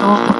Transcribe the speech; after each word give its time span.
More 0.00 0.34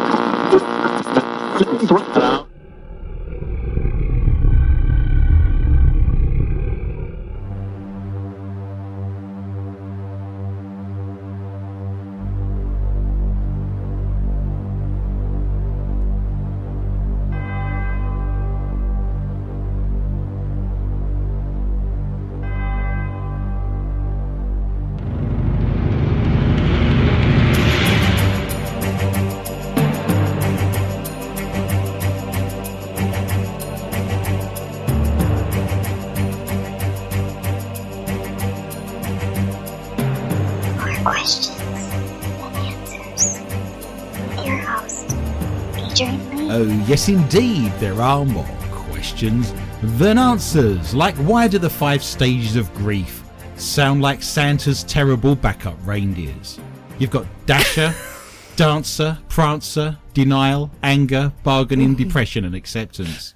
yes, 46.95 47.09
indeed, 47.09 47.73
there 47.81 48.01
are 48.01 48.25
more 48.25 48.47
questions 48.71 49.53
than 49.83 50.17
answers. 50.17 50.95
Like, 50.95 51.17
why 51.17 51.49
do 51.49 51.59
the 51.59 51.69
five 51.69 52.05
stages 52.05 52.55
of 52.55 52.73
grief 52.73 53.25
sound 53.57 54.01
like 54.01 54.23
Santa's 54.23 54.85
terrible 54.85 55.35
backup 55.35 55.75
reindeers? 55.85 56.61
You've 57.01 57.11
got 57.11 57.27
Dasher, 57.47 57.93
Dancer, 58.57 59.19
Prancer, 59.29 59.99
Denial, 60.13 60.71
Anger, 60.85 61.33
Bargaining, 61.43 61.97
Depression, 61.97 62.45
and 62.45 62.55
Acceptance. 62.55 63.35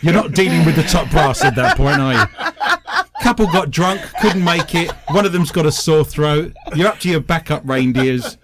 You're 0.00 0.14
not 0.14 0.32
dealing 0.32 0.64
with 0.64 0.76
the 0.76 0.84
top 0.84 1.10
brass 1.10 1.44
at 1.44 1.54
that 1.56 1.76
point, 1.76 2.00
are 2.00 2.14
you? 2.14 3.02
Couple 3.22 3.48
got 3.48 3.70
drunk, 3.70 4.00
couldn't 4.22 4.42
make 4.42 4.74
it. 4.74 4.90
One 5.10 5.26
of 5.26 5.32
them's 5.32 5.52
got 5.52 5.66
a 5.66 5.72
sore 5.72 6.06
throat. 6.06 6.54
You're 6.74 6.88
up 6.88 7.00
to 7.00 7.10
your 7.10 7.20
backup 7.20 7.68
reindeers. 7.68 8.38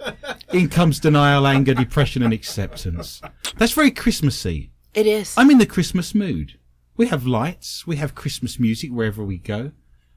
In 0.53 0.69
comes 0.69 0.99
denial, 0.99 1.47
anger, 1.47 1.75
depression, 1.75 2.23
and 2.23 2.33
acceptance. 2.33 3.21
That's 3.59 3.73
very 3.73 3.91
Christmassy. 3.91 4.73
It 4.95 5.07
is. 5.07 5.35
I'm 5.37 5.51
in 5.51 5.59
the 5.59 5.67
Christmas 5.67 6.15
mood. 6.15 6.59
We 6.97 7.09
have 7.09 7.27
lights, 7.27 7.87
we 7.87 7.97
have 7.97 8.15
Christmas 8.15 8.59
music 8.59 8.91
wherever 8.91 9.23
we 9.23 9.39
go. 9.39 9.73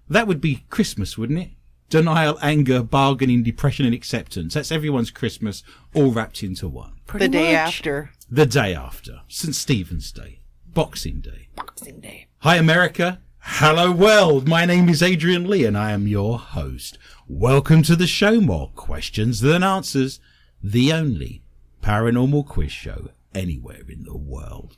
That 0.09 0.27
would 0.27 0.41
be 0.41 0.65
Christmas, 0.69 1.17
wouldn't 1.17 1.39
it? 1.39 1.49
Denial, 1.89 2.39
anger, 2.41 2.81
bargaining, 2.81 3.43
depression, 3.43 3.85
and 3.85 3.93
acceptance. 3.93 4.53
That's 4.53 4.71
everyone's 4.71 5.11
Christmas, 5.11 5.63
all 5.93 6.11
wrapped 6.11 6.41
into 6.43 6.67
one. 6.69 6.93
Pretty 7.05 7.27
the 7.27 7.31
day 7.31 7.51
much. 7.51 7.75
after. 7.75 8.11
The 8.29 8.45
day 8.45 8.73
after, 8.73 9.21
St. 9.27 9.53
Stephen's 9.53 10.11
Day, 10.11 10.39
Boxing 10.65 11.19
Day. 11.19 11.49
Boxing 11.55 11.99
Day. 11.99 12.27
Hi, 12.39 12.55
America. 12.55 13.19
Hello, 13.43 13.91
world. 13.91 14.47
My 14.47 14.65
name 14.65 14.87
is 14.87 15.03
Adrian 15.03 15.49
Lee, 15.49 15.65
and 15.65 15.77
I 15.77 15.91
am 15.91 16.07
your 16.07 16.39
host. 16.39 16.97
Welcome 17.33 17.81
to 17.83 17.95
the 17.95 18.07
show. 18.07 18.41
More 18.41 18.71
questions 18.75 19.39
than 19.39 19.63
answers. 19.63 20.19
The 20.61 20.91
only 20.91 21.43
paranormal 21.81 22.45
quiz 22.45 22.73
show 22.73 23.11
anywhere 23.33 23.83
in 23.87 24.03
the 24.03 24.17
world. 24.17 24.75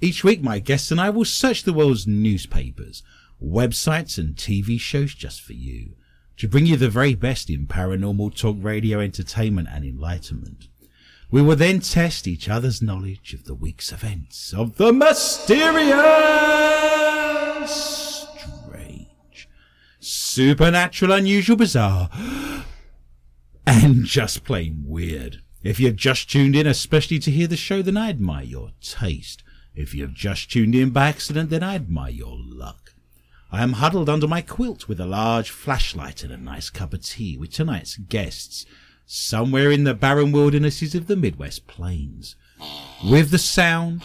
Each 0.00 0.24
week, 0.24 0.42
my 0.42 0.58
guests 0.58 0.90
and 0.90 1.00
I 1.00 1.08
will 1.10 1.24
search 1.24 1.62
the 1.62 1.72
world's 1.72 2.04
newspapers, 2.04 3.04
websites, 3.40 4.18
and 4.18 4.34
TV 4.34 4.78
shows 4.78 5.14
just 5.14 5.40
for 5.40 5.52
you 5.52 5.94
to 6.38 6.48
bring 6.48 6.66
you 6.66 6.76
the 6.76 6.90
very 6.90 7.14
best 7.14 7.48
in 7.48 7.68
paranormal 7.68 8.36
talk 8.36 8.56
radio 8.58 8.98
entertainment 8.98 9.68
and 9.70 9.84
enlightenment. 9.84 10.66
We 11.30 11.42
will 11.42 11.56
then 11.56 11.78
test 11.78 12.26
each 12.26 12.48
other's 12.48 12.82
knowledge 12.82 13.34
of 13.34 13.44
the 13.44 13.54
week's 13.54 13.92
events 13.92 14.52
of 14.52 14.78
the 14.78 14.92
mysterious, 14.92 15.92
supernatural, 20.32 21.12
unusual, 21.12 21.56
bizarre, 21.56 22.08
and 23.66 24.04
just 24.04 24.44
plain 24.44 24.82
weird. 24.86 25.42
If 25.62 25.78
you've 25.78 25.96
just 25.96 26.30
tuned 26.30 26.56
in, 26.56 26.66
especially 26.66 27.18
to 27.20 27.30
hear 27.30 27.46
the 27.46 27.56
show, 27.56 27.82
then 27.82 27.98
I 27.98 28.08
admire 28.08 28.44
your 28.44 28.70
taste. 28.80 29.44
If 29.74 29.94
you've 29.94 30.14
just 30.14 30.50
tuned 30.50 30.74
in 30.74 30.90
by 30.90 31.08
accident, 31.08 31.50
then 31.50 31.62
I 31.62 31.74
admire 31.74 32.10
your 32.10 32.36
luck. 32.38 32.94
I 33.50 33.62
am 33.62 33.74
huddled 33.74 34.08
under 34.08 34.26
my 34.26 34.40
quilt 34.40 34.88
with 34.88 34.98
a 34.98 35.06
large 35.06 35.50
flashlight 35.50 36.24
and 36.24 36.32
a 36.32 36.38
nice 36.38 36.70
cup 36.70 36.94
of 36.94 37.04
tea 37.04 37.36
with 37.36 37.52
tonight's 37.52 37.96
guests, 37.96 38.64
somewhere 39.04 39.70
in 39.70 39.84
the 39.84 39.92
barren 39.94 40.32
wildernesses 40.32 40.94
of 40.94 41.06
the 41.06 41.16
Midwest 41.16 41.66
Plains, 41.66 42.36
with 43.04 43.30
the 43.30 43.38
sound 43.38 44.02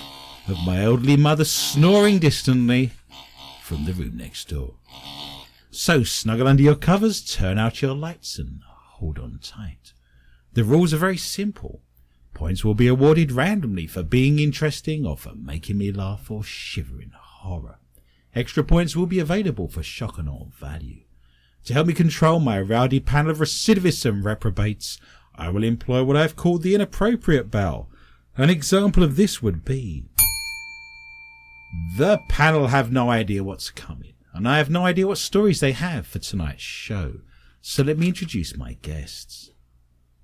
of 0.49 0.57
my 0.65 0.83
elderly 0.83 1.15
mother 1.15 1.45
snoring 1.45 2.19
distantly 2.19 2.91
from 3.61 3.85
the 3.85 3.94
room 3.94 4.17
next 4.17 4.49
door. 4.49 4.73
So 5.69 6.03
snuggle 6.03 6.47
under 6.47 6.63
your 6.63 6.75
covers, 6.75 7.22
turn 7.22 7.57
out 7.57 7.81
your 7.81 7.94
lights, 7.94 8.39
and 8.39 8.61
hold 8.66 9.19
on 9.19 9.39
tight. 9.41 9.94
The 10.53 10.63
rules 10.63 10.94
are 10.94 10.97
very 10.97 11.17
simple. 11.17 11.81
Points 12.33 12.63
will 12.63 12.75
be 12.75 12.88
awarded 12.88 13.31
randomly 13.31 13.88
for 13.88 14.03
being 14.03 14.39
interesting 14.39 15.06
or 15.06 15.17
for 15.17 15.33
making 15.35 15.77
me 15.77 15.91
laugh 15.91 16.31
or 16.31 16.44
shiver 16.44 17.01
in 17.01 17.11
horror. 17.16 17.79
Extra 18.35 18.63
points 18.63 18.95
will 18.95 19.07
be 19.07 19.19
available 19.19 19.67
for 19.67 19.83
shock 19.83 20.17
and 20.17 20.29
awe 20.29 20.45
value. 20.59 21.01
To 21.66 21.73
help 21.73 21.88
me 21.88 21.94
control 21.94 22.39
my 22.39 22.61
rowdy 22.61 23.00
panel 23.00 23.31
of 23.31 23.39
recidivists 23.39 24.06
and 24.06 24.23
reprobates, 24.23 25.00
I 25.35 25.50
will 25.50 25.63
employ 25.63 26.03
what 26.03 26.16
I 26.16 26.22
have 26.22 26.35
called 26.35 26.61
the 26.61 26.75
inappropriate 26.75 27.51
bell. 27.51 27.89
An 28.35 28.50
example 28.50 29.03
of 29.03 29.16
this 29.16 29.41
would 29.41 29.66
be 29.66 30.06
the 31.97 32.19
panel 32.29 32.67
have 32.67 32.91
no 32.91 33.09
idea 33.09 33.44
what's 33.44 33.69
coming, 33.69 34.13
and 34.37 34.47
I 34.47 34.59
have 34.59 34.69
no 34.69 34.85
idea 34.85 35.07
what 35.07 35.17
stories 35.17 35.59
they 35.59 35.71
have 35.71 36.05
for 36.05 36.19
tonight's 36.19 36.61
show. 36.61 37.21
So 37.59 37.81
let 37.81 37.97
me 37.97 38.07
introduce 38.07 38.55
my 38.55 38.73
guests. 38.83 39.49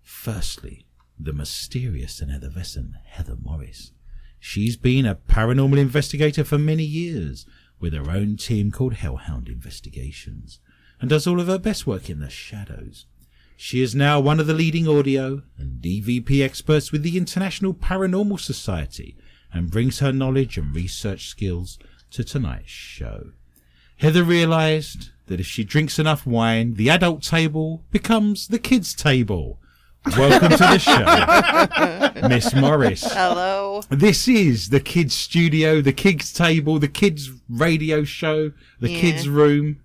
Firstly, 0.04 0.86
the 1.20 1.34
mysterious 1.34 2.22
and 2.22 2.32
effervescent 2.32 2.94
Heather 3.06 3.36
Morris. 3.42 3.92
She's 4.40 4.78
been 4.78 5.08
a 5.08 5.16
paranormal 5.16 5.80
investigator 5.80 6.44
for 6.44 6.60
many 6.60 6.84
years 6.84 7.48
with 7.80 7.94
her 7.94 8.12
own 8.12 8.38
team 8.38 8.70
called 8.70 8.94
Hellhound 8.94 9.50
Investigations 9.50 10.60
and 11.02 11.10
does 11.10 11.26
all 11.26 11.40
of 11.40 11.48
her 11.48 11.58
best 11.58 11.88
work 11.88 12.08
in 12.08 12.20
the 12.20 12.30
shadows. 12.30 13.08
She 13.58 13.82
is 13.82 13.96
now 13.96 14.20
one 14.20 14.40
of 14.40 14.46
the 14.46 14.54
leading 14.54 14.88
audio 14.88 15.42
and 15.58 15.82
EVP 15.82 16.44
experts 16.44 16.92
with 16.92 17.02
the 17.02 17.18
International 17.18 17.74
Paranormal 17.74 18.40
Society 18.40 19.18
and 19.52 19.72
brings 19.72 20.00
her 20.00 20.14
knowledge 20.14 20.56
and 20.58 20.76
research 20.76 21.30
skills 21.30 21.80
to 22.12 22.24
tonight's 22.24 22.70
show. 22.70 23.32
Heather 23.98 24.24
realized 24.24 25.10
that 25.28 25.40
if 25.40 25.46
she 25.46 25.64
drinks 25.64 26.00
enough 26.00 26.26
wine, 26.26 26.74
the 26.76 26.90
adult 26.90 27.24
table 27.24 27.84
becomes 27.92 28.48
the 28.48 28.60
kids' 28.60 28.94
table. 28.94 29.60
Welcome 30.18 30.50
to 30.52 30.58
the 30.58 30.78
show, 30.80 32.28
Miss 32.28 32.54
Morris. 32.54 33.04
Hello. 33.14 33.82
This 33.90 34.28
is 34.28 34.68
the 34.70 34.82
kids' 34.82 35.14
studio, 35.16 35.80
the 35.80 35.94
kids' 35.94 36.34
table, 36.34 36.78
the 36.78 36.90
kids' 36.90 37.30
radio 37.48 38.04
show, 38.04 38.52
the 38.82 38.90
Yeah. 38.92 39.00
kids' 39.00 39.30
room. 39.30 39.80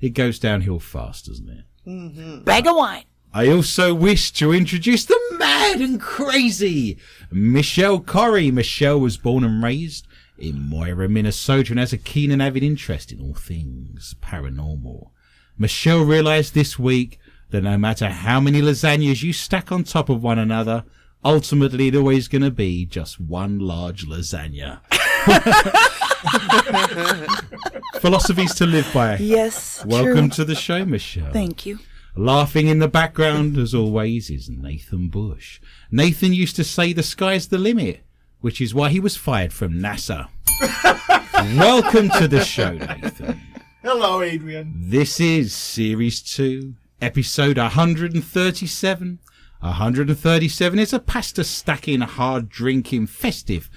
It 0.00 0.10
goes 0.10 0.38
downhill 0.38 0.78
fast, 0.78 1.26
doesn't 1.26 1.48
it? 1.48 1.64
Mm-hmm. 1.88 2.44
Bag 2.44 2.66
of 2.68 2.76
wine. 2.76 3.04
I 3.32 3.48
also 3.48 3.92
wish 3.92 4.30
to 4.34 4.52
introduce 4.52 5.04
the 5.04 5.18
mad 5.32 5.80
and 5.80 6.00
crazy 6.00 6.96
Michelle 7.32 7.98
Corrie. 7.98 8.52
Michelle 8.52 9.00
was 9.00 9.16
born 9.16 9.42
and 9.42 9.60
raised 9.64 10.06
in 10.38 10.60
Mora, 10.60 11.08
Minnesota, 11.08 11.72
and 11.72 11.80
has 11.80 11.92
a 11.92 11.98
keen 11.98 12.30
and 12.30 12.42
avid 12.42 12.62
interest 12.62 13.12
in 13.12 13.20
all 13.20 13.34
things 13.34 14.14
paranormal. 14.20 15.10
Michelle 15.56 16.04
realized 16.04 16.54
this 16.54 16.78
week 16.78 17.18
that 17.50 17.62
no 17.62 17.78
matter 17.78 18.08
how 18.08 18.40
many 18.40 18.60
lasagnas 18.60 19.22
you 19.22 19.32
stack 19.32 19.70
on 19.70 19.84
top 19.84 20.08
of 20.08 20.22
one 20.22 20.38
another, 20.38 20.84
ultimately 21.24 21.88
it's 21.88 21.96
always 21.96 22.28
going 22.28 22.42
to 22.42 22.50
be 22.50 22.84
just 22.84 23.20
one 23.20 23.58
large 23.58 24.06
lasagna. 24.06 24.80
Philosophies 28.00 28.54
to 28.54 28.66
live 28.66 28.90
by. 28.92 29.16
Yes. 29.18 29.84
Welcome 29.84 30.30
true. 30.30 30.36
to 30.36 30.44
the 30.44 30.54
show, 30.54 30.84
Michelle. 30.84 31.32
Thank 31.32 31.64
you. 31.64 31.78
Laughing 32.16 32.68
in 32.68 32.78
the 32.78 32.88
background, 32.88 33.58
as 33.58 33.74
always, 33.74 34.30
is 34.30 34.48
Nathan 34.48 35.08
Bush. 35.08 35.60
Nathan 35.90 36.32
used 36.32 36.56
to 36.56 36.64
say 36.64 36.92
the 36.92 37.02
sky's 37.02 37.48
the 37.48 37.58
limit, 37.58 38.04
which 38.44 38.60
is 38.60 38.74
why 38.74 38.90
he 38.90 39.00
was 39.00 39.16
fired 39.16 39.54
from 39.54 39.72
NASA. 39.72 40.28
Welcome 41.56 42.10
to 42.10 42.28
the 42.28 42.44
show, 42.44 42.72
Nathan. 42.72 43.40
Hello, 43.82 44.20
Adrian. 44.20 44.70
This 44.76 45.18
is 45.18 45.54
Series 45.54 46.20
2, 46.20 46.74
Episode 47.00 47.56
137. 47.56 49.18
137 49.60 50.78
is 50.78 50.92
a 50.92 50.98
pasta 50.98 51.42
stacking, 51.42 52.02
hard 52.02 52.50
drinking, 52.50 53.06
festive 53.06 53.70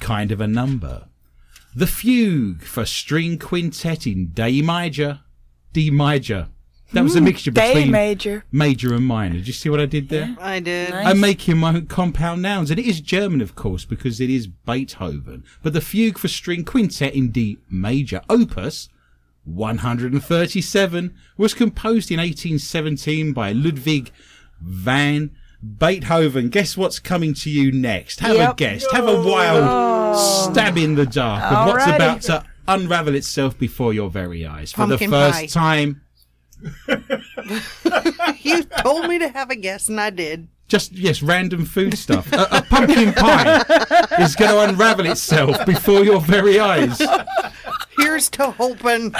kind 0.00 0.32
of 0.32 0.40
a 0.40 0.48
number. 0.48 1.04
The 1.76 1.86
fugue 1.86 2.62
for 2.62 2.86
string 2.86 3.38
quintet 3.38 4.06
in 4.06 4.28
D 4.28 4.62
major. 4.62 5.20
D 5.74 5.90
major. 5.90 6.48
That 6.94 7.02
was 7.04 7.16
a 7.16 7.20
mm, 7.20 7.24
mixture 7.24 7.50
between 7.52 7.90
major. 7.90 8.44
major 8.52 8.94
and 8.94 9.04
minor. 9.04 9.34
Did 9.34 9.46
you 9.46 9.52
see 9.52 9.68
what 9.68 9.80
I 9.80 9.86
did 9.86 10.08
there? 10.08 10.36
I 10.40 10.60
did. 10.60 10.90
Nice. 10.90 11.06
I'm 11.06 11.20
making 11.20 11.58
my 11.58 11.70
own 11.74 11.86
compound 11.86 12.42
nouns, 12.42 12.70
and 12.70 12.78
it 12.80 12.86
is 12.86 13.00
German, 13.00 13.40
of 13.40 13.54
course, 13.54 13.84
because 13.84 14.20
it 14.20 14.30
is 14.30 14.46
Beethoven. 14.46 15.44
But 15.62 15.72
the 15.72 15.80
Fugue 15.80 16.18
for 16.18 16.28
String 16.28 16.64
Quintet 16.64 17.14
in 17.14 17.30
D 17.30 17.58
major, 17.68 18.22
opus 18.30 18.88
137, 19.44 21.14
was 21.36 21.54
composed 21.54 22.10
in 22.10 22.18
1817 22.18 23.32
by 23.32 23.52
Ludwig 23.52 24.10
van 24.60 25.30
Beethoven. 25.62 26.48
Guess 26.48 26.76
what's 26.76 26.98
coming 26.98 27.34
to 27.34 27.50
you 27.50 27.72
next? 27.72 28.20
Have 28.20 28.36
a 28.36 28.38
Yep. 28.38 28.56
guess. 28.56 28.86
Have 28.92 29.08
a 29.08 29.22
wild 29.22 29.64
oh. 29.66 30.50
stab 30.52 30.76
in 30.76 30.94
the 30.94 31.06
dark 31.06 31.42
of 31.44 31.66
what's 31.66 31.84
Alrighty. 31.84 31.96
about 31.96 32.20
to 32.22 32.44
unravel 32.68 33.14
itself 33.14 33.58
before 33.58 33.92
your 33.92 34.10
very 34.10 34.46
eyes 34.46 34.72
for 34.72 34.86
Pumpkin 34.86 35.10
the 35.10 35.16
first 35.16 35.40
pie. 35.40 35.46
time. 35.46 36.00
you 38.42 38.64
told 38.82 39.08
me 39.08 39.18
to 39.18 39.28
have 39.28 39.50
a 39.50 39.56
guess, 39.56 39.88
and 39.88 40.00
I 40.00 40.10
did. 40.10 40.48
Just 40.66 40.92
yes, 40.92 41.22
random 41.22 41.66
food 41.66 41.96
stuff. 41.98 42.32
a, 42.32 42.48
a 42.50 42.62
pumpkin 42.62 43.12
pie 43.12 43.62
is 44.18 44.34
going 44.34 44.50
to 44.50 44.60
unravel 44.70 45.06
itself 45.06 45.64
before 45.66 46.04
your 46.04 46.20
very 46.20 46.58
eyes. 46.58 47.00
Here's 47.98 48.30
to 48.30 48.50
hoping. 48.50 49.14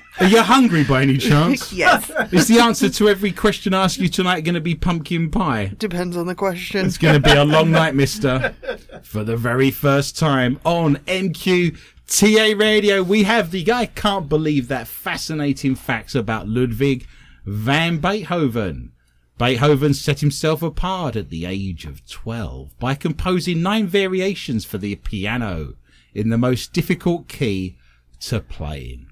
Are 0.18 0.26
you 0.26 0.42
hungry 0.42 0.82
by 0.84 1.02
any 1.02 1.18
chance? 1.18 1.72
yes. 1.72 2.10
Is 2.32 2.48
the 2.48 2.58
answer 2.58 2.88
to 2.88 3.08
every 3.08 3.32
question 3.32 3.74
I 3.74 3.84
ask 3.84 3.98
you 3.98 4.08
tonight 4.08 4.40
going 4.42 4.54
to 4.54 4.60
be 4.60 4.74
pumpkin 4.74 5.30
pie? 5.30 5.72
Depends 5.78 6.16
on 6.16 6.26
the 6.26 6.34
question. 6.34 6.86
It's 6.86 6.96
going 6.96 7.20
to 7.20 7.20
be 7.20 7.36
a 7.36 7.44
long 7.44 7.70
night, 7.70 7.94
mister. 7.94 8.54
For 9.02 9.24
the 9.24 9.36
very 9.36 9.70
first 9.70 10.18
time 10.18 10.58
on 10.64 10.96
MQTA 11.06 12.58
Radio, 12.58 13.02
we 13.02 13.24
have 13.24 13.50
the 13.50 13.70
I 13.70 13.86
can't 13.86 14.28
believe 14.28 14.68
that 14.68 14.88
fascinating 14.88 15.74
facts 15.74 16.14
about 16.14 16.48
Ludwig 16.48 17.06
van 17.44 17.98
Beethoven. 17.98 18.92
Beethoven 19.38 19.92
set 19.92 20.20
himself 20.20 20.62
apart 20.62 21.14
at 21.14 21.28
the 21.28 21.44
age 21.44 21.84
of 21.84 22.06
12 22.08 22.78
by 22.78 22.94
composing 22.94 23.60
nine 23.60 23.86
variations 23.86 24.64
for 24.64 24.78
the 24.78 24.94
piano 24.96 25.74
in 26.14 26.30
the 26.30 26.38
most 26.38 26.72
difficult 26.72 27.28
key 27.28 27.76
to 28.20 28.40
play 28.40 28.80
in. 28.80 29.05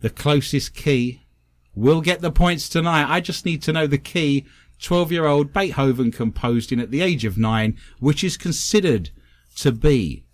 The 0.00 0.10
closest 0.10 0.74
key 0.74 1.22
will 1.74 2.00
get 2.00 2.20
the 2.20 2.30
points 2.32 2.68
tonight. 2.68 3.06
I 3.08 3.20
just 3.20 3.44
need 3.44 3.62
to 3.62 3.72
know 3.72 3.86
the 3.86 3.98
key 3.98 4.46
12 4.80 5.12
year 5.12 5.26
old 5.26 5.52
Beethoven 5.52 6.10
composed 6.10 6.72
in 6.72 6.80
at 6.80 6.90
the 6.90 7.02
age 7.02 7.24
of 7.24 7.36
nine, 7.38 7.76
which 7.98 8.24
is 8.24 8.36
considered 8.36 9.10
to 9.56 9.72
be 9.72 10.24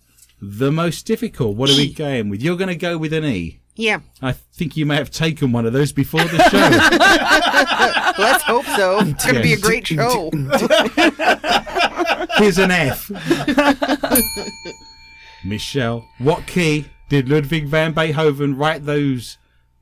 the 0.41 0.71
most 0.71 1.07
difficult. 1.07 1.57
What 1.57 1.71
are 1.71 1.77
we 1.77 1.93
going 1.95 2.29
with? 2.29 2.43
You're 2.43 2.57
going 2.57 2.69
to 2.69 2.77
go 2.77 2.97
with 2.97 3.13
an 3.13 3.25
E. 3.25 3.61
Yeah. 3.75 4.01
I 4.23 4.33
think 4.33 4.77
you 4.77 4.87
may 4.87 4.97
have 4.97 5.11
taken 5.11 5.53
one 5.53 5.67
of 5.67 5.73
those 5.75 5.93
before 5.93 6.23
the 6.25 6.43
show. 6.49 8.23
Let's 8.23 8.43
hope 8.45 8.65
so. 8.65 9.01
It's 9.07 9.25
going 9.25 9.37
to 9.37 9.43
be 9.43 9.53
a 9.53 9.59
great 9.59 9.87
show. 9.87 10.31
Here's 12.39 12.59
an 12.59 12.71
F. 12.71 13.11
Michelle, 15.45 16.09
what 16.19 16.47
key 16.47 16.87
did 17.09 17.29
Ludwig 17.29 17.67
van 17.67 17.93
Beethoven 17.93 18.57
write 18.57 18.85
those 18.85 19.37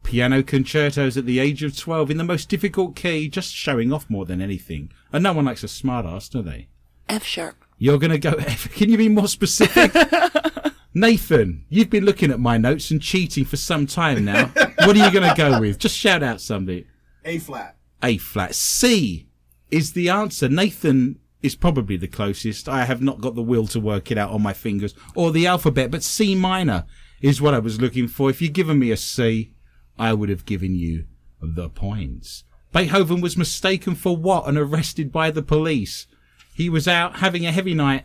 piano 0.04 0.42
concertos 0.42 1.16
at 1.16 1.26
the 1.26 1.40
age 1.40 1.64
of 1.64 1.76
12 1.76 2.12
in 2.12 2.18
the 2.18 2.24
most 2.24 2.48
difficult 2.48 2.94
key, 2.94 3.28
just 3.28 3.52
showing 3.52 3.92
off 3.92 4.08
more 4.08 4.24
than 4.24 4.40
anything? 4.40 4.92
And 5.12 5.24
no 5.24 5.32
one 5.32 5.46
likes 5.46 5.64
a 5.64 5.68
smart 5.68 6.06
ass, 6.06 6.28
do 6.28 6.42
they? 6.42 6.68
F 7.08 7.24
sharp. 7.24 7.64
You're 7.78 7.98
going 7.98 8.12
to 8.12 8.18
go 8.18 8.30
F. 8.38 8.72
Can 8.72 8.90
you 8.90 8.96
be 8.96 9.08
more 9.08 9.28
specific? 9.28 9.92
Nathan, 10.94 11.64
you've 11.68 11.90
been 11.90 12.04
looking 12.04 12.30
at 12.30 12.38
my 12.38 12.56
notes 12.56 12.92
and 12.92 13.02
cheating 13.02 13.44
for 13.44 13.56
some 13.56 13.86
time 13.86 14.24
now. 14.24 14.46
What 14.84 14.96
are 14.96 15.04
you 15.04 15.10
going 15.10 15.28
to 15.28 15.34
go 15.36 15.58
with? 15.58 15.78
Just 15.78 15.96
shout 15.96 16.22
out 16.22 16.40
something. 16.40 16.84
A 17.24 17.38
flat. 17.38 17.76
A 18.02 18.18
flat. 18.18 18.54
C 18.54 19.26
is 19.72 19.92
the 19.92 20.08
answer. 20.08 20.48
Nathan 20.48 21.18
is 21.42 21.56
probably 21.56 21.96
the 21.96 22.06
closest. 22.06 22.68
I 22.68 22.84
have 22.84 23.02
not 23.02 23.20
got 23.20 23.34
the 23.34 23.42
will 23.42 23.66
to 23.68 23.80
work 23.80 24.10
it 24.10 24.18
out 24.18 24.30
on 24.30 24.42
my 24.42 24.52
fingers 24.52 24.94
or 25.16 25.32
the 25.32 25.46
alphabet, 25.46 25.90
but 25.90 26.02
C 26.02 26.34
minor 26.34 26.84
is 27.20 27.40
what 27.40 27.54
I 27.54 27.58
was 27.58 27.80
looking 27.80 28.06
for. 28.06 28.30
If 28.30 28.40
you'd 28.40 28.52
given 28.52 28.78
me 28.78 28.90
a 28.90 28.96
C, 28.96 29.53
I 29.98 30.12
would 30.12 30.28
have 30.28 30.44
given 30.44 30.74
you 30.74 31.04
the 31.40 31.68
points. 31.68 32.44
Beethoven 32.72 33.20
was 33.20 33.36
mistaken 33.36 33.94
for 33.94 34.16
what 34.16 34.48
and 34.48 34.58
arrested 34.58 35.12
by 35.12 35.30
the 35.30 35.42
police. 35.42 36.06
He 36.54 36.68
was 36.68 36.88
out 36.88 37.16
having 37.16 37.46
a 37.46 37.52
heavy 37.52 37.74
night 37.74 38.04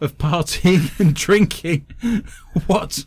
of 0.00 0.18
partying 0.18 0.98
and 1.00 1.14
drinking. 1.14 1.86
what 2.66 3.06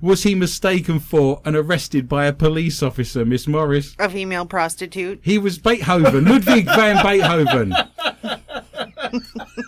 was 0.00 0.22
he 0.22 0.34
mistaken 0.34 0.98
for 1.00 1.42
and 1.44 1.54
arrested 1.56 2.08
by 2.08 2.26
a 2.26 2.32
police 2.32 2.82
officer, 2.82 3.24
Miss 3.24 3.46
Morris? 3.46 3.94
A 3.98 4.08
female 4.08 4.46
prostitute. 4.46 5.20
He 5.22 5.38
was 5.38 5.58
Beethoven, 5.58 6.24
Ludwig 6.24 6.66
van 6.66 7.02
Beethoven. 7.04 7.74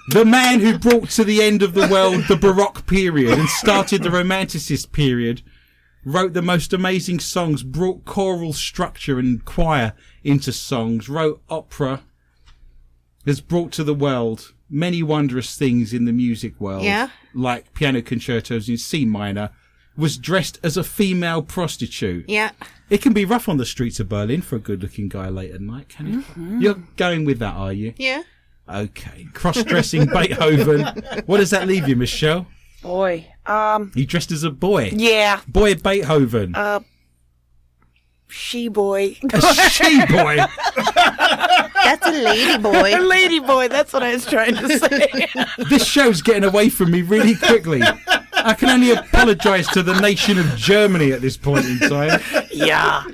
the 0.09 0.25
man 0.25 0.61
who 0.61 0.79
brought 0.79 1.11
to 1.11 1.25
the 1.25 1.43
end 1.43 1.63
of 1.63 1.75
the 1.75 1.89
world 1.89 2.25
the 2.29 2.37
Baroque 2.37 2.87
period 2.87 3.39
and 3.39 3.49
started 3.49 4.03
the 4.03 4.09
Romanticist 4.09 4.93
period, 4.93 5.43
wrote 6.05 6.33
the 6.33 6.43
most 6.43 6.73
amazing 6.73 7.21
songs, 7.21 7.63
brought 7.63 8.05
choral 8.05 8.53
structure 8.53 9.19
and 9.19 9.45
choir 9.45 9.93
into 10.25 10.53
songs, 10.53 11.09
wrote 11.09 11.43
opera, 11.49 12.03
has 13.27 13.41
brought 13.41 13.73
to 13.73 13.85
the 13.85 13.95
world 13.95 14.53
many 14.69 15.03
wondrous 15.03 15.57
things 15.57 15.93
in 15.93 16.05
the 16.07 16.13
music 16.13 16.61
world, 16.61 16.83
Yeah. 16.83 17.11
like 17.35 17.73
piano 17.75 18.03
concertos 18.03 18.69
in 18.69 18.79
C 18.79 19.05
minor, 19.05 19.51
was 19.97 20.17
dressed 20.17 20.59
as 20.63 20.77
a 20.79 20.83
female 20.85 21.43
prostitute. 21.43 22.25
Yeah. 22.29 22.51
It 22.89 23.03
can 23.03 23.13
be 23.13 23.25
rough 23.27 23.49
on 23.49 23.59
the 23.59 23.67
streets 23.67 24.01
of 24.01 24.09
Berlin 24.09 24.41
for 24.41 24.57
a 24.57 24.59
good-looking 24.59 25.09
guy 25.11 25.29
late 25.29 25.53
at 25.53 25.61
night, 25.61 25.89
can 25.91 26.07
it? 26.07 26.15
Mm-hmm. 26.15 26.61
You're 26.63 26.83
going 26.97 27.25
with 27.27 27.39
that, 27.41 27.55
are 27.55 27.73
you? 27.73 27.93
Yeah. 27.99 28.23
Okay. 28.69 29.29
Cross-dressing 29.35 30.07
Beethoven. 30.13 30.87
What 31.27 31.39
does 31.39 31.51
that 31.51 31.69
leave 31.69 31.87
you, 31.89 31.97
Michelle? 31.97 32.47
Boy. 32.83 33.27
Um. 33.47 33.93
He 33.95 34.05
dressed 34.07 34.31
as 34.33 34.45
a 34.45 34.51
boy. 34.51 34.91
Yeah. 34.93 35.41
Boy 35.49 35.75
Beethoven. 35.75 36.55
Uh. 36.55 36.81
She 38.29 38.69
boy. 38.69 39.17
a 39.33 39.41
she 39.69 40.07
boy. 40.07 40.37
That's 41.85 42.07
a 42.07 42.13
lady 42.13 42.57
boy. 42.63 42.95
A 42.97 43.01
lady 43.01 43.41
boy. 43.41 43.69
That's 43.69 43.93
what 43.93 44.03
I 44.03 44.15
was 44.15 44.25
trying 44.25 44.55
to 44.57 44.79
say. 44.79 45.29
This 45.69 45.85
show's 45.85 46.23
getting 46.23 46.45
away 46.45 46.71
from 46.71 46.91
me 46.91 47.03
really 47.03 47.35
quickly. 47.37 47.83
I 48.35 48.55
can 48.55 48.71
only 48.71 48.91
apologise 48.93 49.67
to 49.73 49.83
the 49.83 50.01
nation 50.01 50.39
of 50.39 50.47
Germany 50.57 51.13
at 51.13 51.21
this 51.21 51.37
point 51.37 51.67
in 51.67 51.79
time. 51.81 52.21
yeah. 52.51 53.05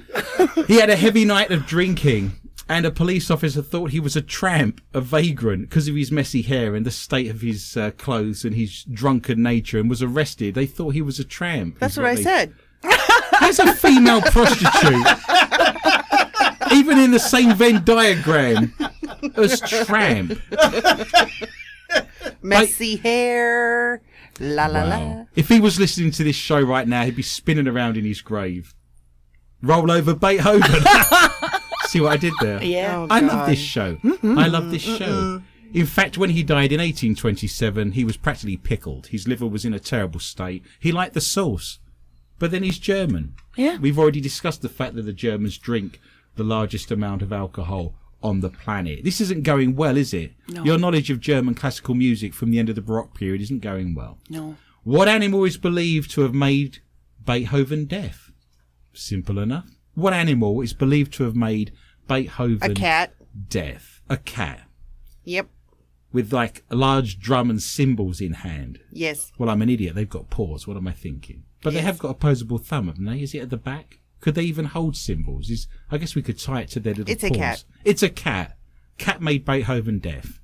He 0.69 0.76
had 0.79 0.88
a 0.88 0.97
heavy 0.97 1.25
night 1.25 1.50
of 1.50 1.67
drinking, 1.67 2.32
and 2.69 2.85
a 2.85 2.91
police 2.91 3.31
officer 3.31 3.62
thought 3.62 3.91
he 3.91 4.00
was 4.00 4.15
a 4.17 4.20
tramp, 4.23 4.81
a 4.93 5.00
vagrant, 5.00 5.69
because 5.70 5.88
of 5.88 5.94
his 5.94 6.12
messy 6.12 6.43
hair 6.43 6.75
and 6.75 6.85
the 6.85 6.90
state 6.90 7.31
of 7.31 7.40
his 7.40 7.76
uh, 7.76 7.90
clothes 7.93 8.45
and 8.45 8.54
his 8.54 8.85
drunken 8.85 9.43
nature, 9.43 9.78
and 9.78 9.88
was 9.88 10.02
arrested. 10.02 10.54
They 10.54 10.66
thought 10.66 10.90
he 10.90 11.02
was 11.02 11.19
a 11.19 11.25
tramp. 11.25 11.78
That's 11.78 11.95
is 11.95 11.99
what 11.99 12.07
I 12.07 12.14
they- 12.16 12.23
said. 12.23 12.54
As 13.40 13.59
a 13.59 13.73
female 13.73 14.21
prostitute, 14.21 15.07
even 16.73 16.99
in 16.99 17.11
the 17.12 17.19
same 17.21 17.54
Venn 17.57 17.83
diagram 17.85 18.75
as 19.37 19.61
tramp. 19.61 20.38
Messy 22.43 22.97
hair. 22.97 24.02
La 24.40 24.66
la 24.66 24.85
la. 24.85 25.25
If 25.35 25.49
he 25.49 25.61
was 25.61 25.78
listening 25.81 26.11
to 26.12 26.25
this 26.25 26.37
show 26.37 26.61
right 26.61 26.87
now, 26.87 27.04
he'd 27.04 27.16
be 27.16 27.23
spinning 27.23 27.66
around 27.69 27.97
in 27.97 28.04
his 28.04 28.21
grave. 28.21 28.75
Roll 29.62 29.90
over 29.90 30.14
Beethoven. 30.14 30.62
See 31.88 32.00
what 32.00 32.12
I 32.12 32.16
did 32.16 32.35
there? 32.40 32.62
Yeah. 32.68 32.99
Oh, 32.99 33.07
mm-hmm. 33.07 33.12
I 33.12 33.21
love 33.21 33.49
this 33.49 33.59
show. 33.59 33.99
I 34.04 34.47
love 34.47 34.71
this 34.71 34.83
show. 34.83 35.42
In 35.73 35.87
fact, 35.87 36.18
when 36.18 36.30
he 36.30 36.42
died 36.42 36.73
in 36.73 36.80
1827, 36.80 37.92
he 37.92 38.04
was 38.04 38.16
practically 38.16 38.57
pickled. 38.57 39.09
His 39.09 39.26
liver 39.26 39.47
was 39.47 39.64
in 39.64 39.75
a 39.75 39.78
terrible 39.78 40.21
state. 40.21 40.62
He 40.80 40.92
liked 40.92 41.14
the 41.14 41.21
sauce. 41.21 41.78
But 42.38 42.50
then 42.50 42.62
he's 42.62 42.78
German. 42.78 43.35
Yeah. 43.57 43.78
We've 43.78 43.99
already 43.99 44.21
discussed 44.21 44.62
the 44.62 44.68
fact 44.68 44.95
that 44.95 45.02
the 45.02 45.12
Germans 45.12 45.59
drink 45.59 46.00
the 46.37 46.45
largest 46.45 46.90
amount 46.90 47.23
of 47.23 47.33
alcohol 47.33 47.95
on 48.23 48.40
the 48.40 48.50
planet. 48.50 49.04
This 49.04 49.21
isn't 49.21 49.42
going 49.42 49.75
well, 49.75 49.97
is 49.97 50.14
it? 50.14 50.33
No. 50.49 50.64
Your 50.64 50.78
knowledge 50.78 51.11
of 51.11 51.21
German 51.21 51.54
classical 51.54 51.95
music 51.95 52.35
from 52.35 52.50
the 52.50 52.59
end 52.59 52.68
of 52.68 52.75
the 52.75 52.83
Baroque 52.83 53.14
period 53.14 53.40
isn't 53.42 53.61
going 53.61 53.95
well. 53.95 54.18
No. 54.28 54.57
What 54.85 55.09
animal 55.09 55.45
is 55.45 55.57
believed 55.57 56.11
to 56.12 56.23
have 56.23 56.35
made 56.35 56.78
Beethoven 57.25 57.87
deaf? 57.87 58.30
Simple 58.92 59.38
enough. 59.38 59.77
What 59.99 60.12
animal 60.12 60.61
is 60.61 60.73
believed 60.75 61.12
to 61.14 61.25
have 61.25 61.35
made 61.35 61.73
Beethoven 62.07 62.71
A 62.71 62.75
cat. 62.75 63.14
deaf? 63.49 64.00
A 64.09 64.17
cat. 64.17 64.61
Yep. 65.25 65.49
With 66.12 66.33
like 66.33 66.62
a 66.71 66.76
large 66.76 67.19
drum 67.19 67.50
and 67.50 67.61
cymbals 67.61 68.21
in 68.21 68.33
hand. 68.35 68.78
Yes. 68.93 69.33
Well, 69.38 69.50
I'm 69.50 69.61
an 69.61 69.69
idiot. 69.69 69.97
They've 69.97 70.09
got 70.09 70.31
paws. 70.31 70.69
What 70.69 70.76
am 70.76 70.87
I 70.87 70.93
thinking? 70.93 71.43
But 71.64 71.73
they 71.73 71.81
have 71.81 71.99
got 71.99 72.11
opposable 72.11 72.59
thumb, 72.59 72.87
haven't 72.87 73.07
they? 73.07 73.23
Is 73.23 73.35
it 73.35 73.40
at 73.40 73.50
the 73.50 73.57
back? 73.57 73.99
Could 74.21 74.37
they 74.37 74.45
even 74.45 74.67
hold 74.67 74.97
cymbals? 74.97 75.50
Is 75.50 75.67
I 75.90 75.99
guess 75.99 76.14
we 76.14 76.23
could 76.23 76.38
tie 76.38 76.61
it 76.61 76.69
to 76.71 76.81
their 76.81 76.95
little 76.95 77.12
It's 77.12 77.25
a 77.25 77.31
cat. 77.31 77.64
It's 77.85 78.05
a 78.05 78.09
cat. 78.09 78.57
Cat 78.99 79.21
made 79.21 79.45
Beethoven 79.45 79.99
deaf. 79.99 80.40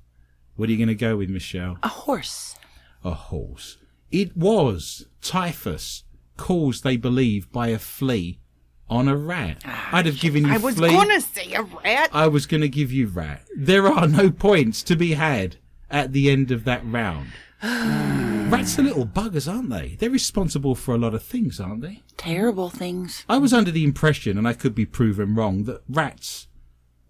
What 0.57 0.67
are 0.67 0.71
you 0.73 0.77
going 0.77 0.89
to 0.89 0.95
go 0.95 1.15
with, 1.15 1.29
Michelle? 1.29 1.77
A 1.81 1.87
horse. 1.87 2.57
a 3.05 3.11
horse. 3.11 3.77
It 4.11 4.35
was 4.35 5.07
typhus, 5.21 6.03
caused, 6.35 6.83
they 6.83 6.97
believe, 6.97 7.49
by 7.53 7.69
a 7.69 7.79
flea 7.79 8.39
on 8.89 9.07
a 9.07 9.15
rat. 9.15 9.63
I'd 9.91 10.05
have 10.05 10.19
given 10.19 10.45
you 10.45 10.53
I 10.53 10.57
was 10.57 10.75
flea. 10.75 10.89
gonna 10.89 11.21
say 11.21 11.53
a 11.53 11.63
rat. 11.63 12.09
I 12.13 12.27
was 12.27 12.45
going 12.45 12.61
to 12.61 12.69
give 12.69 12.91
you 12.91 13.07
rat. 13.07 13.43
There 13.55 13.87
are 13.87 14.07
no 14.07 14.29
points 14.29 14.83
to 14.83 14.95
be 14.95 15.13
had 15.13 15.57
at 15.89 16.13
the 16.13 16.29
end 16.29 16.51
of 16.51 16.63
that 16.65 16.81
round. 16.85 17.29
Rats 17.63 18.77
are 18.77 18.83
little 18.83 19.07
buggers, 19.07 19.51
aren't 19.51 19.69
they? 19.69 19.95
They're 19.99 20.09
responsible 20.09 20.75
for 20.75 20.93
a 20.93 20.99
lot 20.99 21.15
of 21.15 21.23
things, 21.23 21.59
aren't 21.59 21.81
they? 21.81 22.03
Terrible 22.15 22.69
things. 22.69 23.25
I 23.27 23.37
was 23.37 23.53
under 23.53 23.71
the 23.71 23.83
impression, 23.83 24.37
and 24.37 24.47
I 24.47 24.53
could 24.53 24.75
be 24.75 24.85
proven 24.85 25.33
wrong, 25.33 25.63
that 25.63 25.81
rats 25.89 26.47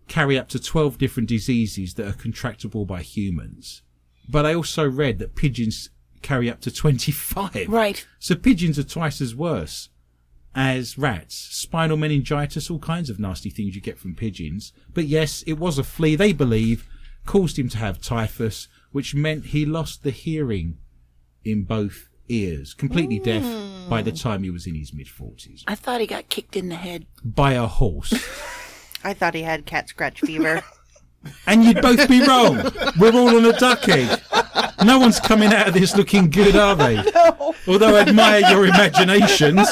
carry 0.07 0.37
up 0.37 0.47
to 0.49 0.59
12 0.59 0.97
different 0.97 1.27
diseases 1.27 1.95
that 1.95 2.07
are 2.07 2.13
contractable 2.13 2.87
by 2.87 3.01
humans. 3.01 3.81
But 4.29 4.45
I 4.45 4.53
also 4.53 4.87
read 4.89 5.19
that 5.19 5.35
pigeons 5.35 5.89
carry 6.21 6.49
up 6.49 6.61
to 6.61 6.71
25. 6.71 7.67
Right. 7.67 8.07
So 8.17 8.35
pigeons 8.35 8.79
are 8.79 8.83
twice 8.83 9.19
as 9.19 9.35
worse 9.35 9.89
as 10.55 10.97
rats. 10.97 11.35
Spinal 11.35 11.97
meningitis, 11.97 12.71
all 12.71 12.79
kinds 12.79 13.09
of 13.09 13.19
nasty 13.19 13.49
things 13.49 13.75
you 13.75 13.81
get 13.81 13.99
from 13.99 14.15
pigeons. 14.15 14.71
But 14.93 15.05
yes, 15.05 15.43
it 15.45 15.53
was 15.53 15.77
a 15.77 15.83
flea, 15.83 16.15
they 16.15 16.33
believe, 16.33 16.87
caused 17.25 17.59
him 17.59 17.69
to 17.69 17.77
have 17.77 18.01
typhus, 18.01 18.67
which 18.91 19.13
meant 19.13 19.47
he 19.47 19.65
lost 19.65 20.03
the 20.03 20.11
hearing 20.11 20.77
in 21.43 21.63
both 21.63 22.07
ears, 22.29 22.73
completely 22.73 23.19
deaf 23.19 23.43
by 23.89 24.01
the 24.01 24.11
time 24.11 24.43
he 24.43 24.49
was 24.49 24.65
in 24.65 24.75
his 24.75 24.93
mid 24.93 25.07
40s. 25.07 25.63
I 25.67 25.75
thought 25.75 26.01
he 26.01 26.07
got 26.07 26.29
kicked 26.29 26.55
in 26.55 26.69
the 26.69 26.75
head. 26.75 27.05
By 27.23 27.53
a 27.53 27.67
horse. 27.67 28.13
I 29.03 29.13
thought 29.13 29.35
he 29.35 29.43
had 29.43 29.65
cat 29.65 29.89
scratch 29.89 30.21
fever. 30.21 30.63
And 31.47 31.63
you'd 31.63 31.81
both 31.81 32.07
be 32.07 32.25
wrong. 32.25 32.71
We're 32.99 33.13
all 33.13 33.35
on 33.35 33.45
a 33.45 33.53
duck 33.53 33.87
egg. 33.89 34.21
No 34.83 34.99
one's 34.99 35.19
coming 35.19 35.51
out 35.53 35.67
of 35.69 35.73
this 35.73 35.95
looking 35.95 36.29
good, 36.29 36.55
are 36.55 36.75
they? 36.75 36.95
No. 37.15 37.55
Although 37.67 37.95
I 37.95 38.01
admire 38.01 38.41
your 38.51 38.65
imaginations. 38.65 39.67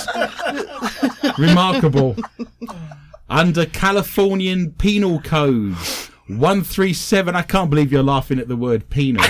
Remarkable. 1.37 2.15
Under 3.29 3.65
Californian 3.65 4.71
Penal 4.71 5.21
Code 5.21 5.75
137, 6.27 7.35
I 7.35 7.41
can't 7.43 7.69
believe 7.69 7.91
you're 7.91 8.03
laughing 8.03 8.39
at 8.39 8.47
the 8.47 8.55
word 8.55 8.89
penal. 8.89 9.23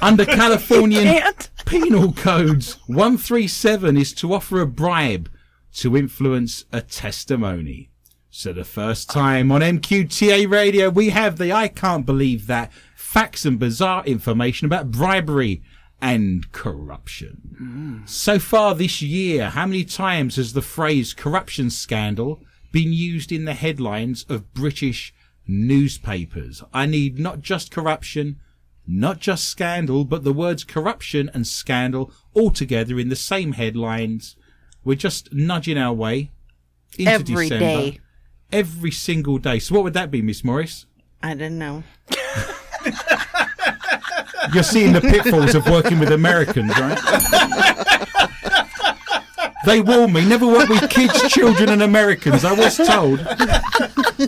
Under 0.00 0.24
Californian 0.24 1.22
Penal 1.66 2.12
Codes 2.12 2.78
137 2.86 3.96
is 3.96 4.12
to 4.14 4.32
offer 4.32 4.60
a 4.60 4.66
bribe 4.66 5.30
to 5.74 5.96
influence 5.96 6.64
a 6.72 6.80
testimony. 6.80 7.90
So 8.38 8.52
the 8.52 8.64
first 8.64 9.08
time 9.08 9.50
on 9.50 9.62
MQTA 9.62 10.48
radio, 10.50 10.90
we 10.90 11.08
have 11.08 11.38
the 11.38 11.54
I 11.54 11.68
can't 11.68 12.04
believe 12.04 12.46
that 12.48 12.70
facts 12.94 13.46
and 13.46 13.58
bizarre 13.58 14.04
information 14.04 14.66
about 14.66 14.90
bribery 14.90 15.62
and 16.02 16.52
corruption. 16.52 18.02
So 18.04 18.38
far 18.38 18.74
this 18.74 19.00
year, 19.00 19.48
how 19.48 19.64
many 19.64 19.84
times 19.84 20.36
has 20.36 20.52
the 20.52 20.60
phrase 20.60 21.14
corruption 21.14 21.70
scandal 21.70 22.42
been 22.72 22.92
used 22.92 23.32
in 23.32 23.46
the 23.46 23.54
headlines 23.54 24.26
of 24.28 24.52
British 24.52 25.14
newspapers? 25.46 26.62
I 26.74 26.84
need 26.84 27.18
not 27.18 27.40
just 27.40 27.70
corruption, 27.70 28.38
not 28.86 29.18
just 29.18 29.48
scandal, 29.48 30.04
but 30.04 30.24
the 30.24 30.34
words 30.34 30.62
corruption 30.62 31.30
and 31.32 31.46
scandal 31.46 32.12
all 32.34 32.50
together 32.50 33.00
in 33.00 33.08
the 33.08 33.16
same 33.16 33.52
headlines. 33.52 34.36
We're 34.84 34.96
just 34.96 35.32
nudging 35.32 35.78
our 35.78 35.94
way 35.94 36.32
into 36.98 37.10
Every 37.10 37.48
December. 37.48 37.58
day 37.58 38.00
every 38.52 38.90
single 38.90 39.38
day. 39.38 39.58
So 39.58 39.74
what 39.74 39.84
would 39.84 39.94
that 39.94 40.10
be, 40.10 40.22
Miss 40.22 40.44
Morris? 40.44 40.86
I 41.22 41.34
don't 41.34 41.58
know. 41.58 41.82
You're 44.54 44.62
seeing 44.62 44.92
the 44.92 45.00
pitfalls 45.00 45.54
of 45.54 45.66
working 45.68 45.98
with 45.98 46.12
Americans, 46.12 46.70
right? 46.78 46.98
They 49.64 49.80
warn 49.80 50.12
me, 50.12 50.24
never 50.24 50.46
work 50.46 50.68
with 50.68 50.88
kids, 50.88 51.28
children, 51.28 51.70
and 51.70 51.82
Americans. 51.82 52.44
I 52.44 52.52
was 52.52 52.76
told. 52.76 53.18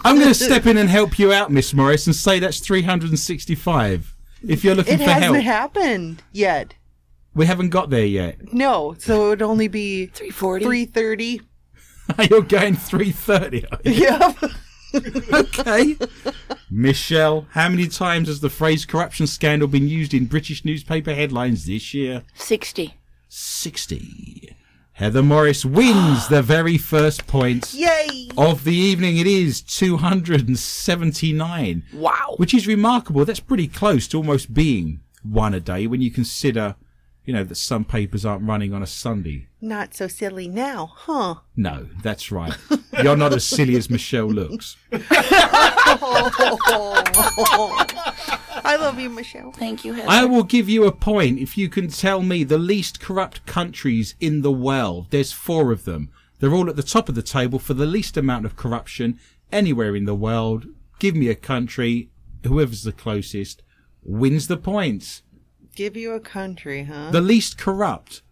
I'm 0.04 0.16
going 0.16 0.26
to 0.26 0.34
step 0.34 0.66
in 0.66 0.76
and 0.76 0.88
help 0.88 1.16
you 1.18 1.32
out, 1.32 1.52
Miss 1.52 1.72
Morris, 1.72 2.06
and 2.06 2.16
say 2.16 2.40
that's 2.40 2.58
365. 2.58 4.16
If 4.46 4.64
you're 4.64 4.74
looking 4.74 4.94
it 4.94 4.98
for 4.98 5.04
help, 5.04 5.18
it 5.18 5.22
hasn't 5.22 5.44
happened 5.44 6.22
yet. 6.32 6.74
We 7.34 7.46
haven't 7.46 7.68
got 7.68 7.90
there 7.90 8.04
yet. 8.04 8.52
No, 8.52 8.96
so 8.98 9.26
it 9.26 9.28
would 9.28 9.42
only 9.42 9.68
be 9.68 10.06
340, 10.06 10.64
330 10.64 11.42
now 12.18 12.24
you're 12.30 12.42
going 12.42 12.74
3.30. 12.74 13.64
Yeah. 13.84 14.32
okay. 15.38 15.96
Michelle, 16.70 17.46
how 17.52 17.68
many 17.68 17.86
times 17.88 18.28
has 18.28 18.40
the 18.40 18.50
phrase 18.50 18.84
corruption 18.84 19.26
scandal 19.26 19.68
been 19.68 19.88
used 19.88 20.12
in 20.14 20.26
British 20.26 20.64
newspaper 20.64 21.14
headlines 21.14 21.66
this 21.66 21.94
year? 21.94 22.22
60. 22.34 22.94
60. 23.28 24.56
Heather 24.92 25.22
Morris 25.22 25.64
wins 25.64 26.28
the 26.28 26.42
very 26.42 26.76
first 26.76 27.26
point 27.28 27.72
Yay! 27.72 28.28
of 28.36 28.64
the 28.64 28.74
evening. 28.74 29.16
It 29.18 29.28
is 29.28 29.62
279. 29.62 31.84
Wow. 31.94 32.34
Which 32.36 32.52
is 32.52 32.66
remarkable. 32.66 33.24
That's 33.24 33.38
pretty 33.38 33.68
close 33.68 34.08
to 34.08 34.16
almost 34.16 34.52
being 34.52 34.98
one 35.22 35.54
a 35.54 35.60
day 35.60 35.86
when 35.86 36.00
you 36.00 36.10
consider, 36.10 36.74
you 37.24 37.32
know, 37.32 37.44
that 37.44 37.54
some 37.56 37.84
papers 37.84 38.26
aren't 38.26 38.48
running 38.48 38.74
on 38.74 38.82
a 38.82 38.88
Sunday. 38.88 39.46
Not 39.60 39.92
so 39.92 40.06
silly 40.06 40.46
now, 40.46 40.92
huh? 40.94 41.36
No, 41.56 41.88
that's 42.02 42.30
right. 42.30 42.56
You're 43.02 43.16
not 43.16 43.32
as 43.32 43.44
silly 43.44 43.74
as 43.76 43.90
Michelle 43.90 44.30
looks. 44.30 44.76
I 48.64 48.76
love 48.78 49.00
you, 49.00 49.10
Michelle. 49.10 49.50
Thank 49.50 49.84
you, 49.84 49.94
Heather. 49.94 50.08
I 50.08 50.24
will 50.26 50.44
give 50.44 50.68
you 50.68 50.84
a 50.84 50.92
point 50.92 51.40
if 51.40 51.58
you 51.58 51.68
can 51.68 51.88
tell 51.88 52.22
me 52.22 52.44
the 52.44 52.58
least 52.58 53.00
corrupt 53.00 53.46
countries 53.46 54.14
in 54.20 54.42
the 54.42 54.52
world. 54.52 55.08
There's 55.10 55.32
four 55.32 55.72
of 55.72 55.84
them. 55.84 56.10
They're 56.38 56.54
all 56.54 56.68
at 56.68 56.76
the 56.76 56.84
top 56.84 57.08
of 57.08 57.16
the 57.16 57.22
table 57.22 57.58
for 57.58 57.74
the 57.74 57.86
least 57.86 58.16
amount 58.16 58.46
of 58.46 58.54
corruption 58.54 59.18
anywhere 59.50 59.96
in 59.96 60.04
the 60.04 60.14
world. 60.14 60.66
Give 61.00 61.16
me 61.16 61.28
a 61.28 61.34
country. 61.34 62.10
Whoever's 62.46 62.84
the 62.84 62.92
closest 62.92 63.62
wins 64.04 64.46
the 64.46 64.56
points. 64.56 65.22
Give 65.74 65.96
you 65.96 66.12
a 66.12 66.20
country, 66.20 66.84
huh? 66.84 67.10
The 67.10 67.20
least 67.20 67.58
corrupt 67.58 68.22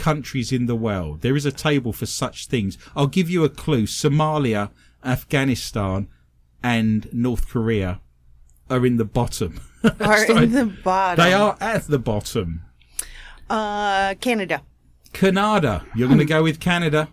countries 0.00 0.50
in 0.52 0.66
the 0.66 0.74
world. 0.88 1.20
There 1.20 1.36
is 1.36 1.46
a 1.46 1.52
table 1.52 1.92
for 1.92 2.06
such 2.06 2.46
things. 2.46 2.78
I'll 2.96 3.06
give 3.18 3.28
you 3.30 3.44
a 3.44 3.48
clue. 3.64 3.84
Somalia, 3.86 4.70
Afghanistan, 5.04 6.08
and 6.62 7.08
North 7.12 7.48
Korea 7.48 8.00
are 8.68 8.86
in 8.86 8.96
the 8.96 9.04
bottom. 9.04 9.60
Are 10.00 10.26
Sorry. 10.26 10.44
in 10.44 10.52
the 10.52 10.66
bottom. 10.66 11.24
They 11.24 11.32
are 11.32 11.56
at 11.60 11.86
the 11.86 11.98
bottom. 11.98 12.62
Uh, 13.48 14.14
Canada. 14.20 14.62
Canada. 15.12 15.84
You're 15.94 16.08
going 16.08 16.26
to 16.26 16.34
go 16.36 16.42
with 16.42 16.60
Canada. 16.60 17.08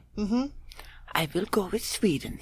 I 1.14 1.28
will 1.34 1.46
go 1.50 1.66
with 1.72 1.84
Sweden. 1.84 2.40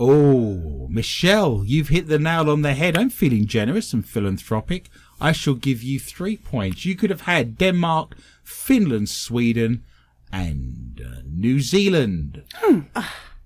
Oh, 0.00 0.86
Michelle, 0.90 1.62
you've 1.64 1.88
hit 1.88 2.06
the 2.08 2.18
nail 2.18 2.50
on 2.50 2.62
the 2.62 2.74
head. 2.74 2.96
I'm 2.96 3.10
feeling 3.10 3.46
generous 3.46 3.92
and 3.92 4.06
philanthropic. 4.06 4.90
I 5.20 5.32
shall 5.32 5.54
give 5.54 5.82
you 5.82 5.98
three 5.98 6.36
points. 6.36 6.84
You 6.84 6.94
could 6.94 7.10
have 7.10 7.22
had 7.22 7.58
Denmark, 7.58 8.16
Finland, 8.44 9.08
Sweden, 9.08 9.82
and 10.32 11.00
uh, 11.04 11.20
New 11.26 11.60
Zealand. 11.60 12.44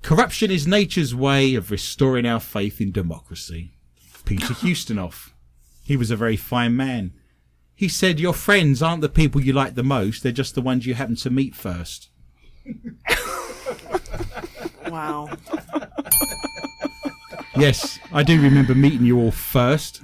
Corruption 0.03 0.51
is 0.51 0.67
nature's 0.67 1.15
way 1.15 1.55
of 1.55 1.71
restoring 1.71 2.27
our 2.27 2.41
faith 2.41 2.81
in 2.81 2.93
democracy. 2.93 3.73
Peter 4.25 4.55
Ustinov. 4.55 5.31
He 5.85 5.97
was 5.97 6.11
a 6.11 6.17
very 6.17 6.37
fine 6.37 6.77
man. 6.77 7.13
He 7.75 7.89
said, 7.89 8.21
Your 8.21 8.35
friends 8.35 8.83
aren't 8.83 9.03
the 9.03 9.09
people 9.09 9.41
you 9.41 9.53
like 9.53 9.75
the 9.75 9.83
most, 9.83 10.23
they're 10.23 10.33
just 10.33 10.55
the 10.55 10.63
ones 10.63 10.87
you 10.87 10.95
happen 10.95 11.17
to 11.17 11.31
meet 11.31 11.55
first. 11.55 12.09
Wow. 14.93 15.31
Yes, 17.55 17.99
I 18.13 18.23
do 18.23 18.41
remember 18.41 18.75
meeting 18.75 19.05
you 19.05 19.19
all 19.19 19.31
first. 19.31 20.01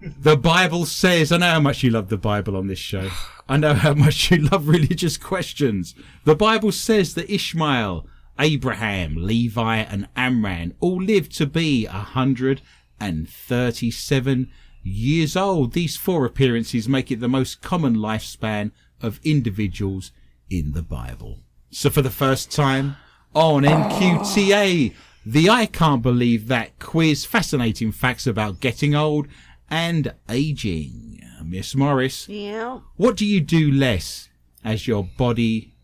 The 0.00 0.36
Bible 0.36 0.86
says, 0.86 1.30
I 1.30 1.36
know 1.36 1.50
how 1.50 1.60
much 1.60 1.82
you 1.82 1.90
love 1.90 2.08
the 2.08 2.16
Bible 2.16 2.56
on 2.56 2.66
this 2.66 2.78
show. 2.78 3.10
I 3.48 3.58
know 3.58 3.74
how 3.74 3.92
much 3.94 4.30
you 4.30 4.38
love 4.38 4.68
religious 4.68 5.18
questions. 5.18 5.94
The 6.24 6.34
Bible 6.34 6.72
says 6.72 7.14
that 7.14 7.32
Ishmael, 7.32 8.06
Abraham, 8.38 9.16
Levi, 9.16 9.76
and 9.76 10.08
Amram 10.16 10.74
all 10.80 11.02
lived 11.02 11.36
to 11.36 11.46
be 11.46 11.84
a 11.84 11.90
hundred 11.90 12.62
and 12.98 13.28
thirty-seven 13.28 14.50
years 14.82 15.36
old. 15.36 15.74
These 15.74 15.96
four 15.96 16.24
appearances 16.24 16.88
make 16.88 17.10
it 17.10 17.20
the 17.20 17.28
most 17.28 17.60
common 17.60 17.96
lifespan 17.96 18.70
of 19.02 19.20
individuals 19.22 20.12
in 20.48 20.72
the 20.72 20.82
Bible. 20.82 21.40
So 21.70 21.90
for 21.90 22.00
the 22.00 22.10
first 22.10 22.50
time 22.50 22.96
on 23.34 23.64
MQTA, 23.64 24.94
the 25.24 25.48
I 25.50 25.66
Can't 25.66 26.02
Believe 26.02 26.48
That 26.48 26.78
quiz, 26.78 27.24
fascinating 27.24 27.92
facts 27.92 28.26
about 28.26 28.60
getting 28.60 28.94
old 28.94 29.28
and 29.70 30.14
aging. 30.28 31.20
Miss 31.44 31.74
Morris, 31.74 32.28
Yeah. 32.28 32.80
what 32.96 33.16
do 33.16 33.26
you 33.26 33.40
do 33.40 33.70
less 33.70 34.28
as 34.64 34.86
your 34.86 35.04
body 35.04 35.74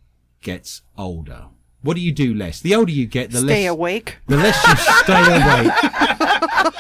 gets 0.41 0.83
older? 0.97 1.47
What 1.83 1.95
do 1.95 2.01
you 2.01 2.13
do 2.13 2.35
less? 2.35 2.61
The 2.61 2.75
older 2.75 2.93
you 2.93 3.07
get, 3.07 3.31
the 3.31 3.39
Stay 3.39 3.47
less 3.47 3.55
Stay 3.57 3.67
awake. 3.67 4.17
the 4.27 4.37
less 4.37 4.67
you 4.67 4.77
stay 4.77 5.25
awake. 5.43 6.79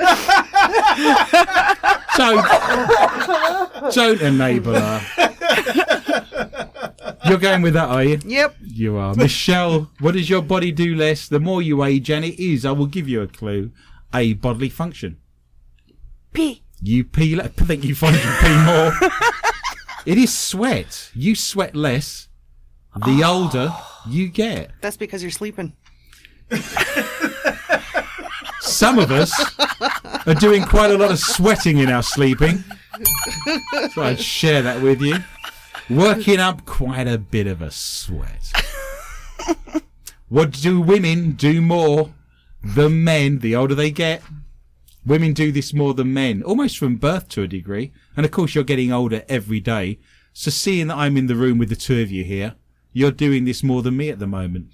don't, 2.16 2.46
don't 3.94 4.20
enable 4.20 4.74
her. 4.74 5.00
You're 7.26 7.38
going 7.38 7.62
with 7.62 7.74
that, 7.74 7.88
are 7.88 8.04
you? 8.04 8.18
Yep. 8.24 8.56
You 8.62 8.96
are. 8.96 9.14
Michelle, 9.14 9.90
what 10.00 10.14
does 10.14 10.30
your 10.30 10.42
body 10.42 10.72
do 10.72 10.94
less 10.94 11.28
the 11.28 11.40
more 11.40 11.60
you 11.60 11.84
age? 11.84 12.10
And 12.10 12.24
it 12.24 12.42
is, 12.42 12.64
I 12.64 12.72
will 12.72 12.86
give 12.86 13.08
you 13.08 13.20
a 13.22 13.26
clue, 13.26 13.72
a 14.14 14.32
bodily 14.34 14.68
function. 14.68 15.18
Pee. 16.32 16.62
You 16.82 17.04
pee 17.04 17.36
less. 17.36 17.46
I 17.58 17.64
think 17.64 17.84
you 17.84 17.94
find 17.94 18.16
you 18.16 18.32
pee 18.40 18.64
more. 18.64 18.92
it 20.06 20.18
is 20.18 20.36
sweat. 20.36 21.10
You 21.14 21.34
sweat 21.34 21.76
less 21.76 22.28
the 22.96 23.22
ah. 23.22 23.32
older 23.32 23.74
you 24.08 24.28
get. 24.28 24.70
That's 24.80 24.96
because 24.96 25.22
you're 25.22 25.30
sleeping. 25.30 25.74
Some 28.60 28.98
of 28.98 29.10
us 29.10 29.32
are 30.26 30.34
doing 30.34 30.64
quite 30.64 30.90
a 30.90 30.96
lot 30.96 31.10
of 31.10 31.18
sweating 31.18 31.78
in 31.78 31.90
our 31.90 32.02
sleeping. 32.02 32.64
So 33.92 34.02
I'd 34.02 34.20
share 34.20 34.62
that 34.62 34.82
with 34.82 35.00
you. 35.00 35.16
Working 35.90 36.38
up 36.38 36.64
quite 36.66 37.08
a 37.08 37.18
bit 37.18 37.48
of 37.48 37.60
a 37.60 37.70
sweat. 37.70 38.52
What 40.28 40.52
do 40.52 40.80
women 40.80 41.32
do 41.32 41.60
more 41.60 42.14
than 42.62 43.02
men 43.02 43.40
the 43.40 43.56
older 43.56 43.74
they 43.74 43.90
get? 43.90 44.22
Women 45.04 45.32
do 45.32 45.50
this 45.50 45.74
more 45.74 45.92
than 45.92 46.14
men, 46.14 46.44
almost 46.44 46.78
from 46.78 46.96
birth 46.96 47.28
to 47.30 47.42
a 47.42 47.48
degree. 47.48 47.92
And 48.16 48.24
of 48.24 48.30
course, 48.30 48.54
you're 48.54 48.62
getting 48.62 48.92
older 48.92 49.24
every 49.28 49.58
day. 49.58 49.98
So 50.32 50.52
seeing 50.52 50.86
that 50.86 50.96
I'm 50.96 51.16
in 51.16 51.26
the 51.26 51.34
room 51.34 51.58
with 51.58 51.70
the 51.70 51.76
two 51.76 52.00
of 52.00 52.12
you 52.12 52.22
here, 52.22 52.54
you're 52.92 53.10
doing 53.10 53.44
this 53.44 53.64
more 53.64 53.82
than 53.82 53.96
me 53.96 54.10
at 54.10 54.20
the 54.20 54.28
moment. 54.28 54.68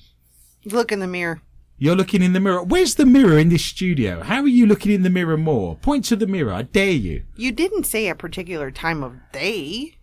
Look 0.66 0.92
in 0.92 1.00
the 1.00 1.06
mirror. 1.06 1.40
You're 1.78 1.96
looking 1.96 2.22
in 2.22 2.34
the 2.34 2.40
mirror. 2.40 2.62
Where's 2.62 2.96
the 2.96 3.06
mirror 3.06 3.38
in 3.38 3.48
this 3.48 3.64
studio? 3.64 4.22
How 4.22 4.42
are 4.42 4.48
you 4.48 4.66
looking 4.66 4.92
in 4.92 5.02
the 5.02 5.10
mirror 5.10 5.36
more? 5.38 5.76
Point 5.76 6.04
to 6.06 6.16
the 6.16 6.26
mirror. 6.26 6.52
I 6.52 6.62
dare 6.62 6.90
you. 6.90 7.24
You 7.36 7.52
didn't 7.52 7.84
say 7.84 8.08
a 8.08 8.14
particular 8.14 8.70
time 8.70 9.02
of 9.02 9.14
day. 9.32 9.95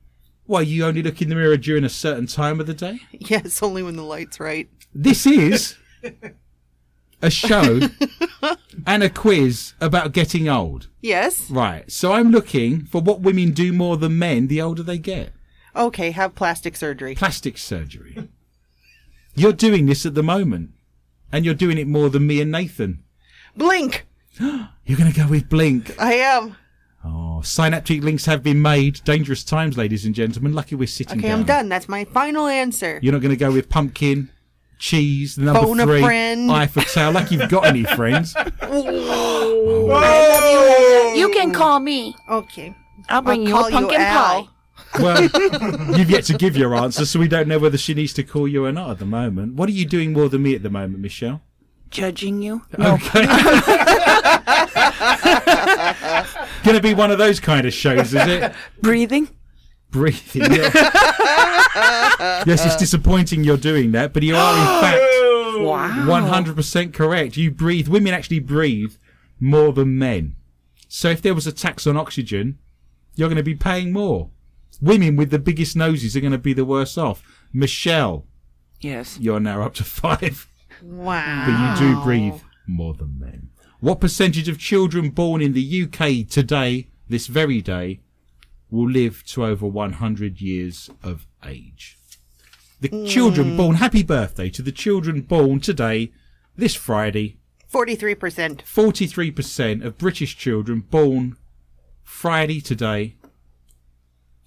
Why, 0.46 0.62
you 0.62 0.86
only 0.86 1.02
look 1.02 1.22
in 1.22 1.30
the 1.30 1.36
mirror 1.36 1.58
during 1.58 1.84
a 1.84 1.90
certain 1.90 2.28
time 2.28 2.60
of 2.60 2.68
the 2.68 2.74
day? 2.74 3.00
Yes, 3.12 3.64
only 3.64 3.84
when 3.84 3.96
the 3.96 4.04
light's 4.04 4.40
right. 4.40 4.70
This 4.94 5.26
is 5.26 5.76
a 7.22 7.30
show 7.30 7.80
and 8.86 9.04
a 9.04 9.10
quiz 9.10 9.74
about 9.80 10.12
getting 10.12 10.50
old. 10.50 10.90
Yes. 11.02 11.50
Right. 11.50 11.90
So 11.90 12.12
I'm 12.14 12.32
looking 12.32 12.86
for 12.86 13.02
what 13.02 13.22
women 13.22 13.52
do 13.52 13.72
more 13.72 13.96
than 13.98 14.20
men 14.20 14.48
the 14.48 14.62
older 14.62 14.84
they 14.84 14.98
get. 14.98 15.32
Okay, 15.76 16.12
have 16.12 16.36
plastic 16.36 16.76
surgery. 16.76 17.16
Plastic 17.16 17.58
surgery. 17.58 18.30
You're 19.36 19.54
doing 19.54 19.86
this 19.86 20.06
at 20.06 20.14
the 20.14 20.24
moment. 20.24 20.72
And 21.32 21.46
you're 21.46 21.56
doing 21.56 21.80
it 21.80 21.88
more 21.88 22.10
than 22.10 22.28
me 22.28 22.42
and 22.42 22.52
Nathan. 22.52 23.04
Blink. 23.58 24.06
You're 24.40 24.98
going 24.98 25.12
to 25.12 25.20
go 25.20 25.28
with 25.28 25.50
Blink. 25.50 26.00
I 26.00 26.14
am. 26.14 26.56
Oh, 27.44 27.46
synaptic 27.46 28.02
links 28.04 28.26
have 28.26 28.42
been 28.42 28.62
made. 28.62 29.02
Dangerous 29.04 29.44
times, 29.44 29.78
ladies 29.78 30.06
and 30.06 30.16
gentlemen. 30.16 30.54
Lucky 30.54 30.76
we're 30.76 30.88
sitting 30.88 31.20
Okay, 31.20 31.28
down. 31.28 31.40
I'm 31.42 31.46
done. 31.46 31.70
That's 31.70 31.90
my 31.90 32.06
final 32.06 32.48
answer. 32.48 33.00
You're 33.04 33.14
not 33.14 33.22
going 33.22 33.32
to 33.32 33.38
go 33.38 33.52
with 33.52 33.70
pumpkin, 33.70 34.30
cheese, 34.80 35.36
the 35.36 35.44
number 35.44 35.62
Phone 35.62 35.80
a 35.82 35.86
friend. 35.86 36.52
eye 36.52 36.68
for 36.68 36.82
tail. 36.82 37.12
Like 37.12 37.32
you've 37.32 37.50
got 37.50 37.66
any 37.66 37.84
friends. 37.96 38.34
You 41.16 41.30
can 41.34 41.52
call 41.52 41.80
me. 41.80 42.16
Okay. 42.30 42.76
I'll 43.10 43.22
bring 43.22 43.42
I'll 43.54 43.64
you 43.64 43.68
a 43.68 43.72
pumpkin 43.72 44.02
Al. 44.02 44.44
pie. 44.44 44.50
Well, 45.00 45.24
you've 45.98 46.10
yet 46.10 46.24
to 46.26 46.38
give 46.38 46.56
your 46.56 46.76
answer, 46.76 47.06
so 47.06 47.20
we 47.20 47.28
don't 47.28 47.48
know 47.48 47.60
whether 47.60 47.78
she 47.78 47.94
needs 47.94 48.14
to 48.14 48.24
call 48.24 48.48
you 48.48 48.66
or 48.66 48.72
not 48.72 48.92
at 48.92 49.00
the 49.00 49.06
moment. 49.06 49.56
What 49.56 49.68
are 49.68 49.72
you 49.74 49.86
doing 49.86 50.14
more 50.14 50.30
than 50.30 50.44
me 50.44 50.56
at 50.56 50.64
the 50.64 50.70
moment, 50.70 51.00
Michelle? 51.00 51.42
Judging 51.90 52.42
you. 52.42 52.62
Okay. 52.80 53.26
Going 56.64 56.76
to 56.78 56.82
be 56.82 56.94
one 56.94 57.12
of 57.12 57.18
those 57.18 57.40
kind 57.40 57.66
of 57.68 57.74
shows, 57.74 58.14
is 58.14 58.28
it? 58.28 58.54
Breathing. 58.82 59.30
Breathing. 59.92 60.42
yes, 62.46 62.66
it's 62.66 62.78
disappointing 62.78 63.44
you're 63.44 63.58
doing 63.58 63.92
that, 63.92 64.14
but 64.14 64.24
you 64.24 64.36
are 64.36 64.58
in 64.58 64.66
fact 64.82 65.04
Wow. 65.56 66.08
One 66.10 66.24
hundred 66.24 66.56
percent 66.56 66.94
correct. 66.96 67.38
You 67.38 67.52
breathe. 67.52 67.88
Women 67.88 68.14
actually 68.14 68.40
breathe 68.40 68.96
more 69.40 69.72
than 69.72 69.98
men. 70.00 70.36
So 70.88 71.10
if 71.10 71.22
there 71.22 71.36
was 71.36 71.46
a 71.46 71.52
tax 71.52 71.86
on 71.86 71.96
oxygen, 71.96 72.58
you're 73.16 73.28
going 73.30 73.38
to 73.38 73.44
be 73.44 73.54
paying 73.56 73.92
more. 73.94 74.32
Women 74.82 75.16
with 75.16 75.30
the 75.30 75.38
biggest 75.40 75.76
noses 75.76 76.16
are 76.16 76.22
going 76.22 76.32
to 76.32 76.38
be 76.40 76.54
the 76.54 76.66
worse 76.66 76.98
off. 76.98 77.22
Michelle, 77.54 78.26
Yes. 78.82 79.20
you're 79.20 79.40
now 79.40 79.62
up 79.62 79.76
to 79.76 79.84
five, 79.84 80.48
Wow. 80.82 81.78
but 81.78 81.86
you 81.86 81.96
do 81.96 82.02
breathe 82.04 82.42
more 82.68 82.96
than 82.96 83.20
men. 83.20 83.50
What 83.84 84.00
percentage 84.00 84.48
of 84.48 84.60
children 84.60 85.10
born 85.10 85.42
in 85.42 85.52
the 85.52 85.84
UK 85.84 86.26
today, 86.30 86.88
this 87.10 87.28
very 87.28 87.62
day, 87.62 88.00
will 88.72 88.90
live 88.90 89.26
to 89.26 89.44
over 89.44 89.68
100 89.68 90.40
years 90.40 90.90
of 91.04 91.28
age? 91.46 91.98
The 92.80 92.88
hmm. 92.88 93.06
children 93.06 93.58
born, 93.58 93.76
happy 93.76 94.02
birthday 94.02 94.50
to 94.52 94.62
the 94.62 94.72
children 94.72 95.20
born 95.20 95.60
today, 95.60 96.14
this 96.56 96.76
Friday, 96.76 97.40
43%. 97.70 98.62
43% 98.64 99.84
of 99.84 99.98
British 99.98 100.38
children 100.38 100.80
born 100.80 101.36
Friday 102.04 102.62
today. 102.62 103.18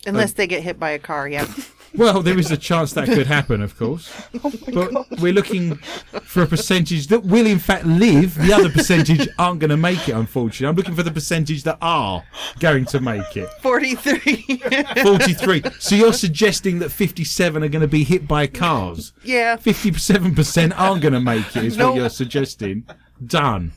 Unless 0.07 0.31
uh, 0.31 0.35
they 0.37 0.47
get 0.47 0.63
hit 0.63 0.81
by 0.81 0.93
a 0.93 0.99
car, 0.99 1.29
yeah. 1.29 1.47
Well, 1.95 2.23
there 2.23 2.39
is 2.39 2.51
a 2.51 2.57
chance 2.57 2.93
that 2.95 3.07
could 3.07 3.27
happen, 3.27 3.63
of 3.63 3.79
course. 3.79 4.13
Oh 4.45 4.53
but 4.73 5.21
we're 5.21 5.33
looking 5.33 5.77
for 5.77 6.43
a 6.43 6.47
percentage 6.47 7.07
that 7.09 7.25
will, 7.25 7.47
in 7.47 7.59
fact, 7.59 7.85
live. 7.87 8.35
The 8.35 8.53
other 8.53 8.69
percentage 8.71 9.29
aren't 9.39 9.61
going 9.61 9.71
to 9.71 9.77
make 9.77 10.09
it, 10.09 10.13
unfortunately. 10.13 10.67
I'm 10.69 10.77
looking 10.77 10.95
for 10.95 11.03
the 11.03 11.11
percentage 11.11 11.63
that 11.63 11.79
are 11.81 12.23
going 12.59 12.85
to 12.87 13.01
make 13.01 13.37
it. 13.37 13.49
43. 13.63 14.61
43. 15.03 15.63
So 15.79 15.95
you're 15.95 16.13
suggesting 16.13 16.79
that 16.81 16.91
57 16.91 17.63
are 17.65 17.69
going 17.69 17.81
to 17.83 17.89
be 17.89 18.05
hit 18.05 18.29
by 18.29 18.47
cars? 18.47 19.13
yeah. 19.25 19.57
57% 19.57 20.73
aren't 20.77 21.03
going 21.03 21.15
to 21.15 21.21
make 21.21 21.57
it, 21.57 21.65
is 21.65 21.77
Nope. 21.77 21.93
what 21.95 22.01
you're 22.01 22.09
suggesting. 22.11 22.85
Done. 23.25 23.73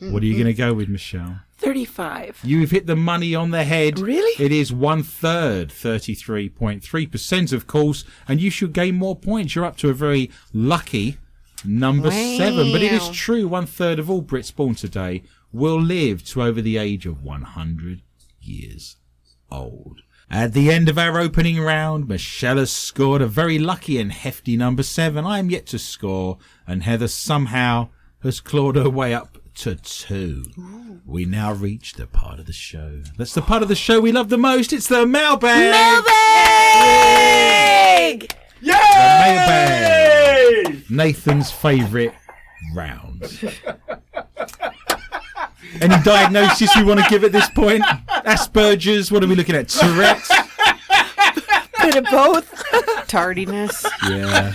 What 0.00 0.22
are 0.22 0.26
you 0.26 0.34
going 0.34 0.46
to 0.46 0.54
go 0.54 0.72
with, 0.72 0.88
Michelle? 0.88 1.40
35. 1.60 2.40
You've 2.42 2.70
hit 2.70 2.86
the 2.86 2.96
money 2.96 3.34
on 3.34 3.50
the 3.50 3.64
head. 3.64 3.98
Really? 3.98 4.42
It 4.42 4.50
is 4.52 4.72
one 4.72 5.02
third, 5.02 5.68
33.3%, 5.68 7.52
of 7.52 7.66
course, 7.66 8.04
and 8.26 8.40
you 8.40 8.50
should 8.50 8.72
gain 8.72 8.96
more 8.96 9.16
points. 9.16 9.54
You're 9.54 9.66
up 9.66 9.76
to 9.78 9.90
a 9.90 9.94
very 9.94 10.30
lucky 10.52 11.18
number 11.64 12.10
seven. 12.10 12.72
But 12.72 12.82
it 12.82 12.92
is 12.92 13.10
true, 13.10 13.46
one 13.46 13.66
third 13.66 13.98
of 13.98 14.10
all 14.10 14.22
Brits 14.22 14.54
born 14.54 14.74
today 14.74 15.22
will 15.52 15.80
live 15.80 16.24
to 16.24 16.42
over 16.42 16.62
the 16.62 16.78
age 16.78 17.06
of 17.06 17.22
100 17.22 18.02
years 18.40 18.96
old. 19.50 20.00
At 20.30 20.52
the 20.52 20.70
end 20.70 20.88
of 20.88 20.96
our 20.96 21.18
opening 21.18 21.60
round, 21.60 22.08
Michelle 22.08 22.56
has 22.56 22.70
scored 22.70 23.20
a 23.20 23.26
very 23.26 23.58
lucky 23.58 23.98
and 23.98 24.12
hefty 24.12 24.56
number 24.56 24.84
seven. 24.84 25.26
I 25.26 25.40
am 25.40 25.50
yet 25.50 25.66
to 25.66 25.78
score, 25.78 26.38
and 26.68 26.84
Heather 26.84 27.08
somehow 27.08 27.88
has 28.22 28.38
clawed 28.38 28.76
her 28.76 28.88
way 28.88 29.12
up 29.12 29.38
to 29.56 29.74
two. 29.76 30.44
We 31.04 31.24
now 31.24 31.52
reach 31.52 31.94
the 31.94 32.06
part 32.06 32.38
of 32.38 32.46
the 32.46 32.52
show. 32.52 33.02
That's 33.16 33.34
the 33.34 33.42
part 33.42 33.62
of 33.62 33.68
the 33.68 33.74
show 33.74 34.00
we 34.00 34.12
love 34.12 34.28
the 34.28 34.38
most. 34.38 34.72
It's 34.72 34.86
the 34.88 35.06
mailbag. 35.06 35.72
Mailbag! 35.72 36.06
The 38.62 38.72
mailbag. 40.62 40.90
Nathan's 40.90 41.50
favourite 41.50 42.12
round. 42.74 43.22
Any 45.80 46.02
diagnosis 46.02 46.74
we 46.76 46.84
want 46.84 47.00
to 47.00 47.06
give 47.08 47.24
at 47.24 47.32
this 47.32 47.48
point? 47.50 47.82
Asperger's. 48.08 49.12
What 49.12 49.22
are 49.22 49.26
we 49.28 49.34
looking 49.34 49.54
at? 49.54 49.68
Tourette's. 49.68 50.28
Bit 51.82 51.96
of 51.96 52.04
both. 52.10 52.52
Tardiness. 53.08 53.86
Yeah. 54.08 54.52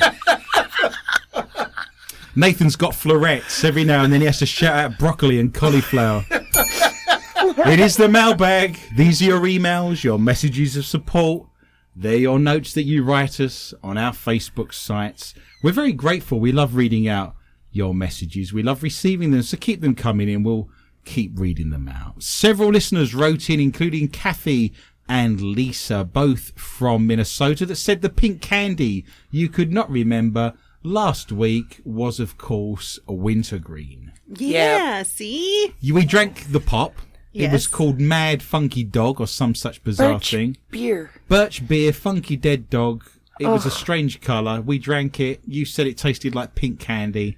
Nathan's 2.35 2.75
got 2.75 2.93
florets. 2.93 3.63
Every 3.63 3.83
now 3.83 4.03
and 4.03 4.11
then 4.11 4.19
he 4.19 4.25
has 4.25 4.39
to 4.39 4.45
shout 4.45 4.77
out 4.77 4.99
broccoli 4.99 5.39
and 5.39 5.53
cauliflower. 5.53 6.25
it 6.29 7.79
is 7.79 7.95
the 7.95 8.09
mailbag. 8.09 8.77
These 8.95 9.21
are 9.21 9.25
your 9.25 9.41
emails, 9.41 10.03
your 10.03 10.19
messages 10.19 10.75
of 10.75 10.85
support. 10.85 11.47
They're 11.95 12.17
your 12.17 12.39
notes 12.39 12.73
that 12.73 12.83
you 12.83 13.03
write 13.03 13.39
us 13.39 13.73
on 13.81 13.97
our 13.97 14.11
Facebook 14.11 14.73
sites. 14.73 15.33
We're 15.63 15.71
very 15.71 15.93
grateful. 15.93 16.41
We 16.41 16.51
love 16.51 16.75
reading 16.75 17.07
out 17.07 17.35
your 17.71 17.95
messages. 17.95 18.51
We 18.51 18.63
love 18.63 18.83
receiving 18.83 19.31
them. 19.31 19.43
So 19.43 19.55
keep 19.55 19.79
them 19.79 19.95
coming 19.95 20.27
in. 20.27 20.43
We'll 20.43 20.69
keep 21.05 21.39
reading 21.39 21.69
them 21.69 21.87
out. 21.87 22.21
Several 22.21 22.69
listeners 22.69 23.15
wrote 23.15 23.49
in, 23.49 23.61
including 23.61 24.09
Kathy 24.09 24.73
and 25.07 25.39
Lisa, 25.39 26.03
both 26.03 26.51
from 26.59 27.07
Minnesota, 27.07 27.65
that 27.65 27.75
said 27.75 28.01
the 28.01 28.09
pink 28.09 28.41
candy 28.41 29.05
you 29.31 29.47
could 29.47 29.71
not 29.71 29.89
remember 29.89 30.53
last 30.85 31.31
week 31.31 31.81
was, 31.83 32.19
of 32.19 32.37
course, 32.37 32.99
a 33.07 33.13
wintergreen. 33.13 34.13
Yeah, 34.37 35.03
see? 35.03 35.73
We 35.83 36.05
drank 36.05 36.51
the 36.51 36.59
pop. 36.59 36.95
Yes. 37.31 37.49
It 37.49 37.53
was 37.53 37.67
called 37.67 37.99
Mad 37.99 38.41
Funky 38.41 38.83
Dog 38.83 39.19
or 39.19 39.27
some 39.27 39.55
such 39.55 39.83
bizarre 39.83 40.13
Birch 40.13 40.31
thing. 40.31 40.57
beer. 40.71 41.11
Birch 41.27 41.67
beer, 41.67 41.91
funky 41.91 42.37
dead 42.37 42.69
dog. 42.69 43.03
It 43.37 43.47
was 43.47 43.65
a 43.65 43.71
strange 43.71 44.21
colour. 44.21 44.61
We 44.61 44.79
drank 44.79 45.19
it. 45.19 45.41
You 45.45 45.65
said 45.65 45.87
it 45.87 45.97
tasted 45.97 46.33
like 46.33 46.55
pink 46.55 46.79
candy, 46.79 47.37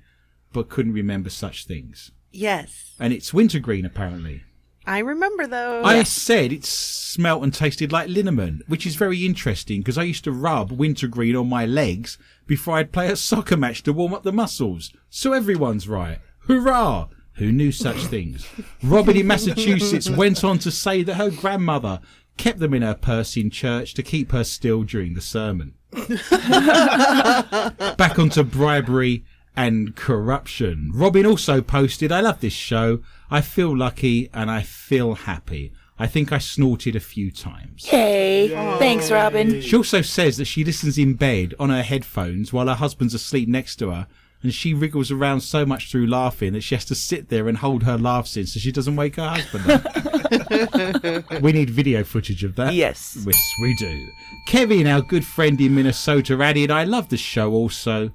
but 0.54 0.70
couldn't 0.70 0.94
remember 0.94 1.32
such 1.32 1.66
things. 1.66 2.12
Yes. 2.32 2.94
And 3.00 3.12
it's 3.12 3.34
wintergreen, 3.34 3.84
apparently. 3.86 4.44
I 4.88 5.00
remember 5.00 5.47
those. 5.47 5.86
I 5.86 6.04
said 6.04 6.54
it 6.54 6.65
smelt 6.65 7.43
and 7.43 7.54
tasted 7.54 7.91
like 7.91 8.08
liniment, 8.08 8.62
which 8.67 8.88
is 8.88 8.95
very 8.95 9.26
interesting 9.26 9.82
because 9.82 9.97
I 9.97 10.04
used 10.04 10.23
to 10.23 10.32
rub 10.32 10.71
wintergreen 10.71 11.36
on 11.36 11.50
my 11.50 11.65
legs 11.65 12.17
before 12.45 12.78
I'd 12.78 12.93
play 12.93 13.12
a 13.12 13.17
soccer 13.17 13.58
match 13.58 13.84
to 13.84 13.91
warm 13.91 14.13
up 14.13 14.23
the 14.23 14.32
muscles. 14.32 14.93
So 15.10 15.34
everyone's 15.34 15.89
right. 15.89 16.19
Hurrah! 16.47 17.10
Who 17.34 17.52
knew 17.52 17.73
such 17.73 17.97
things? 18.06 18.47
Robin 18.82 19.17
in 19.17 19.28
Massachusetts 19.28 20.10
went 20.10 20.45
on 20.45 20.58
to 20.60 20.71
say 20.71 21.04
that 21.04 21.15
her 21.15 21.32
grandmother 21.32 22.00
kept 22.38 22.60
them 22.60 22.73
in 22.73 22.82
her 22.82 22.95
purse 22.95 23.36
in 23.36 23.50
church 23.50 23.93
to 23.95 24.04
keep 24.04 24.32
her 24.32 24.45
still 24.45 24.84
during 24.84 25.15
the 25.15 25.21
sermon. 25.21 25.73
Back 27.97 28.17
onto 28.17 28.43
bribery 28.43 29.26
and 29.58 29.96
corruption. 29.96 30.91
Robin 30.93 31.26
also 31.26 31.62
posted, 31.62 32.12
I 32.12 32.22
love 32.22 32.39
this 32.39 32.54
show. 32.54 33.00
I 33.30 33.41
feel 33.41 33.76
lucky 33.76 34.30
and 34.34 34.50
I 34.50 34.62
feel 34.62 35.15
happy. 35.15 35.74
I 36.00 36.06
think 36.06 36.32
I 36.32 36.38
snorted 36.38 36.96
a 36.96 37.00
few 37.00 37.32
times. 37.32 37.91
Yay. 37.91 38.50
Thanks, 38.78 39.10
Robin. 39.10 39.60
She 39.62 39.76
also 39.76 40.04
says 40.04 40.38
that 40.38 40.46
she 40.46 40.63
listens 40.63 41.00
in 41.00 41.15
bed 41.15 41.56
on 41.60 41.72
her 41.72 41.82
headphones 41.82 42.54
while 42.54 42.67
her 42.67 42.76
husband's 42.76 43.15
asleep 43.15 43.50
next 43.50 43.78
to 43.78 43.89
her, 43.89 44.08
and 44.43 44.54
she 44.54 44.76
wriggles 44.76 45.10
around 45.10 45.41
so 45.41 45.65
much 45.65 45.89
through 45.91 46.06
laughing 46.06 46.54
that 46.54 46.62
she 46.62 46.76
has 46.76 46.86
to 46.86 46.96
sit 46.96 47.30
there 47.30 47.48
and 47.48 47.58
hold 47.58 47.82
her 47.82 47.98
laughs 47.98 48.38
in 48.38 48.46
so 48.46 48.60
she 48.60 48.72
doesn't 48.72 48.96
wake 48.96 49.15
her 49.15 49.28
husband 49.28 49.72
up. 49.72 51.41
we 51.41 51.52
need 51.52 51.72
video 51.72 52.04
footage 52.04 52.43
of 52.43 52.56
that. 52.58 52.76
Yes. 52.76 53.17
Yes, 53.26 53.54
we 53.60 53.76
do. 53.76 54.08
Kevin, 54.46 54.86
our 54.86 55.02
good 55.02 55.26
friend 55.26 55.60
in 55.60 55.74
Minnesota, 55.74 56.38
added, 56.43 56.70
I 56.70 56.84
love 56.84 57.10
the 57.10 57.17
show 57.17 57.52
also. 57.54 58.12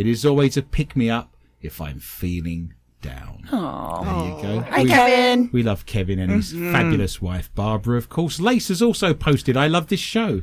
It 0.00 0.06
is 0.06 0.24
always 0.24 0.56
a 0.56 0.62
pick 0.62 0.96
me 0.96 1.10
up 1.10 1.36
if 1.60 1.78
I'm 1.78 1.98
feeling 1.98 2.72
down. 3.02 3.44
Aww. 3.50 4.02
There 4.02 4.24
you 4.24 4.42
go. 4.62 4.70
Hi, 4.70 4.82
We- 4.84 4.88
Kevin. 4.88 5.50
we 5.52 5.62
love 5.62 5.84
Kevin 5.84 6.18
and 6.18 6.32
his 6.32 6.54
mm-hmm. 6.54 6.72
fabulous 6.72 7.20
wife, 7.20 7.54
Barbara, 7.54 7.98
of 7.98 8.08
course. 8.08 8.40
Lace 8.40 8.68
has 8.68 8.80
also 8.80 9.12
posted, 9.12 9.58
I 9.58 9.66
love 9.66 9.88
this 9.88 10.00
show. 10.00 10.40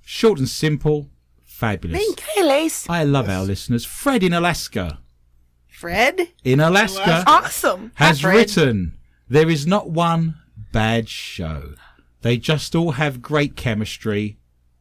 Short 0.00 0.38
and 0.38 0.48
simple, 0.48 1.10
fabulous. 1.44 2.02
Hey, 2.34 2.42
Lace. 2.42 2.88
I 2.88 3.04
love 3.04 3.28
our 3.28 3.44
listeners. 3.44 3.84
Fred 3.84 4.22
in 4.22 4.32
Alaska. 4.32 5.00
Fred? 5.68 6.28
In 6.42 6.58
Alaska 6.58 7.22
Awesome. 7.26 7.92
has 7.96 8.22
Fred. 8.22 8.34
written, 8.34 8.96
There 9.28 9.50
is 9.50 9.66
not 9.66 9.90
one 9.90 10.36
bad 10.72 11.10
show. 11.10 11.74
They 12.22 12.38
just 12.38 12.74
all 12.74 12.92
have 12.92 13.20
great 13.20 13.56
chemistry. 13.56 14.38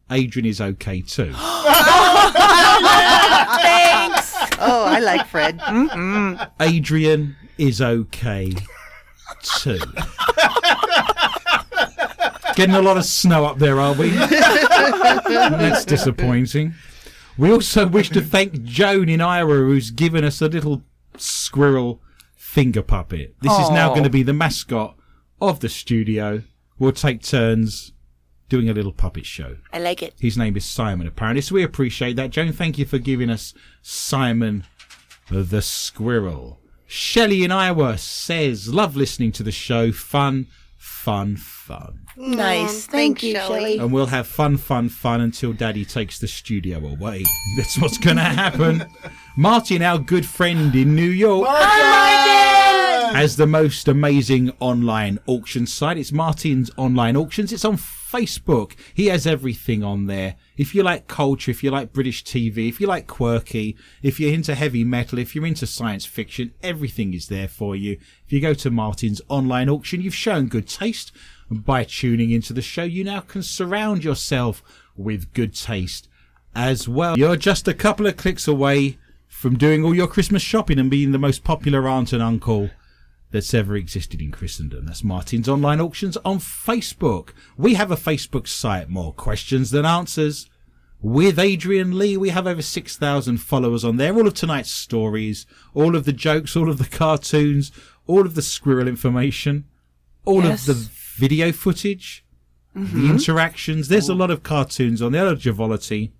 Adrian 0.09 0.45
is 0.45 0.61
okay 0.61 1.01
too. 1.01 1.33
Thanks. 3.61 4.35
Oh, 4.59 4.85
I 4.85 4.99
like 4.99 5.27
Fred. 5.27 5.61
Adrian 6.59 7.35
is 7.57 7.81
okay 7.81 8.51
too. 9.41 9.79
Getting 12.55 12.75
a 12.75 12.81
lot 12.81 12.97
of 12.97 13.05
snow 13.05 13.45
up 13.45 13.57
there, 13.57 13.79
are 13.79 13.93
we? 13.93 14.09
That's 14.09 15.83
disappointing. 15.85 16.73
We 17.37 17.51
also 17.51 17.85
wish 17.85 18.09
to 18.11 18.21
thank 18.21 18.63
Joan 18.63 19.09
in 19.09 19.19
Iowa, 19.19 19.55
who's 19.55 19.91
given 19.91 20.23
us 20.23 20.41
a 20.41 20.47
little 20.47 20.83
squirrel 21.17 22.01
finger 22.35 22.81
puppet. 22.81 23.35
This 23.41 23.51
is 23.59 23.69
now 23.71 23.89
going 23.89 24.03
to 24.03 24.09
be 24.09 24.23
the 24.23 24.33
mascot 24.33 24.95
of 25.41 25.59
the 25.59 25.67
studio. 25.67 26.43
We'll 26.79 26.93
take 26.93 27.21
turns 27.21 27.91
doing 28.49 28.69
a 28.69 28.73
little 28.73 28.91
puppet 28.91 29.25
show. 29.25 29.57
I 29.73 29.79
like 29.79 30.03
it. 30.03 30.13
His 30.19 30.37
name 30.37 30.55
is 30.55 30.65
Simon, 30.65 31.07
apparently. 31.07 31.41
So 31.41 31.55
we 31.55 31.63
appreciate 31.63 32.15
that. 32.15 32.29
Joan, 32.31 32.51
thank 32.51 32.77
you 32.77 32.85
for 32.85 32.97
giving 32.97 33.29
us 33.29 33.53
Simon 33.81 34.65
the 35.29 35.61
Squirrel. 35.61 36.59
Shelley 36.87 37.43
in 37.43 37.51
Iowa 37.51 37.97
says, 37.97 38.73
Love 38.73 38.95
listening 38.95 39.31
to 39.33 39.43
the 39.43 39.51
show. 39.51 39.91
Fun, 39.91 40.47
fun, 40.85 41.35
fun. 41.35 41.99
Nice. 42.15 42.85
Mm, 42.85 42.89
Thank 42.89 42.91
thanks, 42.91 43.23
you, 43.23 43.33
Shelley. 43.33 43.59
Shelley. 43.59 43.77
And 43.79 43.91
we'll 43.91 44.05
have 44.05 44.27
fun, 44.27 44.57
fun, 44.57 44.89
fun 44.89 45.19
until 45.19 45.51
Daddy 45.51 45.83
takes 45.83 46.19
the 46.19 46.27
studio 46.27 46.77
away. 46.77 47.23
That's 47.57 47.79
what's 47.79 47.97
going 47.97 48.17
to 48.17 48.23
happen. 48.23 48.85
Martin, 49.37 49.81
our 49.81 49.97
good 49.97 50.27
friend 50.27 50.75
in 50.75 50.95
New 50.95 51.09
York, 51.09 51.47
has 53.15 53.35
the 53.35 53.47
most 53.47 53.87
amazing 53.87 54.51
online 54.59 55.17
auction 55.25 55.65
site. 55.65 55.97
It's 55.97 56.11
Martin's 56.11 56.69
Online 56.77 57.17
Auctions. 57.17 57.51
It's 57.51 57.65
on 57.65 57.77
Facebook. 57.77 58.73
He 58.93 59.07
has 59.07 59.25
everything 59.25 59.83
on 59.83 60.05
there. 60.05 60.35
If 60.57 60.73
you 60.73 60.83
like 60.83 61.07
culture, 61.07 61.51
if 61.51 61.63
you 61.63 61.71
like 61.71 61.93
British 61.93 62.23
TV, 62.23 62.69
if 62.69 62.79
you 62.79 62.87
like 62.87 63.07
quirky, 63.07 63.75
if 64.01 64.19
you're 64.19 64.33
into 64.33 64.55
heavy 64.55 64.83
metal, 64.83 65.19
if 65.19 65.35
you're 65.35 65.45
into 65.45 65.67
science 65.67 66.05
fiction, 66.05 66.53
everything 66.63 67.13
is 67.13 67.27
there 67.27 67.47
for 67.47 67.75
you. 67.75 67.97
If 68.25 68.31
you 68.31 68.39
go 68.39 68.53
to 68.53 68.71
Martin's 68.71 69.21
Online 69.27 69.69
Auction, 69.69 70.01
you've 70.01 70.15
shown 70.15 70.47
good 70.47 70.67
taste. 70.67 71.11
And 71.49 71.65
by 71.65 71.83
tuning 71.83 72.31
into 72.31 72.53
the 72.53 72.61
show, 72.61 72.83
you 72.83 73.03
now 73.03 73.19
can 73.19 73.43
surround 73.43 74.03
yourself 74.03 74.63
with 74.95 75.33
good 75.33 75.53
taste 75.53 76.07
as 76.55 76.87
well. 76.87 77.17
You're 77.17 77.35
just 77.35 77.67
a 77.67 77.73
couple 77.73 78.07
of 78.07 78.15
clicks 78.15 78.47
away 78.47 78.97
from 79.27 79.57
doing 79.57 79.83
all 79.83 79.93
your 79.93 80.07
Christmas 80.07 80.41
shopping 80.41 80.79
and 80.79 80.89
being 80.89 81.11
the 81.11 81.19
most 81.19 81.43
popular 81.43 81.87
aunt 81.87 82.13
and 82.13 82.23
uncle 82.23 82.69
that's 83.31 83.53
ever 83.53 83.75
existed 83.75 84.21
in 84.21 84.31
Christendom. 84.31 84.85
That's 84.85 85.03
Martin's 85.03 85.49
Online 85.49 85.81
Auctions 85.81 86.17
on 86.23 86.39
Facebook. 86.39 87.29
We 87.57 87.73
have 87.73 87.91
a 87.91 87.95
Facebook 87.95 88.47
site, 88.47 88.89
more 88.89 89.13
questions 89.13 89.71
than 89.71 89.85
answers. 89.85 90.49
With 91.01 91.37
Adrian 91.37 91.97
Lee, 91.97 92.17
we 92.17 92.29
have 92.29 92.47
over 92.47 92.61
6,000 92.61 93.37
followers 93.37 93.83
on 93.83 93.97
there. 93.97 94.15
All 94.15 94.27
of 94.27 94.33
tonight's 94.33 94.71
stories, 94.71 95.45
all 95.73 95.95
of 95.95 96.05
the 96.05 96.13
jokes, 96.13 96.55
all 96.55 96.69
of 96.69 96.77
the 96.77 96.85
cartoons, 96.85 97.71
all 98.07 98.21
of 98.21 98.35
the 98.35 98.41
squirrel 98.41 98.87
information, 98.87 99.65
all 100.23 100.43
Yes. 100.43 100.67
of 100.67 100.75
the 100.75 100.89
video 101.17 101.51
footage, 101.51 102.25
the 102.73 102.81
mm-hmm. 102.81 103.11
interactions. 103.11 103.87
There's 103.87 104.09
a 104.09 104.13
oh. 104.13 104.15
lot 104.15 104.31
of 104.31 104.43
cartoons 104.43 105.01
on 105.01 105.11
there, 105.11 105.23
a 105.23 105.25
lot 105.25 105.33
of 105.33 105.39
jovolity 105.39 106.11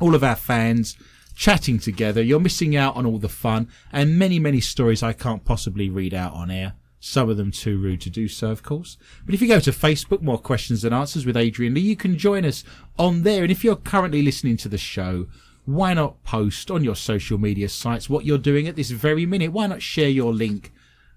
all 0.00 0.14
of 0.14 0.24
our 0.24 0.36
fans 0.36 0.96
chatting 1.34 1.78
together. 1.78 2.22
You're 2.22 2.40
missing 2.40 2.76
out 2.76 2.96
on 2.96 3.06
all 3.06 3.18
the 3.18 3.28
fun 3.28 3.68
and 3.92 4.18
many, 4.18 4.38
many 4.38 4.60
stories 4.60 5.02
I 5.02 5.12
can't 5.12 5.44
possibly 5.44 5.90
read 5.90 6.14
out 6.14 6.32
on 6.32 6.50
air. 6.50 6.74
Some 7.00 7.28
of 7.28 7.36
them 7.36 7.50
too 7.50 7.78
rude 7.78 8.00
to 8.02 8.10
do 8.10 8.28
so, 8.28 8.50
of 8.50 8.62
course. 8.62 8.96
But 9.26 9.34
if 9.34 9.42
you 9.42 9.48
go 9.48 9.60
to 9.60 9.70
Facebook, 9.72 10.22
more 10.22 10.38
questions 10.38 10.84
and 10.84 10.94
answers 10.94 11.26
with 11.26 11.36
Adrian 11.36 11.74
Lee, 11.74 11.82
you 11.82 11.96
can 11.96 12.16
join 12.16 12.46
us 12.46 12.64
on 12.98 13.24
there. 13.24 13.42
And 13.42 13.52
if 13.52 13.62
you're 13.62 13.76
currently 13.76 14.22
listening 14.22 14.56
to 14.58 14.70
the 14.70 14.78
show, 14.78 15.26
why 15.66 15.92
not 15.92 16.22
post 16.24 16.70
on 16.70 16.82
your 16.82 16.96
social 16.96 17.36
media 17.36 17.68
sites 17.68 18.08
what 18.08 18.24
you're 18.24 18.38
doing 18.38 18.68
at 18.68 18.76
this 18.76 18.90
very 18.90 19.26
minute? 19.26 19.52
Why 19.52 19.66
not 19.66 19.82
share 19.82 20.08
your 20.08 20.32
link 20.32 20.72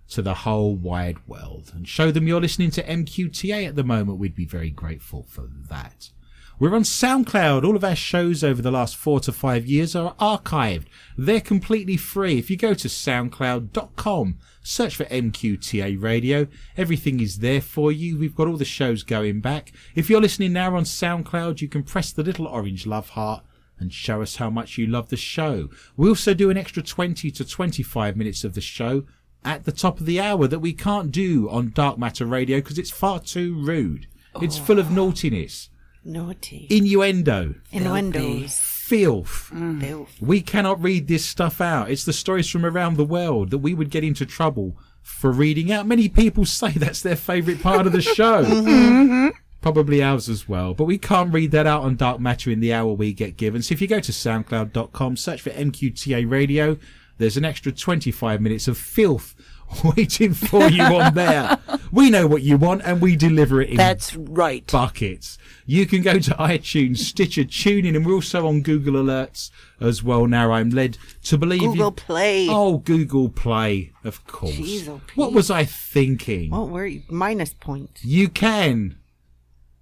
to 0.09 0.21
the 0.21 0.33
whole 0.33 0.75
wide 0.75 1.25
world 1.27 1.71
and 1.73 1.87
show 1.87 2.11
them 2.11 2.27
you're 2.27 2.41
listening 2.41 2.71
to 2.71 2.83
MQTA 2.83 3.67
at 3.67 3.75
the 3.75 3.83
moment? 3.83 4.19
We'd 4.19 4.35
be 4.35 4.45
very 4.45 4.69
grateful 4.69 5.23
for 5.23 5.47
that. 5.69 6.11
We're 6.59 6.73
on 6.73 6.81
SoundCloud. 6.81 7.63
All 7.63 7.75
of 7.75 7.83
our 7.83 7.95
shows 7.95 8.43
over 8.43 8.63
the 8.63 8.71
last 8.71 8.95
four 8.95 9.19
to 9.19 9.31
five 9.31 9.67
years 9.67 9.95
are 9.95 10.15
archived. 10.15 10.87
They're 11.15 11.39
completely 11.39 11.97
free. 11.97 12.39
If 12.39 12.49
you 12.49 12.57
go 12.57 12.73
to 12.73 12.87
soundcloud.com, 12.87 14.39
search 14.63 14.95
for 14.95 15.05
MQTA 15.05 16.01
Radio, 16.01 16.47
everything 16.75 17.19
is 17.19 17.39
there 17.39 17.61
for 17.61 17.91
you. 17.91 18.17
We've 18.17 18.33
got 18.33 18.47
all 18.47 18.57
the 18.57 18.65
shows 18.65 19.03
going 19.03 19.39
back. 19.39 19.71
If 19.93 20.09
you're 20.09 20.19
listening 20.19 20.51
now 20.53 20.75
on 20.75 20.85
SoundCloud, 20.85 21.61
you 21.61 21.67
can 21.67 21.83
press 21.83 22.11
the 22.11 22.23
little 22.23 22.47
orange 22.47 22.87
love 22.87 23.09
heart 23.09 23.45
and 23.77 23.93
show 23.93 24.23
us 24.23 24.37
how 24.37 24.49
much 24.49 24.79
you 24.79 24.87
love 24.87 25.09
the 25.09 25.15
show. 25.15 25.69
We 25.95 26.09
also 26.09 26.33
do 26.33 26.49
an 26.49 26.57
extra 26.57 26.81
20 26.81 27.29
to 27.29 27.45
25 27.45 28.17
minutes 28.17 28.43
of 28.43 28.55
the 28.55 28.61
show 28.61 29.03
at 29.45 29.65
the 29.65 29.71
top 29.71 29.99
of 29.99 30.07
the 30.07 30.19
hour 30.19 30.47
that 30.47 30.57
we 30.57 30.73
can't 30.73 31.11
do 31.11 31.51
on 31.51 31.69
Dark 31.69 31.99
Matter 31.99 32.25
Radio 32.25 32.57
because 32.57 32.79
it's 32.79 32.89
far 32.89 33.19
too 33.19 33.53
rude. 33.63 34.07
It's 34.41 34.57
full 34.57 34.79
of 34.79 34.89
naughtiness 34.89 35.69
Naughty. 36.07 36.67
innuendo, 36.69 37.55
Innuendos. 37.71 38.57
filth. 38.59 39.51
Mm. 39.53 39.81
Filth. 39.81 40.15
We 40.21 40.41
cannot 40.41 40.81
read 40.81 41.07
this 41.07 41.25
stuff 41.25 41.59
out. 41.61 41.91
It's 41.91 42.05
the 42.05 42.13
stories 42.13 42.49
from 42.49 42.65
around 42.65 42.95
the 42.97 43.05
world 43.05 43.51
that 43.51 43.57
we 43.59 43.73
would 43.73 43.89
get 43.91 44.03
into 44.03 44.25
trouble 44.25 44.77
for 45.01 45.31
reading 45.31 45.71
out. 45.71 45.85
Many 45.85 46.07
people 46.09 46.45
say 46.59 46.71
that's 46.71 47.01
their 47.01 47.15
favourite 47.15 47.61
part 47.61 47.85
of 47.85 47.93
the 47.93 48.01
show. 48.17 48.43
Mm-hmm. 48.43 48.67
Mm-hmm. 48.67 49.27
Probably 49.61 50.01
ours 50.01 50.29
as 50.29 50.47
well. 50.47 50.73
But 50.73 50.85
we 50.85 50.97
can't 50.97 51.33
read 51.33 51.51
that 51.51 51.67
out 51.67 51.81
on 51.83 51.95
Dark 51.97 52.19
Matter 52.21 52.51
in 52.51 52.59
the 52.61 52.73
hour 52.73 52.93
we 52.93 53.11
get 53.11 53.35
given. 53.37 53.61
So 53.61 53.73
if 53.73 53.81
you 53.81 53.87
go 53.87 53.99
to 53.99 54.11
soundcloud.com, 54.11 55.17
search 55.17 55.41
for 55.41 55.49
MQTA 55.49 56.29
Radio, 56.29 56.77
there's 57.17 57.37
an 57.37 57.43
extra 57.45 57.71
25 57.71 58.39
minutes 58.39 58.67
of 58.67 58.77
filth 58.77 59.35
waiting 59.97 60.33
for 60.33 60.69
you 60.69 60.83
on 60.83 61.13
there. 61.15 61.57
We 61.91 62.09
know 62.09 62.27
what 62.27 62.43
you 62.43 62.57
want 62.57 62.83
and 62.85 63.01
we 63.01 63.15
deliver 63.15 63.61
it 63.61 63.71
in 63.71 63.77
That's 63.77 64.15
right. 64.15 64.65
buckets. 64.71 65.37
You 65.69 65.85
can 65.85 66.01
go 66.01 66.17
to 66.17 66.31
iTunes, 66.39 66.99
Stitcher, 66.99 67.43
TuneIn, 67.43 67.95
and 67.95 68.05
we're 68.05 68.13
also 68.13 68.47
on 68.47 68.61
Google 68.61 68.93
Alerts 68.95 69.51
as 69.79 70.01
well. 70.01 70.25
Now 70.25 70.53
I'm 70.53 70.69
led 70.69 70.97
to 71.25 71.37
believe 71.37 71.59
Google 71.59 71.87
you. 71.87 71.91
Play. 71.91 72.47
Oh, 72.49 72.77
Google 72.77 73.29
Play, 73.29 73.91
of 74.03 74.25
course. 74.25 74.53
Jeez, 74.53 74.87
oh, 74.87 75.01
what 75.15 75.33
was 75.33 75.51
I 75.51 75.65
thinking? 75.65 76.51
Oh, 76.53 76.65
where 76.65 76.83
are 76.83 76.87
you? 76.87 77.03
Minus 77.09 77.53
points. 77.53 78.03
You 78.03 78.29
can 78.29 78.97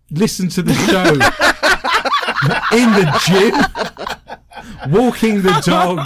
listen 0.10 0.50
to 0.50 0.64
the 0.64 0.74
show 0.74 1.14
in 2.76 2.92
the 2.94 3.06
gym, 3.28 4.92
walking 4.92 5.44
the 5.44 5.62
dog, 5.64 6.00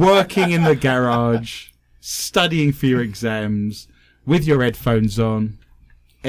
working 0.00 0.52
in 0.52 0.64
the 0.64 0.74
garage, 0.76 1.68
studying 2.00 2.72
for 2.72 2.86
your 2.86 3.02
exams, 3.02 3.88
with 4.24 4.46
your 4.46 4.62
headphones 4.62 5.18
on, 5.18 5.58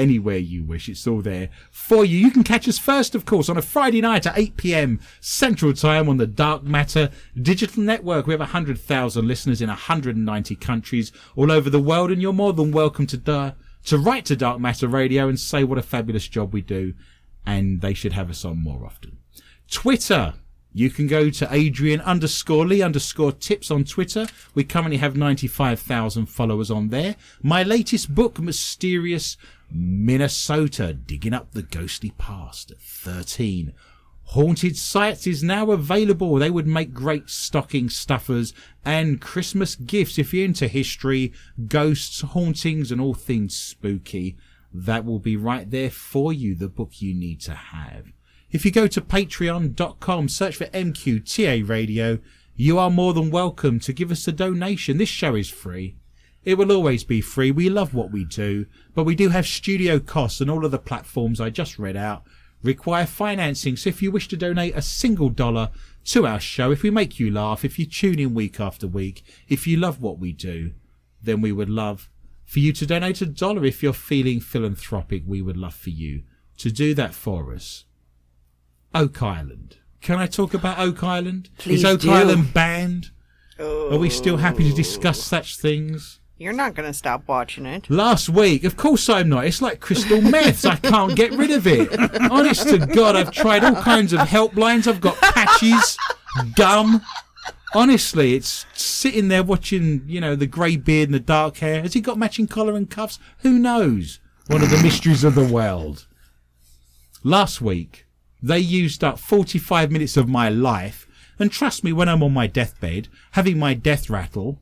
anywhere 0.00 0.38
you 0.38 0.64
wish. 0.64 0.88
It's 0.88 1.06
all 1.06 1.20
there 1.20 1.50
for 1.70 2.04
you. 2.04 2.18
You 2.18 2.30
can 2.30 2.42
catch 2.42 2.66
us 2.66 2.78
first, 2.78 3.14
of 3.14 3.24
course, 3.26 3.48
on 3.48 3.58
a 3.58 3.62
Friday 3.62 4.00
night 4.00 4.26
at 4.26 4.38
8 4.38 4.56
p.m. 4.56 5.00
Central 5.20 5.72
Time 5.74 6.08
on 6.08 6.16
the 6.16 6.26
Dark 6.26 6.62
Matter 6.62 7.10
Digital 7.40 7.82
Network. 7.82 8.26
We 8.26 8.32
have 8.32 8.40
100,000 8.40 9.28
listeners 9.28 9.60
in 9.60 9.68
190 9.68 10.56
countries 10.56 11.12
all 11.36 11.52
over 11.52 11.68
the 11.68 11.80
world, 11.80 12.10
and 12.10 12.22
you're 12.22 12.32
more 12.32 12.54
than 12.54 12.72
welcome 12.72 13.06
to 13.08 13.16
da- 13.16 13.52
to 13.84 13.98
write 13.98 14.24
to 14.26 14.36
Dark 14.36 14.58
Matter 14.58 14.88
Radio 14.88 15.28
and 15.28 15.38
say 15.38 15.64
what 15.64 15.78
a 15.78 15.82
fabulous 15.82 16.26
job 16.26 16.52
we 16.52 16.62
do, 16.62 16.94
and 17.44 17.80
they 17.80 17.94
should 17.94 18.12
have 18.14 18.30
us 18.30 18.44
on 18.44 18.62
more 18.62 18.84
often. 18.84 19.18
Twitter. 19.70 20.34
You 20.72 20.88
can 20.88 21.08
go 21.08 21.30
to 21.30 21.48
Adrian 21.50 22.00
underscore 22.02 22.64
Lee 22.64 22.80
underscore 22.80 23.32
tips 23.32 23.72
on 23.72 23.82
Twitter. 23.82 24.28
We 24.54 24.62
currently 24.62 24.98
have 24.98 25.16
95,000 25.16 26.26
followers 26.26 26.70
on 26.70 26.90
there. 26.90 27.16
My 27.42 27.64
latest 27.64 28.14
book, 28.14 28.38
Mysterious 28.38 29.36
Minnesota, 29.72 30.92
Digging 30.92 31.32
Up 31.32 31.52
the 31.52 31.62
Ghostly 31.62 32.10
Past 32.18 32.70
at 32.70 32.80
13. 32.80 33.72
Haunted 34.24 34.76
Sites 34.76 35.26
is 35.26 35.42
now 35.42 35.70
available. 35.70 36.36
They 36.36 36.50
would 36.50 36.66
make 36.66 36.92
great 36.92 37.28
stocking 37.28 37.88
stuffers 37.88 38.52
and 38.84 39.20
Christmas 39.20 39.74
gifts 39.74 40.18
if 40.18 40.32
you're 40.32 40.44
into 40.44 40.68
history, 40.68 41.32
ghosts, 41.66 42.20
hauntings, 42.20 42.92
and 42.92 43.00
all 43.00 43.14
things 43.14 43.56
spooky. 43.56 44.36
That 44.72 45.04
will 45.04 45.18
be 45.18 45.36
right 45.36 45.68
there 45.68 45.90
for 45.90 46.32
you, 46.32 46.54
the 46.54 46.68
book 46.68 47.02
you 47.02 47.12
need 47.12 47.40
to 47.42 47.54
have. 47.54 48.12
If 48.50 48.64
you 48.64 48.70
go 48.70 48.86
to 48.86 49.00
patreon.com, 49.00 50.28
search 50.28 50.56
for 50.56 50.66
MQTA 50.66 51.68
Radio, 51.68 52.18
you 52.54 52.78
are 52.78 52.90
more 52.90 53.14
than 53.14 53.30
welcome 53.30 53.80
to 53.80 53.92
give 53.92 54.10
us 54.10 54.28
a 54.28 54.32
donation. 54.32 54.98
This 54.98 55.08
show 55.08 55.34
is 55.34 55.48
free. 55.48 55.96
It 56.44 56.56
will 56.56 56.72
always 56.72 57.04
be 57.04 57.20
free. 57.20 57.50
We 57.50 57.68
love 57.68 57.94
what 57.94 58.10
we 58.10 58.24
do, 58.24 58.66
but 58.94 59.04
we 59.04 59.14
do 59.14 59.28
have 59.28 59.46
studio 59.46 59.98
costs 59.98 60.40
and 60.40 60.50
all 60.50 60.64
of 60.64 60.70
the 60.70 60.78
platforms 60.78 61.40
I 61.40 61.50
just 61.50 61.78
read 61.78 61.96
out 61.96 62.24
require 62.62 63.06
financing. 63.06 63.76
So 63.76 63.88
if 63.88 64.02
you 64.02 64.10
wish 64.10 64.28
to 64.28 64.36
donate 64.36 64.76
a 64.76 64.82
single 64.82 65.28
dollar 65.28 65.70
to 66.06 66.26
our 66.26 66.40
show, 66.40 66.70
if 66.70 66.82
we 66.82 66.90
make 66.90 67.18
you 67.18 67.30
laugh, 67.30 67.64
if 67.64 67.78
you 67.78 67.86
tune 67.86 68.18
in 68.18 68.34
week 68.34 68.60
after 68.60 68.86
week, 68.86 69.22
if 69.48 69.66
you 69.66 69.76
love 69.76 70.00
what 70.00 70.18
we 70.18 70.32
do, 70.32 70.72
then 71.22 71.40
we 71.40 71.52
would 71.52 71.70
love 71.70 72.08
for 72.44 72.58
you 72.58 72.72
to 72.72 72.86
donate 72.86 73.20
a 73.20 73.26
dollar. 73.26 73.64
If 73.64 73.82
you're 73.82 73.92
feeling 73.92 74.40
philanthropic, 74.40 75.22
we 75.26 75.42
would 75.42 75.56
love 75.56 75.74
for 75.74 75.90
you 75.90 76.22
to 76.58 76.70
do 76.70 76.94
that 76.94 77.14
for 77.14 77.54
us. 77.54 77.84
Oak 78.94 79.22
Island. 79.22 79.78
Can 80.00 80.18
I 80.18 80.26
talk 80.26 80.54
about 80.54 80.78
Oak 80.78 81.02
Island? 81.02 81.50
Please 81.58 81.80
Is 81.80 81.84
Oak 81.84 82.00
do. 82.00 82.10
Island 82.10 82.52
banned? 82.54 83.10
Are 83.58 83.98
we 83.98 84.08
still 84.08 84.38
happy 84.38 84.68
to 84.70 84.74
discuss 84.74 85.18
oh. 85.18 85.22
such 85.22 85.58
things? 85.58 86.19
You're 86.40 86.54
not 86.54 86.74
going 86.74 86.88
to 86.88 86.94
stop 86.94 87.28
watching 87.28 87.66
it. 87.66 87.90
Last 87.90 88.30
week, 88.30 88.64
of 88.64 88.74
course 88.74 89.10
I'm 89.10 89.28
not. 89.28 89.44
It's 89.44 89.60
like 89.60 89.78
crystal 89.78 90.22
meth. 90.22 90.64
I 90.64 90.76
can't 90.76 91.14
get 91.14 91.32
rid 91.32 91.50
of 91.50 91.66
it. 91.66 91.92
Honest 92.30 92.66
to 92.70 92.78
God, 92.78 93.14
I've 93.14 93.30
tried 93.30 93.62
all 93.62 93.74
kinds 93.74 94.14
of 94.14 94.20
helplines. 94.20 94.86
I've 94.86 95.02
got 95.02 95.18
patches, 95.20 95.98
gum. 96.56 97.02
Honestly, 97.74 98.36
it's 98.36 98.64
sitting 98.72 99.28
there 99.28 99.42
watching, 99.42 100.02
you 100.06 100.18
know, 100.18 100.34
the 100.34 100.46
grey 100.46 100.76
beard 100.76 101.10
and 101.10 101.14
the 101.14 101.20
dark 101.20 101.58
hair. 101.58 101.82
Has 101.82 101.92
he 101.92 102.00
got 102.00 102.16
matching 102.16 102.46
collar 102.46 102.74
and 102.74 102.88
cuffs? 102.88 103.18
Who 103.40 103.58
knows? 103.58 104.18
One 104.46 104.62
of 104.62 104.70
the 104.70 104.82
mysteries 104.82 105.24
of 105.24 105.34
the 105.34 105.46
world. 105.46 106.06
Last 107.22 107.60
week, 107.60 108.06
they 108.42 108.60
used 108.60 109.04
up 109.04 109.18
45 109.18 109.92
minutes 109.92 110.16
of 110.16 110.26
my 110.26 110.48
life. 110.48 111.06
And 111.38 111.52
trust 111.52 111.84
me, 111.84 111.92
when 111.92 112.08
I'm 112.08 112.22
on 112.22 112.32
my 112.32 112.46
deathbed, 112.46 113.08
having 113.32 113.58
my 113.58 113.74
death 113.74 114.08
rattle, 114.08 114.58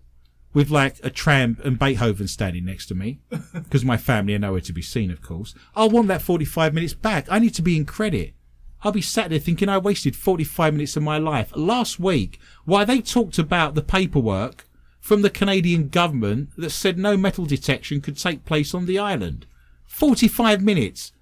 with 0.58 0.70
like 0.70 0.96
a 1.04 1.08
tramp 1.08 1.64
and 1.64 1.78
Beethoven 1.78 2.26
standing 2.26 2.64
next 2.64 2.86
to 2.86 2.94
me, 2.96 3.20
because 3.52 3.84
my 3.84 3.96
family 3.96 4.34
are 4.34 4.40
nowhere 4.40 4.60
to 4.62 4.72
be 4.72 4.82
seen, 4.82 5.08
of 5.08 5.22
course. 5.22 5.54
I'll 5.76 5.88
want 5.88 6.08
that 6.08 6.20
45 6.20 6.74
minutes 6.74 6.94
back. 6.94 7.28
I 7.30 7.38
need 7.38 7.54
to 7.54 7.62
be 7.62 7.76
in 7.76 7.84
credit. 7.84 8.34
I'll 8.82 8.90
be 8.90 9.00
sat 9.00 9.30
there 9.30 9.38
thinking 9.38 9.68
I 9.68 9.78
wasted 9.78 10.16
45 10.16 10.74
minutes 10.74 10.96
of 10.96 11.04
my 11.04 11.16
life. 11.16 11.52
Last 11.54 12.00
week, 12.00 12.40
why 12.64 12.84
they 12.84 13.00
talked 13.00 13.38
about 13.38 13.76
the 13.76 13.82
paperwork 13.82 14.66
from 14.98 15.22
the 15.22 15.30
Canadian 15.30 15.90
government 15.90 16.50
that 16.56 16.70
said 16.70 16.98
no 16.98 17.16
metal 17.16 17.46
detection 17.46 18.00
could 18.00 18.18
take 18.18 18.44
place 18.44 18.74
on 18.74 18.86
the 18.86 18.98
island. 18.98 19.46
45 19.86 20.60
minutes 20.60 21.12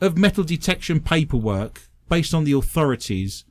of 0.00 0.16
metal 0.16 0.42
detection 0.42 1.00
paperwork 1.00 1.82
based 2.08 2.32
on 2.32 2.44
the 2.44 2.52
authorities 2.52 3.44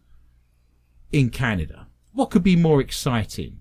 in 1.12 1.30
Canada. 1.30 1.86
What 2.14 2.32
could 2.32 2.44
be 2.44 2.56
more 2.56 2.82
exciting? 2.82 3.60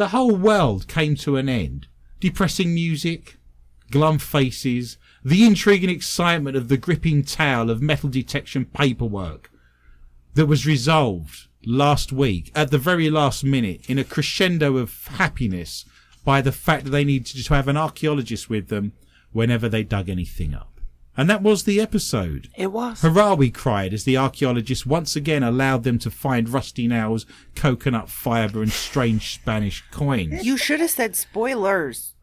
The 0.00 0.08
whole 0.08 0.34
world 0.34 0.88
came 0.88 1.14
to 1.16 1.36
an 1.36 1.50
end. 1.50 1.86
Depressing 2.20 2.72
music, 2.72 3.36
glum 3.90 4.18
faces, 4.18 4.96
the 5.22 5.44
intrigue 5.44 5.84
and 5.84 5.90
excitement 5.92 6.56
of 6.56 6.68
the 6.68 6.78
gripping 6.78 7.22
tale 7.22 7.68
of 7.68 7.82
metal 7.82 8.08
detection 8.08 8.64
paperwork 8.64 9.50
that 10.32 10.46
was 10.46 10.64
resolved 10.64 11.48
last 11.66 12.12
week 12.12 12.50
at 12.54 12.70
the 12.70 12.78
very 12.78 13.10
last 13.10 13.44
minute 13.44 13.90
in 13.90 13.98
a 13.98 14.04
crescendo 14.04 14.78
of 14.78 15.06
happiness 15.06 15.84
by 16.24 16.40
the 16.40 16.50
fact 16.50 16.84
that 16.84 16.90
they 16.92 17.04
needed 17.04 17.44
to 17.44 17.52
have 17.52 17.68
an 17.68 17.76
archaeologist 17.76 18.48
with 18.48 18.68
them 18.68 18.92
whenever 19.32 19.68
they 19.68 19.82
dug 19.82 20.08
anything 20.08 20.54
up. 20.54 20.69
And 21.20 21.28
that 21.28 21.42
was 21.42 21.64
the 21.64 21.82
episode. 21.82 22.48
It 22.56 22.72
was. 22.72 23.02
Hurrah, 23.02 23.34
we 23.34 23.50
cried 23.50 23.92
as 23.92 24.04
the 24.04 24.16
archaeologists 24.16 24.86
once 24.86 25.16
again 25.16 25.42
allowed 25.42 25.82
them 25.82 25.98
to 25.98 26.10
find 26.10 26.48
rusty 26.48 26.88
nails, 26.88 27.26
coconut 27.54 28.08
fibre, 28.08 28.62
and 28.62 28.72
strange 28.72 29.34
Spanish 29.34 29.84
coins. 29.90 30.46
You 30.46 30.56
should 30.56 30.80
have 30.80 30.88
said 30.88 31.14
spoilers. 31.14 32.14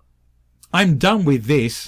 I'm 0.73 0.97
done 0.97 1.25
with 1.25 1.45
this. 1.45 1.85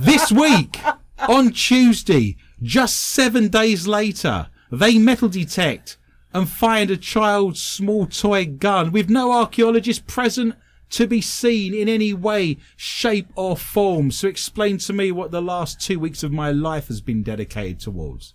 this 0.00 0.32
week, 0.32 0.80
on 1.28 1.52
Tuesday, 1.52 2.38
just 2.60 2.98
seven 2.98 3.46
days 3.46 3.86
later, 3.86 4.48
they 4.72 4.98
metal 4.98 5.28
detect 5.28 5.96
and 6.34 6.48
find 6.48 6.90
a 6.90 6.96
child's 6.96 7.62
small 7.62 8.06
toy 8.06 8.46
gun 8.46 8.90
with 8.90 9.08
no 9.08 9.30
archaeologist 9.30 10.08
present 10.08 10.56
to 10.90 11.06
be 11.06 11.20
seen 11.20 11.74
in 11.74 11.88
any 11.88 12.12
way, 12.12 12.58
shape, 12.76 13.28
or 13.34 13.56
form. 13.56 14.10
So 14.10 14.28
explain 14.28 14.78
to 14.78 14.92
me 14.92 15.10
what 15.12 15.30
the 15.30 15.42
last 15.42 15.80
two 15.80 15.98
weeks 15.98 16.22
of 16.22 16.32
my 16.32 16.50
life 16.50 16.88
has 16.88 17.00
been 17.00 17.22
dedicated 17.22 17.80
towards. 17.80 18.34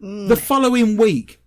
The 0.00 0.34
mm. 0.34 0.38
following 0.38 0.96
week, 0.96 1.40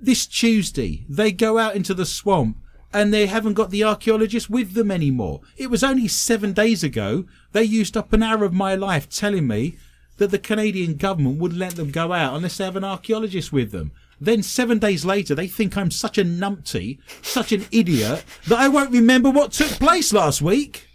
this 0.00 0.26
Tuesday, 0.26 1.04
they 1.08 1.32
go 1.32 1.58
out 1.58 1.76
into 1.76 1.94
the 1.94 2.06
swamp 2.06 2.58
and 2.92 3.12
they 3.12 3.26
haven't 3.26 3.54
got 3.54 3.70
the 3.70 3.82
archaeologists 3.82 4.48
with 4.48 4.74
them 4.74 4.90
anymore. 4.90 5.40
It 5.56 5.70
was 5.70 5.82
only 5.82 6.06
seven 6.06 6.52
days 6.52 6.84
ago 6.84 7.24
they 7.52 7.64
used 7.64 7.96
up 7.96 8.12
an 8.12 8.22
hour 8.22 8.44
of 8.44 8.52
my 8.52 8.74
life 8.76 9.08
telling 9.08 9.48
me 9.48 9.76
that 10.18 10.30
the 10.30 10.38
Canadian 10.38 10.94
government 10.94 11.40
wouldn't 11.40 11.58
let 11.58 11.74
them 11.74 11.90
go 11.90 12.12
out 12.12 12.36
unless 12.36 12.58
they 12.58 12.64
have 12.64 12.76
an 12.76 12.84
archaeologist 12.84 13.52
with 13.52 13.72
them. 13.72 13.90
Then 14.20 14.42
seven 14.42 14.78
days 14.78 15.04
later, 15.04 15.34
they 15.34 15.48
think 15.48 15.76
I'm 15.76 15.90
such 15.90 16.18
a 16.18 16.24
numpty, 16.24 16.98
such 17.22 17.52
an 17.52 17.66
idiot, 17.70 18.24
that 18.46 18.58
I 18.58 18.68
won't 18.68 18.92
remember 18.92 19.30
what 19.30 19.52
took 19.52 19.70
place 19.72 20.12
last 20.12 20.40
week. 20.40 20.88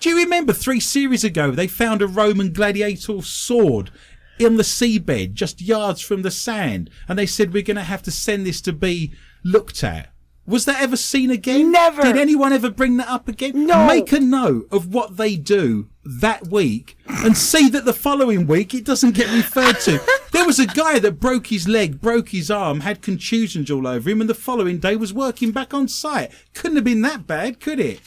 Do 0.00 0.10
you 0.10 0.16
remember 0.16 0.52
three 0.52 0.80
series 0.80 1.24
ago 1.24 1.50
they 1.50 1.66
found 1.66 2.02
a 2.02 2.06
Roman 2.06 2.52
gladiator 2.52 3.22
sword 3.22 3.90
in 4.38 4.56
the 4.56 4.62
seabed, 4.62 5.34
just 5.34 5.62
yards 5.62 6.00
from 6.00 6.22
the 6.22 6.30
sand, 6.30 6.90
and 7.08 7.18
they 7.18 7.26
said 7.26 7.52
we're 7.52 7.62
going 7.62 7.76
to 7.76 7.82
have 7.82 8.02
to 8.02 8.10
send 8.10 8.46
this 8.46 8.60
to 8.62 8.72
be 8.72 9.14
looked 9.44 9.82
at. 9.84 10.13
Was 10.46 10.66
that 10.66 10.82
ever 10.82 10.96
seen 10.96 11.30
again? 11.30 11.72
Never. 11.72 12.02
Did 12.02 12.18
anyone 12.18 12.52
ever 12.52 12.70
bring 12.70 12.98
that 12.98 13.08
up 13.08 13.28
again? 13.28 13.66
No. 13.66 13.86
Make 13.86 14.12
a 14.12 14.20
note 14.20 14.68
of 14.70 14.92
what 14.92 15.16
they 15.16 15.36
do 15.36 15.88
that 16.04 16.48
week 16.48 16.98
and 17.06 17.34
see 17.34 17.70
that 17.70 17.86
the 17.86 17.94
following 17.94 18.46
week 18.46 18.74
it 18.74 18.84
doesn't 18.84 19.14
get 19.14 19.32
referred 19.32 19.80
to. 19.80 20.00
there 20.32 20.44
was 20.44 20.58
a 20.58 20.66
guy 20.66 20.98
that 20.98 21.18
broke 21.18 21.46
his 21.46 21.66
leg, 21.66 21.98
broke 22.00 22.28
his 22.28 22.50
arm, 22.50 22.80
had 22.80 23.00
contusions 23.00 23.70
all 23.70 23.86
over 23.86 24.10
him, 24.10 24.20
and 24.20 24.28
the 24.28 24.34
following 24.34 24.78
day 24.78 24.96
was 24.96 25.14
working 25.14 25.50
back 25.50 25.72
on 25.72 25.88
site. 25.88 26.30
Couldn't 26.52 26.76
have 26.76 26.84
been 26.84 27.00
that 27.02 27.26
bad, 27.26 27.58
could 27.58 27.80
it? 27.80 28.00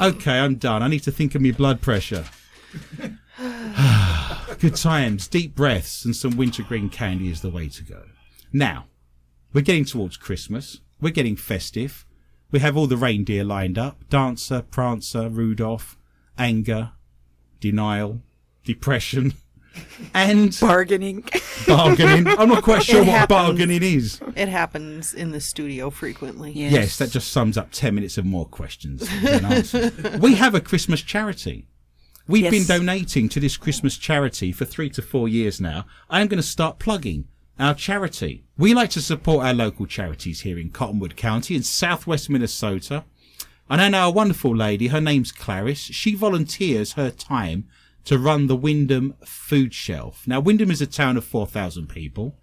Okay, 0.00 0.38
I'm 0.38 0.54
done. 0.54 0.82
I 0.82 0.88
need 0.88 1.02
to 1.04 1.12
think 1.12 1.34
of 1.34 1.42
my 1.42 1.50
blood 1.52 1.82
pressure. 1.82 2.24
Good 4.58 4.74
times, 4.74 5.28
deep 5.28 5.54
breaths, 5.54 6.04
and 6.04 6.16
some 6.16 6.36
wintergreen 6.36 6.88
candy 6.88 7.30
is 7.30 7.42
the 7.42 7.50
way 7.50 7.68
to 7.68 7.84
go. 7.84 8.04
Now, 8.52 8.86
we're 9.52 9.60
getting 9.60 9.84
towards 9.84 10.16
Christmas. 10.16 10.80
We're 11.00 11.12
getting 11.12 11.36
festive. 11.36 12.04
We 12.50 12.60
have 12.60 12.76
all 12.76 12.86
the 12.86 12.96
reindeer 12.96 13.44
lined 13.44 13.78
up 13.78 14.08
Dancer, 14.08 14.62
Prancer, 14.62 15.28
Rudolph, 15.28 15.96
anger, 16.38 16.92
denial, 17.60 18.22
depression, 18.64 19.34
and 20.14 20.56
Bargaining. 20.60 21.24
bargaining. 21.66 22.26
I'm 22.38 22.48
not 22.48 22.62
quite 22.64 22.82
sure 22.82 22.96
It 23.02 23.06
what 23.06 23.08
happens. 23.10 23.28
bargaining 23.28 23.82
is. 23.82 24.20
It 24.34 24.48
happens 24.48 25.12
in 25.14 25.30
the 25.32 25.40
studio 25.40 25.90
frequently. 25.90 26.52
Yes. 26.52 26.72
Yes, 26.72 26.98
that 26.98 27.10
just 27.10 27.30
sums 27.32 27.56
up 27.58 27.68
10 27.70 27.94
minutes 27.94 28.18
of 28.18 28.24
more 28.24 28.46
questions 28.46 29.06
than 29.22 29.44
answers. 29.44 29.92
we 30.20 30.34
have 30.36 30.54
a 30.54 30.60
Christmas 30.60 31.02
charity. 31.02 31.68
We've 32.26 32.44
Yes. 32.44 32.50
been 32.52 32.66
donating 32.78 33.28
to 33.30 33.40
this 33.40 33.56
Christmas 33.56 33.96
charity 33.96 34.52
for 34.52 34.64
three 34.64 34.90
to 34.90 35.02
four 35.02 35.28
years 35.28 35.60
now. 35.60 35.86
I 36.10 36.20
am 36.20 36.28
going 36.28 36.40
to 36.42 36.46
start 36.46 36.78
plugging 36.78 37.26
our 37.58 37.74
charity. 37.74 38.44
We 38.56 38.74
like 38.74 38.90
to 38.90 39.00
support 39.00 39.44
our 39.44 39.54
local 39.54 39.86
charities 39.86 40.42
here 40.42 40.58
in 40.58 40.70
Cottonwood 40.70 41.16
County 41.16 41.56
in 41.56 41.62
southwest 41.62 42.30
Minnesota. 42.30 43.04
And 43.68 43.80
I 43.80 43.88
know 43.88 44.08
a 44.08 44.12
wonderful 44.12 44.56
lady, 44.56 44.88
her 44.88 45.00
name's 45.00 45.32
Clarice. 45.32 45.80
She 45.80 46.14
volunteers 46.14 46.92
her 46.92 47.10
time 47.10 47.68
to 48.04 48.18
run 48.18 48.46
the 48.46 48.56
Windom 48.56 49.14
Food 49.24 49.74
Shelf. 49.74 50.26
Now, 50.26 50.40
Windom 50.40 50.70
is 50.70 50.80
a 50.80 50.86
town 50.86 51.16
of 51.16 51.24
4,000 51.24 51.88
people. 51.88 52.34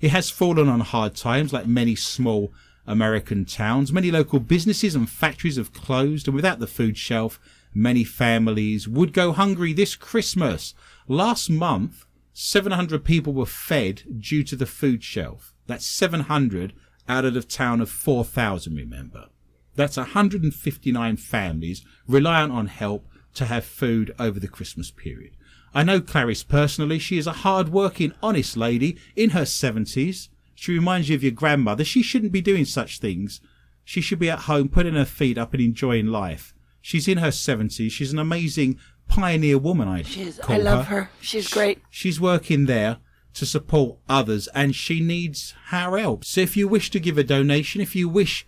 It 0.00 0.10
has 0.10 0.28
fallen 0.28 0.68
on 0.68 0.80
hard 0.80 1.14
times 1.14 1.52
like 1.52 1.66
many 1.66 1.94
small 1.94 2.52
American 2.86 3.44
towns. 3.46 3.92
Many 3.92 4.10
local 4.10 4.40
businesses 4.40 4.94
and 4.94 5.08
factories 5.08 5.56
have 5.56 5.72
closed, 5.72 6.28
and 6.28 6.34
without 6.34 6.58
the 6.58 6.66
food 6.66 6.98
shelf, 6.98 7.40
many 7.72 8.04
families 8.04 8.86
would 8.86 9.12
go 9.12 9.32
hungry 9.32 9.72
this 9.72 9.96
Christmas. 9.96 10.74
Last 11.08 11.48
month, 11.48 12.03
700 12.34 13.04
people 13.04 13.32
were 13.32 13.46
fed 13.46 14.02
due 14.18 14.42
to 14.42 14.56
the 14.56 14.66
food 14.66 15.04
shelf. 15.04 15.54
That's 15.66 15.86
700 15.86 16.74
out 17.08 17.24
of 17.24 17.34
the 17.34 17.42
town 17.42 17.80
of 17.80 17.88
4,000, 17.88 18.74
remember. 18.74 19.28
That's 19.76 19.96
159 19.96 21.16
families 21.16 21.84
reliant 22.06 22.52
on 22.52 22.66
help 22.66 23.06
to 23.34 23.46
have 23.46 23.64
food 23.64 24.14
over 24.18 24.40
the 24.40 24.48
Christmas 24.48 24.90
period. 24.90 25.36
I 25.72 25.84
know 25.84 26.00
Clarice 26.00 26.42
personally. 26.42 26.98
She 26.98 27.18
is 27.18 27.26
a 27.26 27.32
hard-working, 27.32 28.12
honest 28.22 28.56
lady 28.56 28.96
in 29.14 29.30
her 29.30 29.42
70s. 29.42 30.28
She 30.54 30.72
reminds 30.72 31.08
you 31.08 31.16
of 31.16 31.22
your 31.22 31.32
grandmother. 31.32 31.84
She 31.84 32.02
shouldn't 32.02 32.32
be 32.32 32.40
doing 32.40 32.64
such 32.64 32.98
things. 32.98 33.40
She 33.84 34.00
should 34.00 34.18
be 34.18 34.30
at 34.30 34.40
home 34.40 34.68
putting 34.68 34.94
her 34.94 35.04
feet 35.04 35.38
up 35.38 35.52
and 35.52 35.62
enjoying 35.62 36.06
life. 36.06 36.54
She's 36.80 37.08
in 37.08 37.18
her 37.18 37.28
70s. 37.28 37.90
She's 37.90 38.12
an 38.12 38.18
amazing 38.18 38.78
pioneer 39.08 39.58
woman, 39.58 40.02
She's, 40.04 40.38
call 40.38 40.56
I 40.56 40.58
love 40.58 40.86
her. 40.86 41.10
She's 41.20 41.48
great. 41.48 41.80
She's 41.90 42.20
working 42.20 42.66
there 42.66 42.98
to 43.34 43.46
support 43.46 43.98
others 44.08 44.48
and 44.54 44.74
she 44.74 45.00
needs 45.00 45.54
our 45.72 45.98
help. 45.98 46.24
So 46.24 46.40
if 46.40 46.56
you 46.56 46.68
wish 46.68 46.90
to 46.90 47.00
give 47.00 47.18
a 47.18 47.24
donation, 47.24 47.80
if 47.80 47.94
you 47.94 48.08
wish 48.08 48.46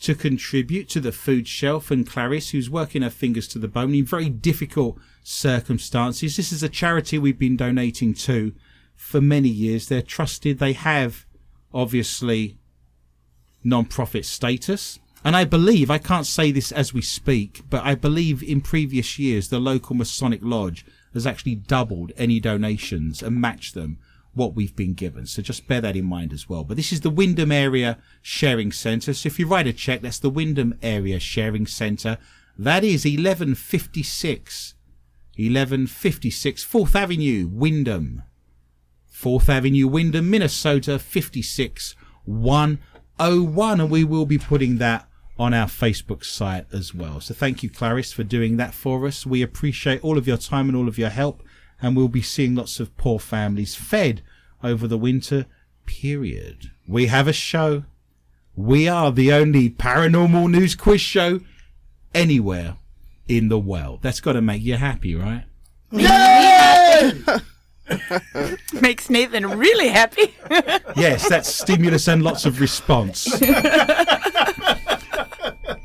to 0.00 0.14
contribute 0.14 0.88
to 0.90 1.00
the 1.00 1.12
food 1.12 1.48
shelf 1.48 1.90
and 1.90 2.08
Clarice, 2.08 2.50
who's 2.50 2.70
working 2.70 3.02
her 3.02 3.10
fingers 3.10 3.48
to 3.48 3.58
the 3.58 3.68
bone 3.68 3.94
in 3.94 4.04
very 4.04 4.28
difficult 4.28 4.98
circumstances, 5.24 6.36
this 6.36 6.52
is 6.52 6.62
a 6.62 6.68
charity 6.68 7.18
we've 7.18 7.38
been 7.38 7.56
donating 7.56 8.14
to 8.14 8.54
for 8.94 9.20
many 9.20 9.48
years. 9.48 9.88
They're 9.88 10.02
trusted. 10.02 10.58
They 10.58 10.72
have 10.72 11.26
obviously 11.74 12.58
non-profit 13.64 14.24
status. 14.24 15.00
And 15.28 15.36
I 15.36 15.44
believe, 15.44 15.90
I 15.90 15.98
can't 15.98 16.24
say 16.24 16.50
this 16.50 16.72
as 16.72 16.94
we 16.94 17.02
speak, 17.02 17.60
but 17.68 17.84
I 17.84 17.94
believe 17.94 18.42
in 18.42 18.62
previous 18.62 19.18
years 19.18 19.48
the 19.48 19.58
local 19.58 19.94
Masonic 19.94 20.40
Lodge 20.42 20.86
has 21.12 21.26
actually 21.26 21.56
doubled 21.56 22.12
any 22.16 22.40
donations 22.40 23.22
and 23.22 23.38
matched 23.38 23.74
them 23.74 23.98
what 24.32 24.54
we've 24.54 24.74
been 24.74 24.94
given. 24.94 25.26
So 25.26 25.42
just 25.42 25.68
bear 25.68 25.82
that 25.82 25.96
in 25.96 26.06
mind 26.06 26.32
as 26.32 26.48
well. 26.48 26.64
But 26.64 26.78
this 26.78 26.94
is 26.94 27.02
the 27.02 27.10
Windom 27.10 27.52
Area 27.52 27.98
Sharing 28.22 28.72
Centre. 28.72 29.12
So 29.12 29.26
if 29.26 29.38
you 29.38 29.46
write 29.46 29.66
a 29.66 29.74
check, 29.74 30.00
that's 30.00 30.18
the 30.18 30.30
Windom 30.30 30.78
Area 30.80 31.20
Sharing 31.20 31.66
Centre. 31.66 32.16
That 32.56 32.82
is 32.82 33.04
1156. 33.04 34.76
1156 35.36 36.64
4th 36.64 36.94
Avenue, 36.94 37.50
Windom. 37.52 38.22
4th 39.14 39.50
Avenue, 39.50 39.88
Windom, 39.88 40.30
Minnesota, 40.30 40.98
56101. 40.98 42.78
And 43.80 43.90
we 43.90 44.04
will 44.04 44.24
be 44.24 44.38
putting 44.38 44.78
that 44.78 45.04
on 45.38 45.54
our 45.54 45.66
Facebook 45.66 46.24
site 46.24 46.66
as 46.72 46.94
well. 46.94 47.20
So 47.20 47.32
thank 47.34 47.62
you, 47.62 47.70
Clarice, 47.70 48.12
for 48.12 48.24
doing 48.24 48.56
that 48.56 48.74
for 48.74 49.06
us. 49.06 49.24
We 49.24 49.42
appreciate 49.42 50.02
all 50.02 50.18
of 50.18 50.26
your 50.26 50.36
time 50.36 50.68
and 50.68 50.76
all 50.76 50.88
of 50.88 50.98
your 50.98 51.10
help. 51.10 51.42
And 51.80 51.96
we'll 51.96 52.08
be 52.08 52.22
seeing 52.22 52.56
lots 52.56 52.80
of 52.80 52.96
poor 52.96 53.20
families 53.20 53.76
fed 53.76 54.22
over 54.64 54.88
the 54.88 54.98
winter 54.98 55.46
period. 55.86 56.72
We 56.88 57.06
have 57.06 57.28
a 57.28 57.32
show. 57.32 57.84
We 58.56 58.88
are 58.88 59.12
the 59.12 59.32
only 59.32 59.70
paranormal 59.70 60.50
news 60.50 60.74
quiz 60.74 61.00
show 61.00 61.40
anywhere 62.12 62.76
in 63.28 63.48
the 63.48 63.58
world. 63.58 64.00
That's 64.02 64.20
got 64.20 64.32
to 64.32 64.42
make 64.42 64.62
you 64.62 64.74
happy, 64.74 65.14
right? 65.14 65.44
Makes 68.72 69.08
Nathan 69.08 69.46
really 69.58 69.88
happy. 69.88 70.34
Yes, 70.96 71.28
that's 71.28 71.48
stimulus 71.48 72.08
and 72.08 72.22
lots 72.22 72.44
of 72.44 72.60
response. 72.60 73.40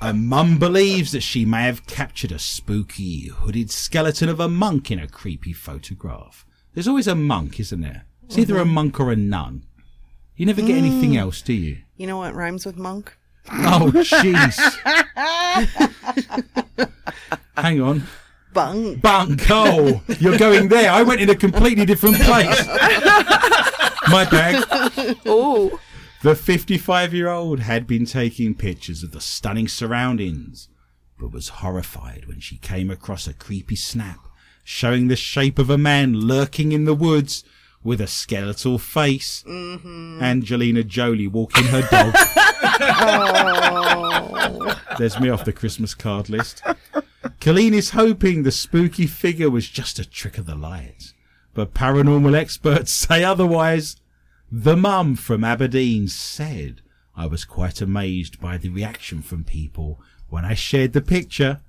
a 0.03 0.13
mum 0.13 0.59
believes 0.59 1.13
that 1.13 1.21
she 1.21 1.45
may 1.45 1.63
have 1.63 1.87
captured 1.87 2.31
a 2.33 2.39
spooky, 2.39 3.27
hooded 3.27 3.71
skeleton 3.71 4.27
of 4.27 4.39
a 4.39 4.49
monk 4.49 4.91
in 4.91 4.99
a 4.99 5.07
creepy 5.07 5.53
photograph. 5.53 6.45
There's 6.73 6.89
always 6.89 7.07
a 7.07 7.15
monk, 7.15 7.59
isn't 7.59 7.79
there? 7.79 8.05
It's 8.25 8.37
either 8.37 8.57
a 8.57 8.61
mm-hmm. 8.63 8.73
monk 8.73 8.99
or 8.99 9.11
a 9.11 9.15
nun. 9.15 9.63
You 10.35 10.45
never 10.45 10.61
get 10.61 10.75
anything 10.75 11.11
mm. 11.11 11.19
else, 11.19 11.41
do 11.41 11.53
you? 11.53 11.77
You 11.95 12.07
know 12.07 12.17
what 12.17 12.33
rhymes 12.33 12.65
with 12.65 12.75
monk? 12.75 13.15
Oh, 13.49 13.91
jeez. 13.93 14.57
Hang 17.57 17.81
on. 17.81 18.03
Bunk. 18.53 19.01
Bunk. 19.01 19.41
Oh, 19.49 20.01
you're 20.19 20.37
going 20.37 20.67
there. 20.67 20.91
I 20.91 21.03
went 21.03 21.21
in 21.21 21.29
a 21.29 21.35
completely 21.35 21.85
different 21.85 22.17
place. 22.17 22.67
My 24.09 24.27
bag. 24.29 24.65
oh, 25.25 25.79
The 26.23 26.35
55 26.35 27.13
year 27.13 27.27
old 27.27 27.59
had 27.59 27.85
been 27.85 28.05
taking 28.05 28.55
pictures 28.55 29.03
of 29.03 29.11
the 29.11 29.19
stunning 29.19 29.67
surroundings, 29.67 30.69
but 31.19 31.33
was 31.33 31.49
horrified 31.49 32.27
when 32.27 32.39
she 32.39 32.55
came 32.55 32.89
across 32.89 33.27
a 33.27 33.33
creepy 33.33 33.75
snap 33.75 34.19
showing 34.63 35.09
the 35.09 35.17
shape 35.17 35.59
of 35.59 35.69
a 35.69 35.77
man 35.77 36.13
lurking 36.21 36.71
in 36.71 36.85
the 36.85 36.93
woods 36.93 37.43
with 37.83 37.99
a 37.99 38.07
skeletal 38.07 38.77
face. 38.79 39.43
Mm-hmm. 39.45 40.23
Angelina 40.23 40.83
Jolie 40.83 41.27
walking 41.27 41.65
her 41.65 41.81
dog. 41.81 42.13
There's 44.97 45.19
me 45.19 45.27
off 45.27 45.43
the 45.43 45.51
Christmas 45.51 45.93
card 45.93 46.29
list. 46.29 46.63
Colleen 47.41 47.73
is 47.73 47.89
hoping 47.89 48.43
the 48.43 48.51
spooky 48.51 49.07
figure 49.07 49.49
was 49.49 49.67
just 49.67 49.99
a 49.99 50.09
trick 50.09 50.37
of 50.37 50.45
the 50.45 50.55
light, 50.55 51.11
but 51.53 51.73
paranormal 51.73 52.33
experts 52.33 52.91
say 52.93 53.25
otherwise. 53.25 53.97
The 54.55 54.77
mum 54.77 55.15
from 55.15 55.43
Aberdeen 55.43 56.07
said, 56.07 56.83
I 57.15 57.25
was 57.25 57.43
quite 57.43 57.81
amazed 57.81 58.39
by 58.39 58.57
the 58.57 58.69
reaction 58.69 59.23
from 59.23 59.43
people 59.43 59.99
when 60.29 60.45
I 60.45 60.53
shared 60.53 60.93
the 60.93 61.01
picture. 61.01 61.61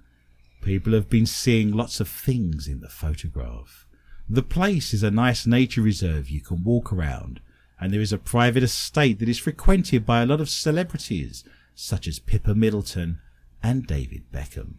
People 0.61 0.93
have 0.93 1.09
been 1.09 1.25
seeing 1.25 1.73
lots 1.73 1.99
of 1.99 2.11
things 2.11 2.69
in 2.69 2.81
the 2.81 2.91
photograph. 2.91 3.87
The 4.29 4.43
place 4.43 4.93
is 4.93 5.03
a 5.03 5.11
nice 5.11 5.47
nature 5.47 5.81
reserve 5.81 6.29
you 6.29 6.43
can 6.43 6.63
walk 6.63 6.93
around, 6.93 7.41
and 7.81 7.91
there 7.91 8.03
is 8.03 8.13
a 8.13 8.19
private 8.19 8.63
estate 8.63 9.19
that 9.21 9.31
is 9.31 9.39
frequented 9.39 10.05
by 10.05 10.21
a 10.21 10.27
lot 10.27 10.43
of 10.43 10.51
celebrities, 10.51 11.43
such 11.75 12.07
as 12.07 12.19
Pippa 12.19 12.55
Middleton 12.55 13.19
and 13.63 13.87
David 13.87 14.31
Beckham. 14.31 14.75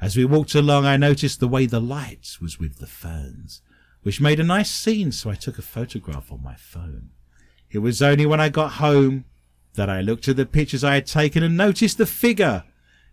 As 0.00 0.16
we 0.16 0.24
walked 0.24 0.54
along, 0.54 0.86
I 0.86 0.96
noticed 0.96 1.38
the 1.38 1.48
way 1.48 1.66
the 1.66 1.82
light 1.82 2.38
was 2.40 2.58
with 2.58 2.78
the 2.78 2.86
ferns, 2.86 3.60
which 4.04 4.22
made 4.22 4.40
a 4.40 4.42
nice 4.42 4.70
scene, 4.70 5.12
so 5.12 5.28
I 5.28 5.34
took 5.34 5.58
a 5.58 5.62
photograph 5.62 6.32
on 6.32 6.42
my 6.42 6.54
phone. 6.54 7.10
It 7.72 7.78
was 7.78 8.02
only 8.02 8.26
when 8.26 8.40
I 8.40 8.50
got 8.50 8.72
home 8.72 9.24
that 9.74 9.88
I 9.88 10.02
looked 10.02 10.28
at 10.28 10.36
the 10.36 10.44
pictures 10.44 10.84
I 10.84 10.94
had 10.94 11.06
taken 11.06 11.42
and 11.42 11.56
noticed 11.56 11.96
the 11.96 12.06
figure. 12.06 12.64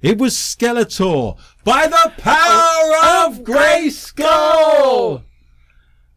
It 0.02 0.18
was 0.18 0.36
Skeletor 0.36 1.38
by 1.64 1.88
the 1.88 2.14
power 2.18 2.36
oh, 2.38 3.28
of 3.28 3.44
Grayskull! 3.44 5.24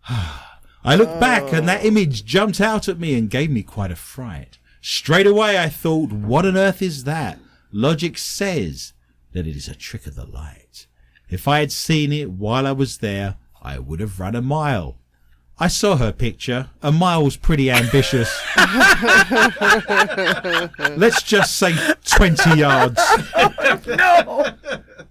I 0.85 0.96
looked 0.96 1.20
back 1.20 1.52
and 1.52 1.68
that 1.68 1.83
oh. 1.85 1.87
image 1.87 2.24
jumped 2.24 2.61
out 2.61 2.88
at 2.88 2.98
me 2.98 3.16
and 3.16 3.31
gave 3.31 3.50
me 3.50 3.62
quite 3.62 3.92
a 3.92 3.96
fright. 3.96 4.59
Straight 4.81 5.28
away 5.28 5.59
I 5.59 5.68
thought, 5.68 6.12
what 6.12 6.44
on 6.44 6.57
earth 6.57 6.83
is 6.83 7.05
that? 7.05 7.38
Logic 7.70 8.18
says 8.18 8.92
that 9.33 9.46
it 9.46 9.57
is 9.57 9.68
a 9.68 9.76
trick 9.76 10.07
of 10.07 10.16
the 10.16 10.26
light. 10.26 10.87
If 11.31 11.46
I 11.46 11.61
had 11.61 11.70
seen 11.70 12.12
it 12.12 12.33
while 12.33 12.66
I 12.66 12.72
was 12.72 12.98
there, 12.98 13.37
I 13.62 13.78
would 13.78 14.00
have 14.00 14.18
run 14.18 14.35
a 14.35 14.42
mile. 14.42 14.98
I 15.62 15.68
saw 15.68 15.96
her 15.96 16.11
picture. 16.11 16.70
A 16.83 16.90
mile's 16.90 17.37
pretty 17.37 17.70
ambitious. 17.70 18.29
Let's 20.96 21.22
just 21.22 21.57
say 21.57 21.77
20 22.05 22.59
yards. 22.59 23.01
no! 23.87 24.55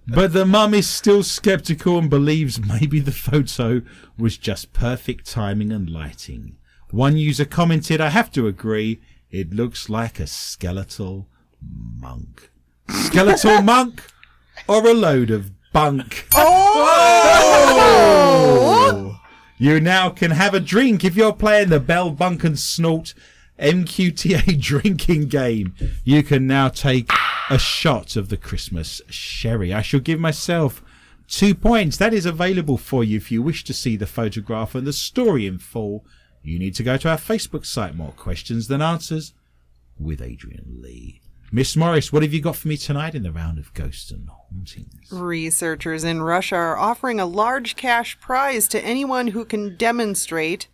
But 0.06 0.34
the 0.34 0.44
mum 0.44 0.74
is 0.74 0.86
still 0.86 1.22
skeptical 1.22 1.96
and 1.96 2.10
believes 2.10 2.60
maybe 2.60 3.00
the 3.00 3.12
photo 3.12 3.80
was 4.18 4.36
just 4.36 4.74
perfect 4.74 5.24
timing 5.24 5.72
and 5.72 5.88
lighting. 5.88 6.58
One 6.90 7.16
user 7.16 7.46
commented, 7.46 8.02
I 8.02 8.10
have 8.10 8.30
to 8.32 8.46
agree, 8.46 9.00
it 9.30 9.54
looks 9.54 9.88
like 9.88 10.20
a 10.20 10.26
skeletal 10.26 11.28
monk. 11.62 12.50
Skeletal 12.90 13.62
monk 13.62 14.02
or 14.68 14.86
a 14.86 14.92
load 14.92 15.30
of 15.30 15.50
bunk? 15.72 16.26
Oh! 16.34 16.74
oh! 17.64 18.88
oh! 18.92 19.11
You 19.62 19.78
now 19.78 20.10
can 20.10 20.32
have 20.32 20.54
a 20.54 20.58
drink 20.58 21.04
if 21.04 21.14
you're 21.14 21.32
playing 21.32 21.68
the 21.68 21.78
Bell 21.78 22.10
Bunk 22.10 22.42
and 22.42 22.58
Snort 22.58 23.14
MQTA 23.60 24.60
drinking 24.60 25.28
game. 25.28 25.76
You 26.02 26.24
can 26.24 26.48
now 26.48 26.68
take 26.68 27.08
a 27.48 27.60
shot 27.60 28.16
of 28.16 28.28
the 28.28 28.36
Christmas 28.36 29.00
sherry. 29.08 29.72
I 29.72 29.80
shall 29.80 30.00
give 30.00 30.18
myself 30.18 30.82
two 31.28 31.54
points. 31.54 31.96
That 31.96 32.12
is 32.12 32.26
available 32.26 32.76
for 32.76 33.04
you 33.04 33.16
if 33.16 33.30
you 33.30 33.40
wish 33.40 33.62
to 33.62 33.72
see 33.72 33.94
the 33.94 34.04
photograph 34.04 34.74
and 34.74 34.84
the 34.84 34.92
story 34.92 35.46
in 35.46 35.58
full. 35.58 36.04
You 36.42 36.58
need 36.58 36.74
to 36.74 36.82
go 36.82 36.96
to 36.96 37.10
our 37.10 37.16
Facebook 37.16 37.64
site. 37.64 37.94
More 37.94 38.10
questions 38.16 38.66
than 38.66 38.82
answers 38.82 39.32
with 39.96 40.20
Adrian 40.20 40.80
Lee. 40.80 41.20
Miss 41.54 41.76
Morris, 41.76 42.10
what 42.10 42.22
have 42.22 42.32
you 42.32 42.40
got 42.40 42.56
for 42.56 42.68
me 42.68 42.78
tonight 42.78 43.14
in 43.14 43.24
the 43.24 43.30
round 43.30 43.58
of 43.58 43.74
ghosts 43.74 44.10
and 44.10 44.26
hauntings? 44.26 45.12
Researchers 45.12 46.02
in 46.02 46.22
Russia 46.22 46.56
are 46.56 46.78
offering 46.78 47.20
a 47.20 47.26
large 47.26 47.76
cash 47.76 48.18
prize 48.20 48.66
to 48.68 48.82
anyone 48.82 49.28
who 49.28 49.44
can 49.44 49.76
demonstrate 49.76 50.68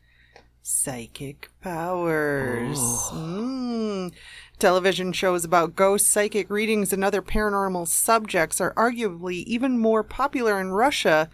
psychic 0.63 1.51
powers. 1.61 2.79
Mm. 2.79 4.13
Television 4.61 5.13
shows 5.13 5.45
about 5.45 5.75
ghosts, 5.75 6.09
psychic 6.09 6.49
readings, 6.49 6.93
and 6.93 7.03
other 7.03 7.23
paranormal 7.23 7.89
subjects 7.89 8.61
are 8.61 8.73
arguably 8.75 9.43
even 9.47 9.79
more 9.79 10.05
popular 10.05 10.61
in 10.61 10.71
Russia 10.71 11.29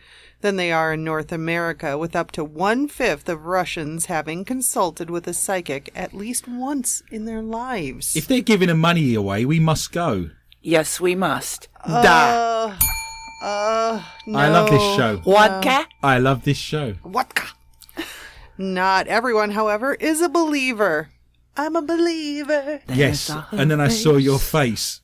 than 0.45 0.57
they 0.57 0.71
are 0.71 0.93
in 0.93 1.03
North 1.03 1.33
America, 1.33 1.97
with 1.97 2.15
up 2.15 2.31
to 2.31 2.45
one 2.45 2.87
fifth 2.87 3.31
of 3.31 3.47
Russians 3.47 4.07
having 4.07 4.45
consulted 4.45 5.09
with 5.09 5.27
a 5.27 5.33
psychic 5.33 5.91
at 5.95 6.13
least 6.13 6.47
once 6.47 7.03
in 7.11 7.25
their 7.25 7.41
lives. 7.41 8.15
If 8.15 8.29
they're 8.29 8.43
giving 8.43 8.69
the 8.69 8.75
money 8.75 9.15
away, 9.15 9.47
we 9.47 9.59
must 9.59 9.91
go. 9.91 10.29
Yes, 10.61 11.01
we 11.01 11.15
must. 11.15 11.69
Da. 11.87 12.77
Uh, 13.41 13.45
uh, 13.45 14.05
no. 14.27 14.39
I 14.39 14.49
love 14.49 14.69
this 14.69 14.83
show. 14.83 15.17
Vodka? 15.25 15.89
I 16.03 16.19
love 16.19 16.45
this 16.45 16.59
show. 16.59 16.97
Vodka. 17.03 17.47
Not 18.59 19.07
everyone, 19.07 19.53
however, 19.53 19.95
is 19.95 20.21
a 20.21 20.29
believer. 20.29 21.09
I'm 21.57 21.75
a 21.75 21.81
believer. 21.83 22.83
yes. 22.93 23.31
a 23.31 23.47
And 23.53 23.71
then 23.71 23.81
I 23.81 23.89
saw 23.89 24.17
your 24.17 24.39
face. 24.39 25.01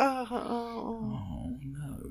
Oh, 0.00 1.56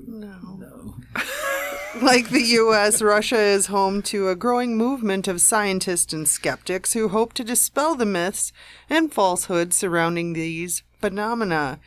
no. 0.06 0.56
no. 0.56 0.94
Like 2.02 2.28
the 2.28 2.42
U.S., 2.42 3.00
Russia 3.00 3.38
is 3.38 3.66
home 3.66 4.02
to 4.02 4.28
a 4.28 4.36
growing 4.36 4.76
movement 4.76 5.26
of 5.26 5.40
scientists 5.40 6.12
and 6.12 6.28
skeptics 6.28 6.92
who 6.92 7.08
hope 7.08 7.32
to 7.34 7.44
dispel 7.44 7.94
the 7.94 8.04
myths 8.04 8.52
and 8.90 9.12
falsehoods 9.12 9.76
surrounding 9.76 10.34
these 10.34 10.82
phenomena. 11.00 11.80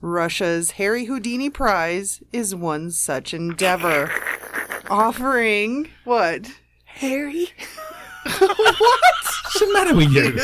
Russia's 0.00 0.72
Harry 0.72 1.04
Houdini 1.04 1.50
Prize 1.50 2.22
is 2.32 2.54
one 2.54 2.90
such 2.90 3.34
endeavor, 3.34 4.10
offering 4.88 5.88
what? 6.04 6.50
Harry? 6.84 7.50
What's 8.38 9.58
the 9.60 9.72
matter 9.72 9.94
with 9.94 10.10
you? 10.12 10.40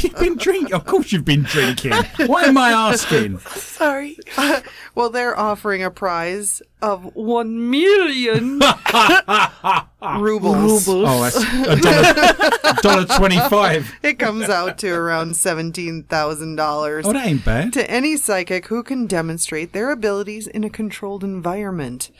You've 0.00 0.16
been 0.18 0.36
drinking. 0.36 0.74
Of 0.74 0.84
course, 0.84 1.12
you've 1.12 1.24
been 1.24 1.42
drinking. 1.44 1.92
Why 2.26 2.42
am 2.44 2.58
I 2.58 2.70
asking? 2.72 3.38
Sorry. 3.40 4.16
Well, 4.94 5.10
they're 5.10 5.38
offering 5.38 5.82
a 5.82 5.90
prize 5.90 6.62
of 6.80 7.14
one 7.14 7.68
million 7.68 8.60
rubles. 10.18 10.88
Oh, 10.88 11.22
that's 11.22 11.36
a 11.36 11.76
dollar, 11.76 12.74
dollar 13.04 13.04
twenty-five. 13.04 13.92
It 14.02 14.18
comes 14.18 14.48
out 14.48 14.78
to 14.78 14.90
around 14.90 15.36
seventeen 15.36 16.04
thousand 16.04 16.56
dollars. 16.56 17.04
Oh, 17.06 17.12
that 17.12 17.26
ain't 17.26 17.44
bad. 17.44 17.74
to 17.74 17.90
any 17.90 18.16
psychic 18.16 18.68
who 18.68 18.82
can 18.82 19.06
demonstrate 19.06 19.74
their 19.74 19.90
abilities 19.90 20.46
in 20.46 20.64
a 20.64 20.70
controlled 20.70 21.22
environment. 21.22 22.10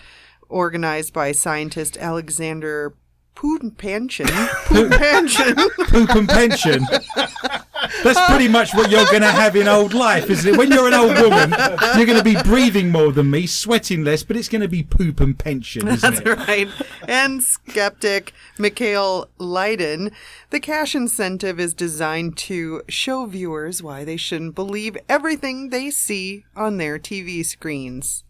Organized 0.50 1.14
by 1.14 1.32
scientist 1.32 1.96
Alexander 1.96 2.94
Pupanchin. 3.36 4.26
Pupanchin. 4.26 4.66
Poop 4.66 4.90
pension. 4.92 5.54
Poop 5.86 6.10
and 6.10 6.28
pension. 6.28 6.86
That's 8.02 8.20
pretty 8.30 8.48
much 8.48 8.74
what 8.74 8.90
you're 8.90 9.04
going 9.06 9.20
to 9.20 9.30
have 9.30 9.54
in 9.54 9.68
old 9.68 9.94
life, 9.94 10.30
isn't 10.30 10.54
it? 10.54 10.56
When 10.56 10.70
you're 10.70 10.88
an 10.88 10.94
old 10.94 11.16
woman, 11.20 11.54
you're 11.96 12.06
going 12.06 12.18
to 12.18 12.24
be 12.24 12.36
breathing 12.42 12.90
more 12.90 13.12
than 13.12 13.30
me, 13.30 13.46
sweating 13.46 14.04
less, 14.04 14.22
but 14.22 14.36
it's 14.36 14.48
going 14.48 14.62
to 14.62 14.68
be 14.68 14.82
poop 14.82 15.20
and 15.20 15.38
pension, 15.38 15.86
isn't 15.86 16.00
That's 16.00 16.20
it? 16.20 16.24
That's 16.24 16.48
right. 16.48 16.68
And 17.06 17.42
skeptic 17.42 18.32
Mikhail 18.58 19.28
Leiden. 19.38 20.12
The 20.50 20.60
cash 20.60 20.94
incentive 20.94 21.60
is 21.60 21.74
designed 21.74 22.36
to 22.38 22.82
show 22.88 23.26
viewers 23.26 23.82
why 23.82 24.04
they 24.04 24.16
shouldn't 24.16 24.54
believe 24.54 24.96
everything 25.08 25.68
they 25.68 25.90
see 25.90 26.46
on 26.56 26.78
their 26.78 26.98
TV 26.98 27.44
screens. 27.44 28.24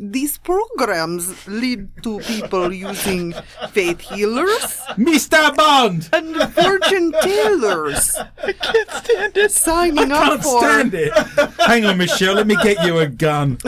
These 0.00 0.38
programs 0.38 1.46
lead 1.48 1.88
to 2.04 2.20
people 2.20 2.72
using 2.72 3.34
faith 3.70 4.00
healers 4.00 4.78
Mr. 4.96 5.54
Bond! 5.56 6.08
and 6.12 6.36
fortune 6.54 7.12
tellers. 7.20 8.16
I 8.42 8.52
can't 8.52 8.90
stand 8.90 9.36
it. 9.36 9.50
Signing 9.50 10.12
up 10.12 10.40
Can't 10.40 10.42
for 10.42 10.60
stand 10.60 10.94
it. 10.94 11.12
Hang 11.66 11.84
on, 11.84 11.98
Michelle, 11.98 12.34
let 12.34 12.46
me 12.46 12.56
get 12.62 12.84
you 12.86 12.98
a 12.98 13.06
gun. 13.08 13.58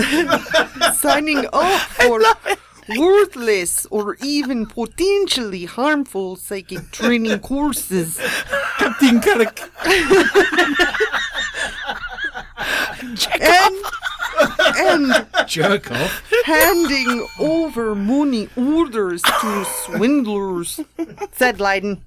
signing 0.94 1.46
up 1.52 1.80
for 1.98 2.22
worthless 2.96 3.86
or 3.90 4.16
even 4.22 4.66
potentially 4.66 5.64
harmful 5.64 6.36
psychic 6.36 6.90
training 6.92 7.40
courses. 7.40 8.18
Captain 8.78 9.20
Kirk. 9.20 9.60
And 13.40 13.76
and 14.76 15.26
Jerk 15.46 15.90
off. 15.90 16.22
handing 16.44 17.26
over 17.38 17.94
money 17.94 18.48
orders 18.56 19.22
to 19.22 19.64
swindlers, 19.84 20.80
said 21.32 21.60
Leiden. 21.60 22.02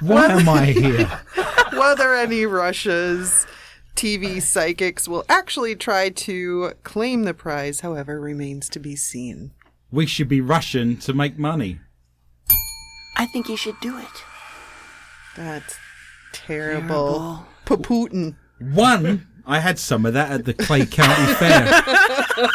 Why 0.00 0.26
am 0.26 0.48
I 0.48 0.66
here? 0.66 1.06
Whether 1.78 2.14
any 2.14 2.46
Russia's 2.46 3.46
TV 3.96 4.40
psychics 4.42 5.08
will 5.08 5.24
actually 5.28 5.76
try 5.76 6.10
to 6.10 6.72
claim 6.82 7.24
the 7.24 7.34
prize, 7.34 7.80
however, 7.80 8.20
remains 8.20 8.68
to 8.70 8.78
be 8.78 8.96
seen. 8.96 9.52
We 9.90 10.06
should 10.06 10.28
be 10.28 10.40
Russian 10.40 10.96
to 10.98 11.12
make 11.12 11.38
money. 11.38 11.80
I 13.16 13.26
think 13.26 13.48
you 13.48 13.56
should 13.56 13.78
do 13.80 13.96
it. 13.96 14.24
That's 15.36 15.78
terrible. 16.34 17.46
Putin. 17.64 18.34
One, 18.58 19.26
I 19.46 19.60
had 19.60 19.78
some 19.78 20.04
of 20.04 20.12
that 20.14 20.30
at 20.30 20.44
the 20.44 20.54
Clay 20.54 20.84
County 20.86 21.32
Fair. 21.34 21.82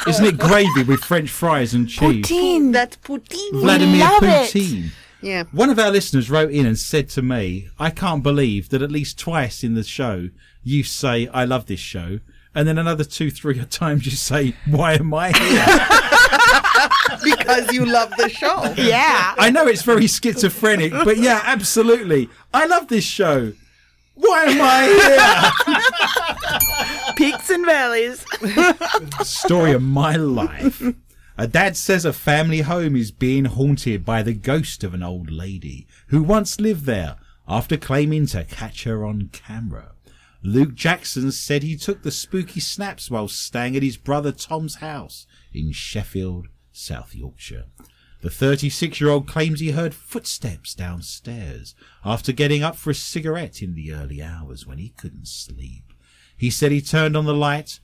Isn't 0.08 0.26
it 0.26 0.38
gravy 0.38 0.84
with 0.84 1.00
French 1.02 1.30
fries 1.30 1.74
and 1.74 1.90
cheese? 1.90 2.26
Poutine. 2.26 2.74
That's 2.74 2.98
Putin. 2.98 3.52
Vladimir 3.54 4.00
love 4.00 4.24
it. 4.24 4.52
Putin. 4.52 4.90
Yeah. 5.22 5.44
One 5.52 5.70
of 5.70 5.80
our 5.80 5.92
listeners 5.92 6.30
wrote 6.30 6.52
in 6.52 6.66
and 6.66 6.78
said 6.78 7.10
to 7.10 7.22
me, 7.22 7.70
I 7.78 7.90
can't 7.90 8.24
believe 8.24 8.70
that 8.70 8.82
at 8.82 8.92
least 8.92 9.20
twice 9.20 9.64
in 9.64 9.74
the 9.74 9.84
show 9.84 10.30
you 10.64 10.84
say, 10.84 11.28
I 11.28 11.46
love 11.46 11.66
this 11.66 11.80
show. 11.80 12.20
And 12.56 12.68
then 12.68 12.78
another 12.78 13.04
two, 13.04 13.32
three 13.32 13.64
times 13.70 14.06
you 14.06 14.12
say, 14.12 14.56
Why 14.66 14.94
am 14.94 15.14
I 15.14 15.32
here? 15.32 15.88
Because 17.22 17.74
you 17.74 17.86
love 17.86 18.14
the 18.18 18.30
show. 18.30 18.74
Yeah. 18.78 19.34
I 19.38 19.50
know 19.50 19.68
it's 19.68 19.82
very 19.82 20.08
schizophrenic, 20.08 20.92
but 20.92 21.18
yeah, 21.18 21.42
absolutely. 21.44 22.30
I 22.54 22.66
love 22.66 22.88
this 22.88 23.04
show. 23.04 23.54
Why 24.20 24.44
am 24.44 24.60
I 24.62 25.54
here? 27.08 27.16
Peaks 27.16 27.50
and 27.50 27.66
valleys. 27.66 28.26
here? 28.42 28.76
Story 29.24 29.72
of 29.72 29.82
my 29.82 30.18
life. 30.18 30.84
A 31.38 31.48
dad 31.48 31.78
says 31.78 32.04
a 32.04 32.12
family 32.12 32.62
home 32.62 32.98
is 32.98 33.12
being 33.12 33.46
haunted 33.46 34.04
by 34.04 34.22
the 34.22 34.34
ghost 34.34 34.84
of 34.84 34.94
an 34.94 35.02
old 35.04 35.32
lady 35.32 35.88
who 36.08 36.22
once 36.22 36.60
lived 36.60 36.86
there 36.86 37.16
after 37.48 37.78
claiming 37.78 38.26
to 38.28 38.44
catch 38.44 38.84
her 38.84 39.06
on 39.06 39.30
camera. 39.32 39.94
Luke 40.44 40.76
Jackson 40.76 41.32
said 41.32 41.64
he 41.64 41.78
took 41.78 42.04
the 42.04 42.12
spooky 42.12 42.60
snaps 42.60 43.10
while 43.10 43.30
staying 43.30 43.78
at 43.78 43.84
his 43.84 43.96
brother 43.96 44.34
Tom's 44.34 44.76
house 44.76 45.28
in 45.54 45.72
Sheffield, 45.72 46.48
South 46.74 47.16
Yorkshire. 47.16 47.66
The 48.22 48.30
36 48.30 49.00
year 49.00 49.10
old 49.10 49.28
claims 49.28 49.60
he 49.60 49.72
heard 49.72 49.94
footsteps 49.94 50.76
downstairs 50.76 51.74
after 52.04 52.32
getting 52.32 52.64
up 52.64 52.76
for 52.76 52.90
a 52.90 52.96
cigarette 52.96 53.62
in 53.62 53.76
the 53.76 53.94
early 53.94 54.22
hours 54.22 54.68
when 54.68 54.78
he 54.78 54.90
couldn't 54.90 55.28
sleep. 55.28 55.94
He 56.36 56.50
said 56.50 56.72
he 56.72 56.82
turned 56.82 57.16
on 57.16 57.26
the 57.26 57.34
light 57.34 57.80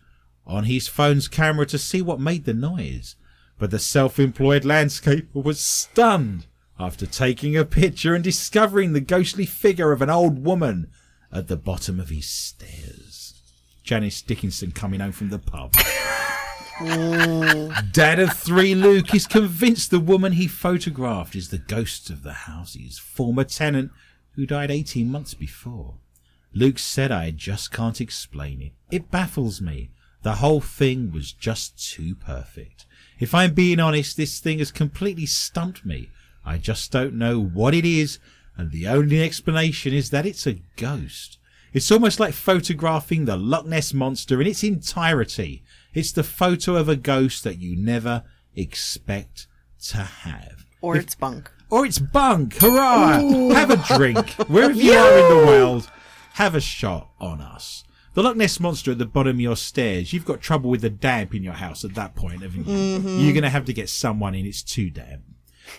on 0.46 0.66
his 0.66 0.88
phone's 0.88 1.28
camera 1.28 1.66
to 1.68 1.78
see 1.78 2.02
what 2.02 2.20
made 2.20 2.46
the 2.46 2.54
noise, 2.54 3.16
but 3.58 3.72
the 3.72 3.80
self 3.80 4.20
employed 4.20 4.64
landscaper 4.64 5.44
was 5.44 5.60
stunned 5.60 6.48
after 6.78 7.06
taking 7.06 7.56
a 7.56 7.64
picture 7.64 8.14
and 8.14 8.24
discovering 8.24 8.92
the 8.92 9.02
ghostly 9.02 9.46
figure 9.46 9.94
of 9.94 10.02
an 10.02 10.10
old 10.10 10.44
woman 10.44 10.90
at 11.32 11.48
the 11.48 11.58
bottom 11.58 12.00
of 12.00 12.10
his 12.10 12.28
stairs. 12.28 13.42
Janice 13.84 14.22
Dickinson 14.22 14.72
coming 14.72 15.00
home 15.00 15.14
from 15.14 15.30
the 15.30 15.40
pub. 15.40 15.74
Dad 16.78 18.20
of 18.20 18.34
three, 18.34 18.76
Luke, 18.76 19.16
is 19.16 19.28
convinced 19.28 19.92
the 19.92 20.00
woman 20.00 20.34
he 20.34 20.48
photographed 20.48 21.34
is 21.34 21.50
the 21.50 21.58
ghost 21.58 22.10
of 22.10 22.22
the 22.22 22.34
house's 22.34 23.00
former 23.00 23.46
tenant 23.46 23.92
who 24.34 24.46
died 24.46 24.70
18 24.70 25.10
months 25.10 25.34
before. 25.34 25.94
Luke 26.54 26.78
said 26.78 27.14
I 27.14 27.32
just 27.32 27.72
can't 27.72 28.02
explain 28.02 28.62
it. 28.62 28.74
It 28.92 29.10
baffles 29.10 29.62
me. 29.62 29.92
The 30.24 30.36
whole 30.36 30.60
thing 30.60 31.12
was 31.12 31.32
just 31.32 31.82
too 31.94 32.14
perfect. 32.14 32.86
If 33.20 33.34
I'm 33.34 33.54
being 33.54 33.80
honest, 33.80 34.18
this 34.18 34.40
thing 34.40 34.60
has 34.60 34.72
completely 34.72 35.26
stumped 35.26 35.86
me. 35.86 36.10
I 36.46 36.58
just 36.58 36.92
don't 36.92 37.14
know 37.14 37.40
what 37.40 37.74
it 37.74 37.86
is, 37.86 38.20
and 38.58 38.72
the 38.72 38.88
only 38.88 39.24
explanation 39.24 39.94
is 39.94 40.10
that 40.10 40.26
it's 40.26 40.46
a 40.46 40.62
ghost. 40.76 41.38
It's 41.72 41.92
almost 41.92 42.20
like 42.20 42.34
photographing 42.34 43.26
the 43.26 43.38
Loch 43.38 43.66
Ness 43.66 43.94
monster 43.94 44.42
in 44.42 44.48
its 44.48 44.64
entirety. 44.64 45.64
It's 45.96 46.12
the 46.12 46.24
photo 46.24 46.76
of 46.76 46.90
a 46.90 46.96
ghost 46.96 47.44
that 47.46 47.58
you 47.58 47.76
never 47.76 48.24
expect 48.56 49.48
to 49.88 49.98
have. 49.98 50.66
Or 50.82 50.98
it's 50.98 51.16
bunk. 51.16 51.52
Or 51.72 51.86
it's 51.86 52.00
bunk. 52.00 52.58
Hurrah! 52.58 53.20
Have 53.54 53.72
a 53.72 53.98
drink 53.98 54.30
wherever 54.48 54.74
you 54.74 54.94
are 54.94 55.18
in 55.18 55.40
the 55.40 55.48
world. 55.48 55.90
have 56.34 56.54
a 56.54 56.62
shot 56.62 57.10
on 57.20 57.42
us. 57.42 57.84
The 58.14 58.24
Loch 58.24 58.36
Ness 58.38 58.60
monster 58.60 58.92
at 58.92 58.98
the 58.98 59.06
bottom 59.06 59.38
of 59.38 59.42
your 59.42 59.56
stairs. 59.58 60.14
You've 60.14 60.26
got 60.26 60.42
trouble 60.42 60.70
with 60.70 60.82
the 60.82 60.90
damp 60.90 61.34
in 61.34 61.44
your 61.44 61.54
house 61.54 61.84
at 61.84 61.96
that 61.96 62.16
point, 62.16 62.44
haven't 62.44 62.68
you? 62.68 63.00
Mm-hmm. 63.00 63.20
You're 63.20 63.34
going 63.34 63.44
to 63.44 63.50
have 63.50 63.66
to 63.66 63.74
get 63.74 63.90
someone 63.90 64.36
in. 64.36 64.46
It's 64.46 64.64
too 64.64 64.90
damp. 64.90 65.24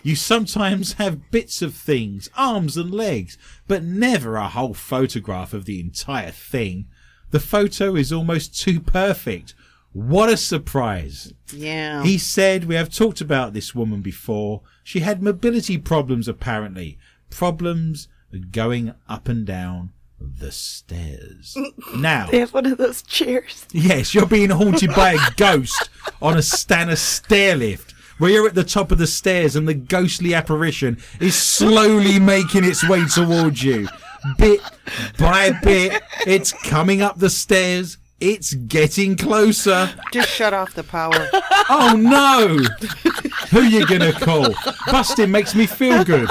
You 0.03 0.15
sometimes 0.15 0.93
have 0.93 1.31
bits 1.31 1.61
of 1.61 1.73
things, 1.73 2.29
arms 2.35 2.75
and 2.75 2.91
legs, 2.91 3.37
but 3.67 3.83
never 3.83 4.35
a 4.35 4.49
whole 4.49 4.73
photograph 4.73 5.53
of 5.53 5.65
the 5.65 5.79
entire 5.79 6.31
thing. 6.31 6.87
The 7.31 7.39
photo 7.39 7.95
is 7.95 8.11
almost 8.11 8.59
too 8.59 8.79
perfect. 8.79 9.53
What 9.97 10.29
a 10.29 10.37
surprise. 10.37 11.33
Yeah. 11.51 12.03
He 12.03 12.19
said, 12.19 12.65
We 12.65 12.75
have 12.75 12.89
talked 12.93 13.19
about 13.19 13.53
this 13.53 13.73
woman 13.73 14.01
before. 14.01 14.61
She 14.83 14.99
had 14.99 15.23
mobility 15.23 15.79
problems, 15.79 16.27
apparently. 16.27 16.99
Problems 17.31 18.07
going 18.51 18.93
up 19.09 19.27
and 19.27 19.43
down 19.43 19.89
the 20.19 20.51
stairs. 20.51 21.57
now, 21.95 22.27
They 22.29 22.37
have 22.37 22.53
one 22.53 22.67
of 22.67 22.77
those 22.77 23.01
chairs. 23.01 23.65
yes, 23.71 24.13
you're 24.13 24.27
being 24.27 24.51
haunted 24.51 24.91
by 24.93 25.13
a 25.13 25.31
ghost 25.35 25.89
on 26.21 26.37
a 26.37 26.43
Stannah 26.43 26.95
stair 26.95 27.55
lift. 27.55 27.93
Where 28.19 28.29
you're 28.29 28.47
at 28.47 28.53
the 28.53 28.63
top 28.63 28.91
of 28.91 28.99
the 28.99 29.07
stairs 29.07 29.55
and 29.55 29.67
the 29.67 29.73
ghostly 29.73 30.35
apparition 30.35 30.99
is 31.19 31.33
slowly 31.35 32.19
making 32.19 32.65
its 32.65 32.87
way 32.87 33.03
towards 33.05 33.63
you. 33.63 33.87
Bit 34.37 34.61
by 35.17 35.53
bit, 35.63 36.03
it's 36.27 36.51
coming 36.51 37.01
up 37.01 37.17
the 37.17 37.31
stairs. 37.31 37.97
It's 38.19 38.53
getting 38.53 39.15
closer. 39.15 39.89
Just 40.11 40.29
shut 40.29 40.53
off 40.53 40.73
the 40.73 40.83
power. 40.83 41.29
Oh 41.69 41.97
no! 41.97 42.59
Who 43.49 43.59
are 43.59 43.69
you 43.69 43.85
gonna 43.85 44.13
call? 44.13 44.53
Busting 44.89 45.29
makes 45.29 45.53
me 45.53 45.65
feel 45.65 46.05
good. 46.05 46.29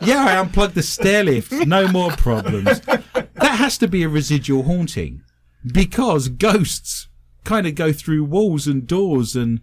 Yeah, 0.00 0.24
I 0.24 0.38
unplugged 0.38 0.74
the 0.74 0.82
stair 0.82 1.22
lift. 1.24 1.52
No 1.52 1.88
more 1.88 2.10
problems. 2.12 2.80
That 2.80 3.58
has 3.58 3.76
to 3.78 3.86
be 3.86 4.02
a 4.02 4.08
residual 4.08 4.62
haunting. 4.62 5.20
Because 5.70 6.28
ghosts 6.28 7.08
kind 7.44 7.66
of 7.66 7.74
go 7.74 7.92
through 7.92 8.24
walls 8.24 8.66
and 8.66 8.86
doors 8.86 9.36
and 9.36 9.58
do 9.58 9.62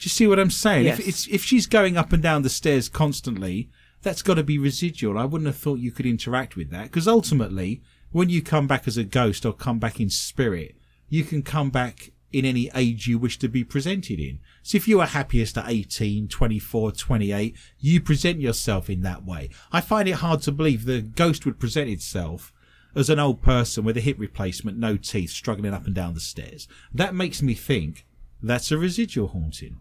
you 0.00 0.10
see 0.10 0.26
what 0.26 0.38
I'm 0.38 0.50
saying? 0.50 0.84
Yes. 0.84 0.98
If 0.98 1.08
it's 1.08 1.28
if 1.28 1.42
she's 1.42 1.66
going 1.66 1.96
up 1.96 2.12
and 2.12 2.22
down 2.22 2.42
the 2.42 2.50
stairs 2.50 2.90
constantly, 2.90 3.70
that's 4.02 4.20
got 4.20 4.34
to 4.34 4.42
be 4.42 4.58
residual. 4.58 5.16
I 5.16 5.24
wouldn't 5.24 5.46
have 5.46 5.56
thought 5.56 5.78
you 5.78 5.90
could 5.90 6.04
interact 6.06 6.54
with 6.54 6.70
that 6.70 6.84
because 6.84 7.08
ultimately, 7.08 7.80
when 8.12 8.28
you 8.28 8.42
come 8.42 8.66
back 8.66 8.86
as 8.86 8.98
a 8.98 9.04
ghost 9.04 9.46
or 9.46 9.54
come 9.54 9.78
back 9.78 9.98
in 10.00 10.10
spirit, 10.10 10.76
you 11.08 11.24
can 11.24 11.42
come 11.42 11.70
back 11.70 12.10
in 12.32 12.44
any 12.44 12.70
age 12.74 13.06
you 13.06 13.18
wish 13.18 13.38
to 13.38 13.48
be 13.48 13.64
presented 13.64 14.18
in. 14.18 14.38
So 14.62 14.76
if 14.76 14.88
you 14.88 15.00
are 15.00 15.06
happiest 15.06 15.56
at 15.56 15.68
18, 15.68 16.28
24, 16.28 16.92
28, 16.92 17.56
you 17.78 18.00
present 18.00 18.40
yourself 18.40 18.90
in 18.90 19.02
that 19.02 19.24
way. 19.24 19.50
I 19.72 19.80
find 19.80 20.08
it 20.08 20.16
hard 20.16 20.42
to 20.42 20.52
believe 20.52 20.84
the 20.84 21.00
ghost 21.00 21.46
would 21.46 21.58
present 21.58 21.88
itself 21.88 22.52
as 22.94 23.08
an 23.10 23.18
old 23.18 23.42
person 23.42 23.84
with 23.84 23.96
a 23.96 24.00
hip 24.00 24.16
replacement, 24.18 24.78
no 24.78 24.96
teeth, 24.96 25.30
struggling 25.30 25.72
up 25.72 25.86
and 25.86 25.94
down 25.94 26.14
the 26.14 26.20
stairs. 26.20 26.66
That 26.92 27.14
makes 27.14 27.42
me 27.42 27.54
think 27.54 28.06
that's 28.42 28.72
a 28.72 28.78
residual 28.78 29.28
haunting. 29.28 29.78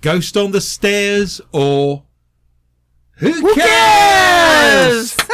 Ghost 0.00 0.36
on 0.36 0.52
the 0.52 0.60
stairs 0.60 1.40
or 1.52 2.04
who, 3.16 3.54
cares? 3.54 5.14
Who 5.14 5.20
cares? 5.20 5.27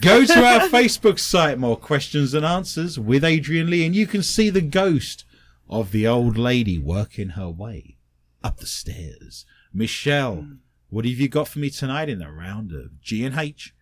Go 0.00 0.24
to 0.24 0.44
our 0.44 0.60
Facebook 0.68 1.18
site, 1.18 1.58
more 1.58 1.76
questions 1.76 2.32
and 2.32 2.44
answers 2.44 2.98
with 2.98 3.22
Adrian 3.22 3.68
Lee, 3.68 3.84
and 3.84 3.94
you 3.94 4.06
can 4.06 4.22
see 4.22 4.48
the 4.48 4.62
ghost 4.62 5.24
of 5.68 5.92
the 5.92 6.06
old 6.06 6.38
lady 6.38 6.78
working 6.78 7.30
her 7.30 7.50
way 7.50 7.96
up 8.42 8.58
the 8.58 8.66
stairs. 8.66 9.44
Michelle, 9.74 10.36
hmm. 10.36 10.52
what 10.88 11.04
have 11.04 11.18
you 11.18 11.28
got 11.28 11.48
for 11.48 11.58
me 11.58 11.68
tonight 11.68 12.08
in 12.08 12.18
the 12.18 12.30
round 12.30 12.72
of 12.72 13.00
G 13.02 13.24
and 13.24 13.38
H? 13.38 13.74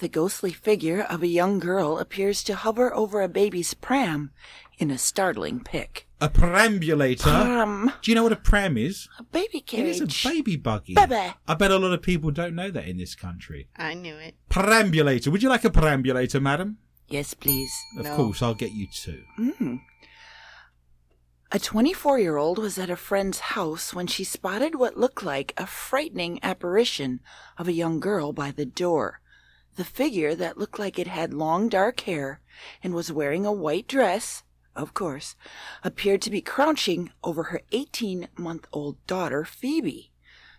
The 0.00 0.08
ghostly 0.08 0.52
figure 0.52 1.02
of 1.02 1.22
a 1.22 1.28
young 1.28 1.60
girl 1.60 1.98
appears 1.98 2.42
to 2.44 2.56
hover 2.56 2.92
over 2.94 3.22
a 3.22 3.28
baby's 3.28 3.74
pram 3.74 4.32
in 4.78 4.90
a 4.90 4.98
startling 4.98 5.60
pic. 5.62 6.08
A 6.20 6.28
perambulator. 6.28 7.22
Pram. 7.22 7.92
Do 8.02 8.10
you 8.10 8.14
know 8.14 8.22
what 8.22 8.32
a 8.32 8.36
pram 8.36 8.76
is? 8.76 9.08
A 9.18 9.22
baby 9.22 9.58
It 9.58 9.66
carriage. 9.66 10.00
is 10.02 10.24
a 10.24 10.28
baby 10.28 10.56
buggy. 10.56 10.94
Baby. 10.94 11.32
I 11.48 11.54
bet 11.54 11.70
a 11.70 11.78
lot 11.78 11.92
of 11.92 12.02
people 12.02 12.30
don't 12.30 12.54
know 12.54 12.70
that 12.70 12.86
in 12.86 12.98
this 12.98 13.14
country. 13.14 13.68
I 13.76 13.94
knew 13.94 14.16
it. 14.16 14.34
Perambulator. 14.50 15.30
Would 15.30 15.42
you 15.42 15.48
like 15.48 15.64
a 15.64 15.70
perambulator, 15.70 16.40
madam? 16.40 16.78
Yes, 17.08 17.32
please. 17.34 17.72
Of 17.98 18.04
No. 18.04 18.16
course, 18.16 18.42
I'll 18.42 18.54
get 18.54 18.72
you 18.72 18.86
two. 18.86 19.22
Hmm. 19.36 19.76
A 21.52 21.58
24 21.58 22.18
year 22.20 22.36
old 22.36 22.58
was 22.58 22.78
at 22.78 22.90
a 22.90 22.96
friend's 22.96 23.40
house 23.40 23.92
when 23.92 24.06
she 24.06 24.22
spotted 24.22 24.76
what 24.76 24.96
looked 24.96 25.24
like 25.24 25.52
a 25.56 25.66
frightening 25.66 26.38
apparition 26.44 27.20
of 27.58 27.66
a 27.66 27.72
young 27.72 27.98
girl 27.98 28.32
by 28.32 28.50
the 28.52 28.66
door. 28.66 29.20
The 29.76 29.84
figure 29.84 30.34
that 30.36 30.58
looked 30.58 30.78
like 30.78 30.98
it 30.98 31.06
had 31.08 31.32
long 31.34 31.68
dark 31.68 32.00
hair 32.00 32.40
and 32.84 32.94
was 32.94 33.10
wearing 33.10 33.44
a 33.46 33.52
white 33.52 33.88
dress, 33.88 34.42
of 34.76 34.94
course, 34.94 35.36
appeared 35.82 36.22
to 36.22 36.30
be 36.30 36.40
crouching 36.40 37.12
over 37.22 37.44
her 37.44 37.62
18 37.72 38.28
month 38.36 38.66
old 38.72 39.04
daughter, 39.06 39.44
Phoebe. 39.44 40.12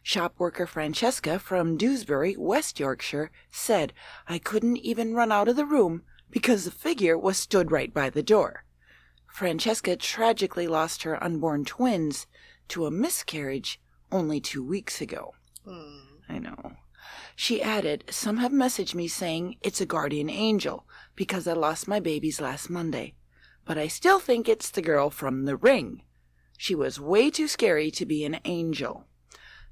Shop 0.03 0.33
worker 0.37 0.65
Francesca 0.65 1.37
from 1.37 1.77
Dewsbury, 1.77 2.35
West 2.35 2.79
Yorkshire, 2.79 3.31
said, 3.51 3.93
I 4.27 4.39
couldn't 4.39 4.77
even 4.77 5.13
run 5.13 5.31
out 5.31 5.47
of 5.47 5.55
the 5.55 5.65
room 5.65 6.03
because 6.29 6.65
the 6.65 6.71
figure 6.71 7.17
was 7.17 7.37
stood 7.37 7.71
right 7.71 7.93
by 7.93 8.09
the 8.09 8.23
door. 8.23 8.65
Francesca 9.27 9.95
tragically 9.95 10.67
lost 10.67 11.03
her 11.03 11.23
unborn 11.23 11.65
twins 11.65 12.27
to 12.69 12.85
a 12.85 12.91
miscarriage 12.91 13.79
only 14.11 14.41
two 14.41 14.63
weeks 14.63 15.01
ago. 15.01 15.33
Hmm. 15.65 15.99
I 16.27 16.39
know. 16.39 16.77
She 17.35 17.61
added, 17.61 18.05
Some 18.09 18.37
have 18.37 18.51
messaged 18.51 18.95
me 18.95 19.07
saying 19.07 19.57
it's 19.61 19.81
a 19.81 19.85
guardian 19.85 20.29
angel 20.29 20.85
because 21.15 21.47
I 21.47 21.53
lost 21.53 21.87
my 21.87 21.99
babies 21.99 22.39
last 22.39 22.69
Monday. 22.69 23.15
But 23.65 23.77
I 23.77 23.87
still 23.87 24.19
think 24.19 24.47
it's 24.47 24.69
the 24.69 24.81
girl 24.81 25.09
from 25.09 25.45
the 25.45 25.55
ring. 25.55 26.03
She 26.57 26.75
was 26.75 26.99
way 26.99 27.29
too 27.29 27.47
scary 27.47 27.89
to 27.91 28.05
be 28.05 28.23
an 28.25 28.39
angel. 28.45 29.07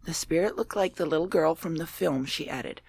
The 0.06 0.14
spirit 0.14 0.56
looked 0.56 0.76
like 0.76 0.96
the 0.96 1.06
little 1.06 1.28
girl 1.28 1.56
from 1.56 1.76
the 1.76 1.88
film, 1.88 2.26
she 2.26 2.50
added. 2.50 2.82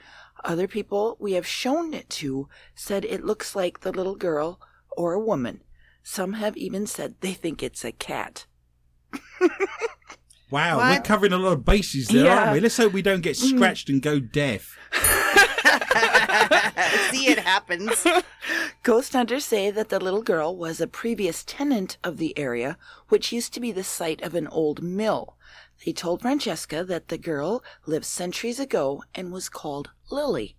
Other 0.45 0.69
people 0.69 1.17
we 1.21 1.33
have 1.33 1.47
shown 1.47 1.93
it 1.93 2.09
to 2.11 2.49
said 2.75 3.05
it 3.05 3.25
looks 3.25 3.55
like 3.55 3.81
the 3.81 3.93
little 3.93 4.17
girl 4.17 4.61
or 4.97 5.13
a 5.13 5.21
woman. 5.21 5.63
Some 6.03 6.35
have 6.35 6.57
even 6.57 6.87
said 6.87 7.17
they 7.21 7.35
think 7.35 7.63
it's 7.63 7.85
a 7.85 7.93
cat. 7.93 8.47
Wow, 10.51 10.79
What? 10.79 10.91
we're 10.91 11.03
covering 11.03 11.33
a 11.33 11.39
lot 11.39 11.53
of 11.53 11.65
bases 11.65 12.09
there, 12.09 12.25
Yeah. 12.25 12.39
aren't 12.39 12.53
we? 12.55 12.61
Let's 12.61 12.77
hope 12.77 12.93
we 12.93 13.03
don't 13.03 13.21
get 13.21 13.37
mm. 13.37 13.57
scratched 13.57 13.89
and 13.89 14.03
go 14.03 14.19
deaf. 14.19 14.77
See, 17.11 17.29
it 17.29 17.39
happens. 17.39 18.05
Ghost 18.83 19.13
hunters 19.13 19.45
say 19.45 19.71
that 19.71 19.91
the 19.91 20.01
little 20.01 20.23
girl 20.23 20.57
was 20.57 20.81
a 20.81 20.87
previous 20.87 21.45
tenant 21.45 21.99
of 22.03 22.17
the 22.17 22.37
area, 22.39 22.79
which 23.11 23.31
used 23.31 23.53
to 23.53 23.61
be 23.61 23.73
the 23.73 23.85
site 23.85 24.23
of 24.23 24.35
an 24.35 24.47
old 24.47 24.83
mill. 24.83 25.37
They 25.85 25.93
told 25.93 26.23
Francesca 26.23 26.83
that 26.85 27.09
the 27.09 27.19
girl 27.19 27.63
lived 27.85 28.07
centuries 28.07 28.59
ago 28.59 29.05
and 29.15 29.33
was 29.33 29.51
called 29.51 29.91
Lily. 30.11 30.57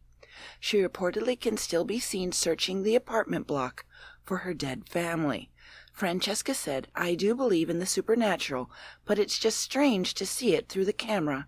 She 0.59 0.84
reportedly 0.84 1.39
can 1.39 1.57
still 1.57 1.84
be 1.84 1.99
seen 1.99 2.32
searching 2.32 2.84
the 2.84 2.95
apartment 2.95 3.47
block 3.47 3.86
for 4.24 4.38
her 4.38 4.53
dead 4.53 4.88
family. 4.88 5.49
Francesca 5.91 6.53
said, 6.53 6.89
I 6.93 7.15
do 7.15 7.34
believe 7.34 7.72
in 7.72 7.80
the 7.80 7.88
supernatural, 7.88 8.69
but 9.03 9.17
it's 9.17 9.39
just 9.39 9.59
strange 9.59 10.13
to 10.13 10.28
see 10.28 10.53
it 10.53 10.69
through 10.69 10.86
the 10.86 10.93
camera 10.93 11.47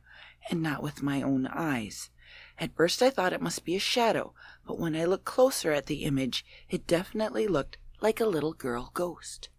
and 0.50 0.64
not 0.64 0.82
with 0.82 1.04
my 1.04 1.22
own 1.22 1.46
eyes. 1.46 2.10
At 2.58 2.76
first 2.76 3.04
I 3.04 3.12
thought 3.12 3.34
it 3.34 3.42
must 3.42 3.64
be 3.64 3.76
a 3.76 3.80
shadow, 3.80 4.34
but 4.66 4.80
when 4.80 4.96
I 4.96 5.06
looked 5.06 5.26
closer 5.26 5.72
at 5.72 5.88
the 5.88 6.04
image, 6.04 6.46
it 6.70 6.88
definitely 6.88 7.48
looked 7.48 7.78
like 8.02 8.20
a 8.20 8.26
little 8.26 8.54
girl 8.54 8.92
ghost. 8.94 9.50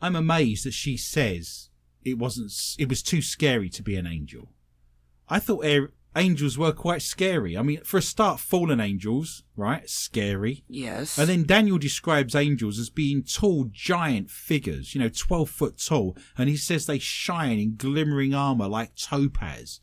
I'm 0.00 0.16
amazed 0.16 0.66
that 0.66 0.74
she 0.74 0.96
says 0.96 1.70
it 2.04 2.18
wasn't. 2.18 2.52
It 2.78 2.88
was 2.88 3.02
too 3.02 3.22
scary 3.22 3.68
to 3.70 3.82
be 3.82 3.96
an 3.96 4.06
angel. 4.06 4.48
I 5.28 5.38
thought 5.38 5.64
air, 5.64 5.90
angels 6.16 6.58
were 6.58 6.72
quite 6.72 7.02
scary. 7.02 7.56
I 7.56 7.62
mean, 7.62 7.82
for 7.84 7.98
a 7.98 8.02
start, 8.02 8.40
fallen 8.40 8.80
angels, 8.80 9.44
right? 9.56 9.88
Scary. 9.88 10.64
Yes. 10.68 11.18
And 11.18 11.28
then 11.28 11.44
Daniel 11.44 11.78
describes 11.78 12.34
angels 12.34 12.78
as 12.78 12.90
being 12.90 13.22
tall, 13.22 13.66
giant 13.70 14.30
figures, 14.30 14.94
you 14.94 15.00
know, 15.00 15.08
12 15.08 15.48
foot 15.48 15.78
tall. 15.78 16.16
And 16.36 16.48
he 16.48 16.56
says 16.56 16.86
they 16.86 16.98
shine 16.98 17.58
in 17.58 17.76
glimmering 17.76 18.34
armor 18.34 18.68
like 18.68 18.96
topaz. 18.96 19.80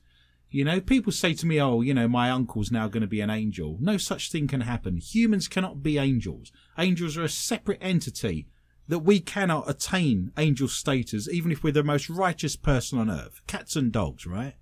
You 0.52 0.66
know, 0.66 0.82
people 0.82 1.12
say 1.12 1.34
to 1.36 1.45
me, 1.45 1.62
oh, 1.62 1.82
you 1.82 1.93
know, 1.93 2.08
my 2.08 2.32
uncle's 2.32 2.72
now 2.72 2.88
going 2.88 3.02
to 3.02 3.08
be 3.08 3.22
an 3.22 3.30
angel. 3.30 3.78
No 3.80 3.97
such 3.97 4.32
thing 4.32 4.47
can 4.47 4.62
happen. 4.62 4.97
Humans 4.97 5.47
cannot 5.47 5.84
be 5.84 6.00
angels. 6.00 6.52
Angels 6.78 7.18
are 7.18 7.24
a 7.24 7.30
separate 7.30 7.78
entity 7.82 8.47
that 8.88 9.00
we 9.00 9.20
cannot 9.20 9.70
attain 9.70 10.32
angel 10.38 10.68
status, 10.68 11.30
even 11.30 11.52
if 11.52 11.64
we're 11.64 11.72
the 11.72 11.84
most 11.84 12.10
righteous 12.10 12.56
person 12.56 12.97
on 12.97 13.12
earth. 13.12 13.41
Cats 13.45 13.76
and 13.76 13.91
dogs, 13.91 14.26
right? 14.26 14.56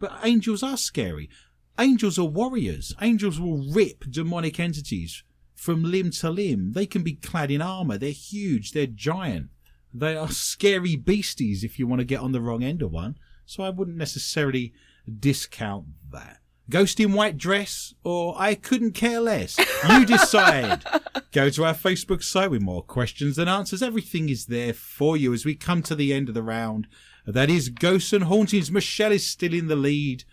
But 0.00 0.18
angels 0.24 0.64
are 0.64 0.76
scary. 0.76 1.30
Angels 1.78 2.18
are 2.18 2.24
warriors. 2.24 2.92
Angels 3.00 3.38
will 3.38 3.58
rip 3.72 4.04
demonic 4.10 4.58
entities 4.58 5.22
from 5.54 5.84
limb 5.84 6.10
to 6.10 6.30
limb. 6.30 6.72
They 6.72 6.86
can 6.86 7.02
be 7.02 7.14
clad 7.14 7.52
in 7.52 7.62
armor. 7.62 7.98
They're 7.98 8.10
huge. 8.10 8.72
They're 8.72 8.86
giant. 8.86 9.50
They 9.94 10.16
are 10.16 10.30
scary 10.30 10.96
beasties 10.96 11.62
if 11.62 11.78
you 11.78 11.86
want 11.86 12.00
to 12.00 12.04
get 12.04 12.20
on 12.20 12.32
the 12.32 12.40
wrong 12.40 12.64
end 12.64 12.82
of 12.82 12.90
one. 12.90 13.16
So 13.46 13.62
I 13.62 13.70
wouldn't 13.70 13.96
necessarily 13.96 14.72
discount 15.08 15.86
that. 16.12 16.38
Ghost 16.70 17.00
in 17.00 17.14
white 17.14 17.38
dress, 17.38 17.94
or 18.04 18.34
I 18.36 18.54
couldn't 18.54 18.92
care 18.92 19.20
less. 19.20 19.58
You 19.88 20.04
decide. 20.04 20.84
Go 21.32 21.48
to 21.48 21.64
our 21.64 21.74
Facebook 21.74 22.22
site 22.22 22.50
with 22.50 22.60
more 22.60 22.82
questions 22.82 23.36
than 23.36 23.48
answers. 23.48 23.82
Everything 23.82 24.28
is 24.28 24.46
there 24.46 24.74
for 24.74 25.16
you 25.16 25.32
as 25.32 25.46
we 25.46 25.54
come 25.54 25.82
to 25.84 25.94
the 25.94 26.12
end 26.12 26.28
of 26.28 26.34
the 26.34 26.42
round. 26.42 26.86
That 27.26 27.48
is 27.48 27.70
Ghosts 27.70 28.12
and 28.12 28.24
Hauntings. 28.24 28.70
Michelle 28.70 29.12
is 29.12 29.26
still 29.26 29.54
in 29.54 29.68
the 29.68 29.76
lead 29.76 30.24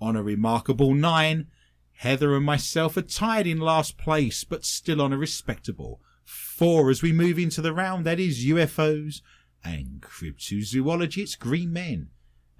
on 0.00 0.16
a 0.16 0.22
remarkable 0.22 0.94
nine. 0.94 1.48
Heather 1.92 2.34
and 2.34 2.44
myself 2.44 2.96
are 2.96 3.02
tied 3.02 3.46
in 3.46 3.60
last 3.60 3.98
place, 3.98 4.44
but 4.44 4.64
still 4.64 5.00
on 5.02 5.12
a 5.12 5.18
respectable 5.18 6.00
four 6.24 6.90
as 6.90 7.02
we 7.02 7.12
move 7.12 7.38
into 7.38 7.60
the 7.60 7.72
round. 7.72 8.06
That 8.06 8.18
is 8.18 8.46
UFOs 8.46 9.20
and 9.62 10.00
cryptozoology. 10.00 11.18
It's 11.18 11.36
green 11.36 11.72
men 11.72 12.08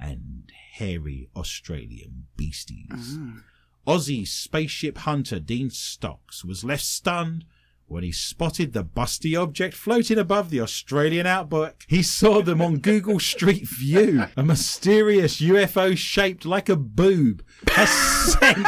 and 0.03 0.51
hairy 0.75 1.29
Australian 1.37 2.27
beasties. 2.37 3.17
Mm-hmm. 3.17 3.39
Aussie 3.87 4.27
spaceship 4.27 4.99
hunter 4.99 5.39
Dean 5.39 5.71
Stocks 5.71 6.45
was 6.45 6.65
left 6.65 6.85
stunned 6.85 7.45
when 7.87 8.03
he 8.03 8.13
spotted 8.13 8.73
the 8.73 8.85
busty 8.85 9.41
object 9.41 9.75
floating 9.75 10.19
above 10.19 10.51
the 10.51 10.61
Australian 10.61 11.27
outback. 11.27 11.85
He 11.89 12.03
saw 12.03 12.43
them 12.43 12.63
on 12.63 12.79
Google 12.81 13.21
Street 13.21 13.69
View. 13.69 14.25
A 14.37 14.43
mysterious 14.43 15.41
UFO 15.41 15.97
shaped 15.97 16.47
like 16.47 16.69
a 16.69 16.77
boob 16.77 17.45
has 17.69 17.91
sent 17.91 18.67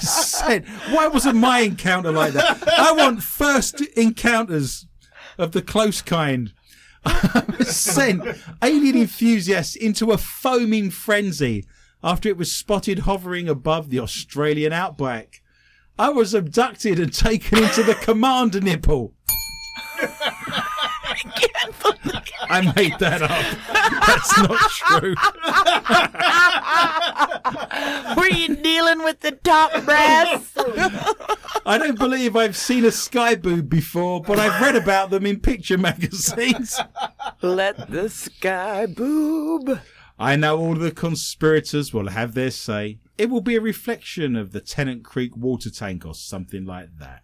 said, 0.00 0.66
why 0.90 1.06
wasn't 1.06 1.36
my 1.36 1.60
encounter 1.60 2.10
like 2.10 2.32
that? 2.32 2.62
I 2.78 2.92
want 2.92 3.22
first 3.22 3.80
encounters 3.80 4.86
of 5.36 5.52
the 5.52 5.62
close 5.62 6.02
kind. 6.02 6.52
Sent 7.64 8.22
alien 8.62 8.96
enthusiasts 8.96 9.76
into 9.76 10.12
a 10.12 10.18
foaming 10.18 10.90
frenzy 10.90 11.64
after 12.02 12.28
it 12.28 12.36
was 12.36 12.52
spotted 12.52 13.00
hovering 13.00 13.48
above 13.48 13.90
the 13.90 13.98
Australian 13.98 14.72
outback. 14.72 15.42
I 15.98 16.10
was 16.10 16.34
abducted 16.34 17.00
and 17.00 17.12
taken 17.12 17.58
into 17.58 17.82
the 17.82 17.94
commander 17.94 18.60
nipple. 18.60 19.14
made 22.76 22.98
that 22.98 23.22
up. 23.22 23.46
That's 24.06 24.38
not 24.38 24.58
true. 24.70 25.14
Were 28.16 28.28
you 28.28 28.56
dealing 28.56 29.02
with 29.04 29.20
the 29.20 29.32
top 29.32 29.84
brass? 29.84 30.52
I 31.66 31.78
don't 31.78 31.98
believe 31.98 32.36
I've 32.36 32.56
seen 32.56 32.84
a 32.84 32.90
sky 32.90 33.34
boob 33.34 33.68
before, 33.68 34.22
but 34.22 34.38
I've 34.38 34.60
read 34.60 34.76
about 34.76 35.10
them 35.10 35.26
in 35.26 35.40
picture 35.40 35.78
magazines. 35.78 36.80
Let 37.42 37.90
the 37.90 38.08
sky 38.08 38.86
boob. 38.86 39.80
I 40.18 40.34
know 40.36 40.58
all 40.58 40.74
the 40.74 40.90
conspirators 40.90 41.92
will 41.92 42.08
have 42.08 42.34
their 42.34 42.50
say. 42.50 42.98
It 43.16 43.30
will 43.30 43.40
be 43.40 43.54
a 43.56 43.60
reflection 43.60 44.34
of 44.34 44.52
the 44.52 44.60
Tennant 44.60 45.04
Creek 45.04 45.36
water 45.36 45.70
tank 45.70 46.04
or 46.04 46.14
something 46.14 46.64
like 46.64 46.98
that. 46.98 47.22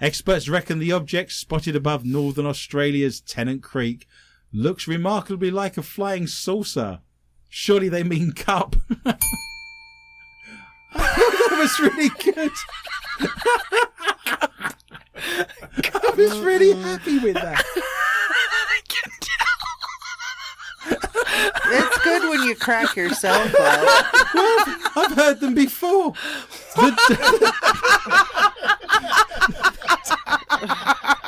Experts 0.00 0.48
reckon 0.48 0.80
the 0.80 0.90
object 0.90 1.30
spotted 1.30 1.76
above 1.76 2.04
northern 2.04 2.46
Australia's 2.46 3.20
Tennant 3.20 3.62
Creek 3.62 4.08
looks 4.52 4.86
remarkably 4.86 5.50
like 5.50 5.76
a 5.78 5.82
flying 5.82 6.26
saucer. 6.26 7.00
Surely 7.48 7.88
they 7.88 8.02
mean 8.02 8.32
cup. 8.32 8.76
that 9.04 9.18
was 11.50 11.78
really 11.80 12.10
good. 12.22 12.50
I 15.94 16.14
was 16.16 16.38
really 16.40 16.72
happy 16.74 17.18
with 17.18 17.34
that. 17.34 17.64
It's 21.74 21.98
good 22.04 22.28
when 22.28 22.42
you 22.42 22.54
crack 22.54 22.94
yourself 22.96 23.54
up. 23.54 24.06
I've 24.96 25.12
heard 25.16 25.40
them 25.40 25.54
before. 25.54 26.12
The- 26.76 27.52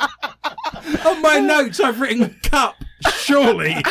On 1.05 1.21
my 1.21 1.39
notes, 1.39 1.79
I've 1.79 1.99
written 1.99 2.35
cup, 2.43 2.75
surely. 3.17 3.75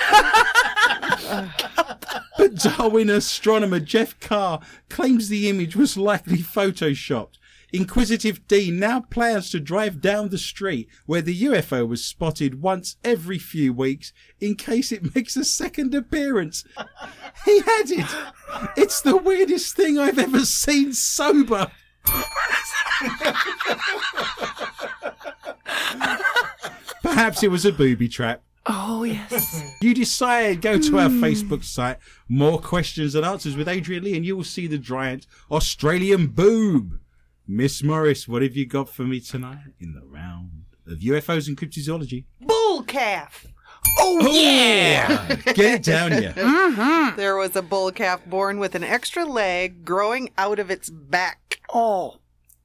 but 2.38 2.54
Darwin 2.54 3.10
astronomer 3.10 3.80
Jeff 3.80 4.18
Carr 4.20 4.60
claims 4.88 5.28
the 5.28 5.48
image 5.48 5.74
was 5.74 5.96
likely 5.96 6.38
photoshopped. 6.38 7.38
Inquisitive 7.72 8.46
Dean 8.46 8.78
now 8.78 9.00
plans 9.00 9.50
to 9.50 9.58
drive 9.58 10.00
down 10.00 10.28
the 10.28 10.38
street 10.38 10.88
where 11.06 11.22
the 11.22 11.42
UFO 11.42 11.88
was 11.88 12.04
spotted 12.04 12.62
once 12.62 12.96
every 13.02 13.38
few 13.38 13.72
weeks 13.72 14.12
in 14.38 14.54
case 14.54 14.92
it 14.92 15.16
makes 15.16 15.36
a 15.36 15.44
second 15.44 15.92
appearance. 15.92 16.64
He 17.44 17.60
added. 17.80 18.06
It's 18.76 19.00
the 19.00 19.16
weirdest 19.16 19.74
thing 19.74 19.98
I've 19.98 20.20
ever 20.20 20.44
seen 20.44 20.92
sober. 20.92 21.72
Perhaps 27.04 27.42
it 27.42 27.50
was 27.50 27.64
a 27.64 27.72
booby 27.72 28.08
trap. 28.08 28.42
Oh, 28.66 29.04
yes. 29.04 29.62
You 29.82 29.92
decide, 29.92 30.62
go 30.62 30.78
to 30.78 30.98
our 30.98 31.10
Facebook 31.10 31.62
site, 31.62 31.98
more 32.26 32.58
questions 32.58 33.14
and 33.14 33.24
answers 33.26 33.54
with 33.54 33.68
Adrian 33.68 34.02
Lee, 34.04 34.16
and 34.16 34.24
you 34.24 34.34
will 34.34 34.44
see 34.44 34.66
the 34.66 34.78
giant 34.78 35.26
Australian 35.50 36.28
boob. 36.28 36.98
Miss 37.46 37.82
Morris, 37.82 38.26
what 38.26 38.40
have 38.40 38.56
you 38.56 38.64
got 38.66 38.88
for 38.88 39.02
me 39.02 39.20
tonight 39.20 39.58
in 39.78 39.92
the 39.92 40.00
round 40.06 40.64
of 40.86 41.00
UFOs 41.00 41.46
and 41.48 41.56
cryptozoology? 41.58 42.24
Bull 42.40 42.82
calf. 42.84 43.46
Oh, 43.98 44.26
yeah! 44.32 45.26
Get 45.52 45.58
it 45.58 45.82
down 45.82 46.12
here. 46.12 46.32
There 47.16 47.36
was 47.36 47.54
a 47.54 47.60
bull 47.62 47.92
calf 47.92 48.24
born 48.24 48.58
with 48.58 48.74
an 48.74 48.82
extra 48.82 49.26
leg 49.26 49.84
growing 49.84 50.30
out 50.38 50.58
of 50.58 50.70
its 50.70 50.88
back. 50.88 51.60
Oh. 51.72 52.16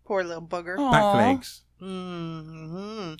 Poor 0.05 0.23
little 0.23 0.41
booger. 0.41 0.77
Back 0.77 1.15
legs. 1.15 1.63
hmm 1.79 3.13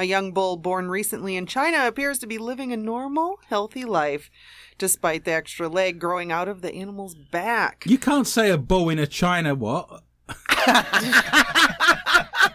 A 0.00 0.04
young 0.04 0.32
bull 0.32 0.56
born 0.56 0.88
recently 0.88 1.36
in 1.36 1.44
China 1.44 1.86
appears 1.86 2.18
to 2.20 2.26
be 2.26 2.38
living 2.38 2.72
a 2.72 2.76
normal, 2.78 3.38
healthy 3.50 3.84
life, 3.84 4.30
despite 4.78 5.26
the 5.26 5.32
extra 5.32 5.68
leg 5.68 5.98
growing 5.98 6.32
out 6.32 6.48
of 6.48 6.62
the 6.62 6.74
animal's 6.74 7.14
back. 7.14 7.84
You 7.86 7.98
can't 7.98 8.26
say 8.26 8.48
a 8.50 8.56
bull 8.56 8.88
in 8.88 8.98
a 8.98 9.06
China 9.06 9.54
what? 9.54 10.02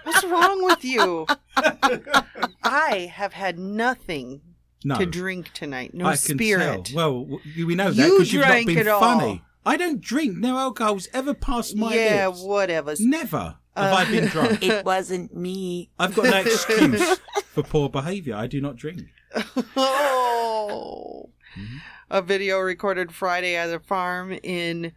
What's 0.03 0.23
wrong 0.25 0.65
with 0.65 0.83
you? 0.83 1.27
I 2.63 3.11
have 3.13 3.33
had 3.33 3.59
nothing 3.59 4.41
No. 4.83 4.97
to 4.97 5.05
drink 5.05 5.51
tonight. 5.53 5.93
No 5.93 6.05
I 6.05 6.17
can 6.17 6.37
spirit. 6.39 6.85
tell. 6.85 6.95
Well, 6.95 7.39
we 7.55 7.75
know 7.75 7.91
that 7.91 8.09
because 8.09 8.33
you've 8.33 8.41
not 8.47 8.65
been 8.65 8.77
it 8.79 8.87
all. 8.87 8.99
funny. 8.99 9.43
I 9.67 9.77
don't 9.77 10.01
drink. 10.01 10.37
No 10.37 10.57
alcohol's 10.57 11.07
ever 11.13 11.35
passed 11.35 11.75
my 11.75 11.93
yeah, 11.93 12.27
lips. 12.27 12.41
Yeah, 12.41 12.47
whatever. 12.47 12.95
Never 12.99 13.57
have 13.75 13.93
Uh, 13.93 13.95
I 13.97 14.05
been 14.09 14.27
drunk. 14.29 14.63
It 14.63 14.85
wasn't 14.85 15.35
me. 15.35 15.89
I've 15.99 16.15
got 16.15 16.25
no 16.25 16.37
excuse 16.37 17.19
for 17.55 17.63
poor 17.63 17.89
behaviour. 17.89 18.35
I 18.35 18.45
do 18.47 18.59
not 18.61 18.75
drink. 18.75 19.01
Oh. 19.77 21.29
Mm-hmm. 21.57 21.77
A 22.09 22.21
video 22.21 22.59
recorded 22.59 23.13
Friday 23.13 23.55
at 23.55 23.69
a 23.69 23.79
farm 23.79 24.37
in 24.43 24.91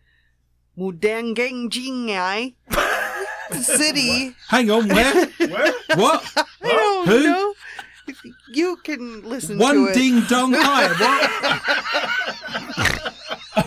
Mudangangjingai 0.79 2.55
City. 3.61 4.35
Hang 4.49 4.71
on, 4.71 4.89
where? 4.89 5.27
where? 5.39 5.73
What? 5.95 6.33
I 6.37 6.45
don't 6.63 7.09
Who? 7.09 7.23
know. 7.25 7.55
You 8.53 8.77
can 8.83 9.23
listen 9.23 9.59
One 9.59 9.75
to 9.75 9.87
it. 9.89 9.95
ding 9.95 10.21
dong 10.23 10.55
high. 10.57 10.89
What? 10.89 11.31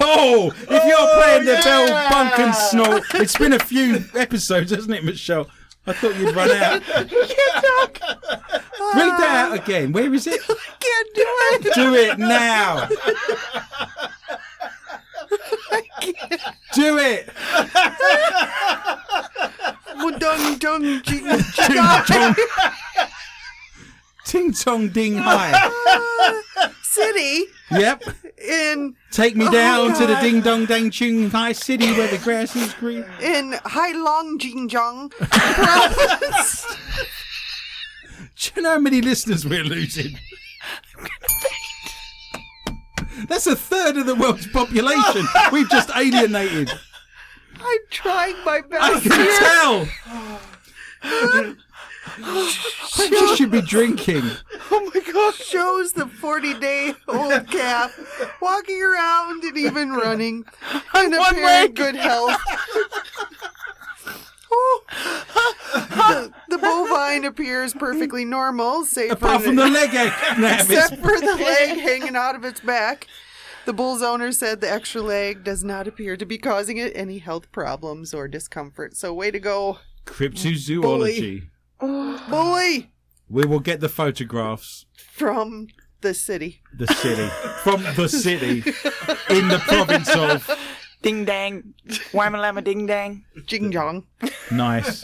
oh, 0.01 0.51
if 0.69 0.85
you're 0.85 1.21
playing 1.21 1.45
the 1.45 1.61
Bell 1.63 1.87
Bunk 2.09 2.39
and 2.39 2.55
Snort, 2.55 3.03
it's 3.15 3.37
been 3.37 3.53
a 3.53 3.59
few 3.59 4.03
episodes, 4.15 4.71
hasn't 4.71 4.93
it, 4.95 5.03
Michelle? 5.03 5.47
I 5.87 5.93
thought 5.93 6.15
you'd 6.15 6.35
run 6.35 6.51
out. 6.51 6.81
Read 8.93 9.13
that 9.19 9.47
out 9.47 9.53
again. 9.57 9.91
Where 9.91 10.13
is 10.13 10.27
it? 10.27 10.39
I 10.49 10.55
Can't 10.79 11.13
do 11.15 11.25
it. 11.25 11.73
Do 11.73 11.95
it 11.95 12.19
now. 12.19 12.87
Do 16.73 16.97
it. 16.97 17.29
Mudangangjingai 20.01 21.01
Ting 24.25 24.53
tong 24.53 24.89
ding 24.89 25.17
high. 25.23 25.69
City 26.83 27.45
Yep. 27.71 28.03
in 28.37 28.95
Take 29.11 29.35
me 29.35 29.49
down 29.49 29.93
to 29.95 30.05
the 30.05 30.17
oh. 30.17 30.21
ding 30.21 30.41
dong 30.41 30.65
dang 30.65 30.91
chung 30.91 31.29
high 31.29 31.53
city 31.53 31.91
where 31.93 32.07
the 32.09 32.17
grass 32.17 32.53
is 32.55 32.73
green. 32.73 33.05
in 33.21 33.53
Heilongjiang 33.63 35.09
province. 35.11 36.65
Do 38.35 38.51
you 38.55 38.61
know 38.63 38.71
how 38.71 38.79
many 38.79 39.01
listeners 39.01 39.45
we're 39.45 39.63
losing? 39.63 40.17
That's 43.27 43.45
a 43.47 43.55
third 43.55 43.97
of 43.97 44.05
the 44.05 44.15
world's 44.15 44.47
population. 44.47 45.25
We've 45.51 45.69
just 45.69 45.89
alienated. 45.95 46.71
I'm 47.59 47.77
trying 47.91 48.35
my 48.43 48.61
best. 48.61 48.81
I 48.81 48.99
can 48.99 49.11
here. 49.11 49.39
tell. 49.39 49.87
I 52.07 53.07
just 53.09 53.37
should 53.37 53.51
be 53.51 53.61
drinking. 53.61 54.23
Oh 54.71 54.91
my 54.93 55.01
gosh, 55.11 55.37
shows 55.37 55.93
the 55.93 56.07
40 56.07 56.53
day 56.55 56.93
old 57.07 57.47
calf 57.49 57.97
walking 58.41 58.81
around 58.81 59.43
and 59.43 59.57
even 59.57 59.91
running 59.91 60.45
in 60.95 61.11
one 61.11 61.13
apparent 61.13 61.43
leg. 61.43 61.75
good 61.75 61.95
health. 61.95 62.39
The, 65.71 66.33
the 66.49 66.57
bovine 66.57 67.25
appears 67.25 67.73
perfectly 67.73 68.25
normal, 68.25 68.83
save 68.85 69.11
Apart 69.11 69.41
for 69.41 69.47
from 69.47 69.55
the 69.55 69.67
leg 69.67 69.89
except 69.93 70.97
for 70.97 71.19
the 71.19 71.35
leg 71.35 71.79
hanging 71.79 72.15
out 72.15 72.35
of 72.35 72.43
its 72.43 72.59
back. 72.59 73.07
The 73.65 73.73
bull's 73.73 74.01
owner 74.01 74.31
said 74.31 74.59
the 74.59 74.71
extra 74.71 75.01
leg 75.01 75.43
does 75.43 75.63
not 75.63 75.87
appear 75.87 76.17
to 76.17 76.25
be 76.25 76.37
causing 76.37 76.77
it 76.77 76.91
any 76.95 77.19
health 77.19 77.51
problems 77.51 78.13
or 78.13 78.27
discomfort. 78.27 78.97
So, 78.97 79.13
way 79.13 79.29
to 79.31 79.39
go, 79.39 79.79
Cryptozoology. 80.05 80.81
bully 80.81 81.50
We 81.81 83.45
will 83.45 83.59
get 83.59 83.79
the 83.79 83.89
photographs. 83.89 84.85
from 85.11 85.67
the 86.01 86.13
city. 86.13 86.61
The 86.77 86.87
city. 86.87 87.27
From 87.63 87.83
the 87.95 88.07
city. 88.09 88.57
In 89.29 89.47
the 89.47 89.59
province 89.65 90.09
of. 90.15 90.49
Ding 91.01 91.25
dang. 91.25 91.73
Whamalama 92.11 92.63
ding 92.63 92.85
dang. 92.85 93.25
Jing 93.45 93.71
jong. 93.71 94.05
Nice. 94.51 95.03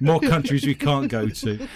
More 0.00 0.20
countries 0.20 0.66
we 0.66 0.74
can't 0.74 1.08
go 1.08 1.28
to. 1.28 1.68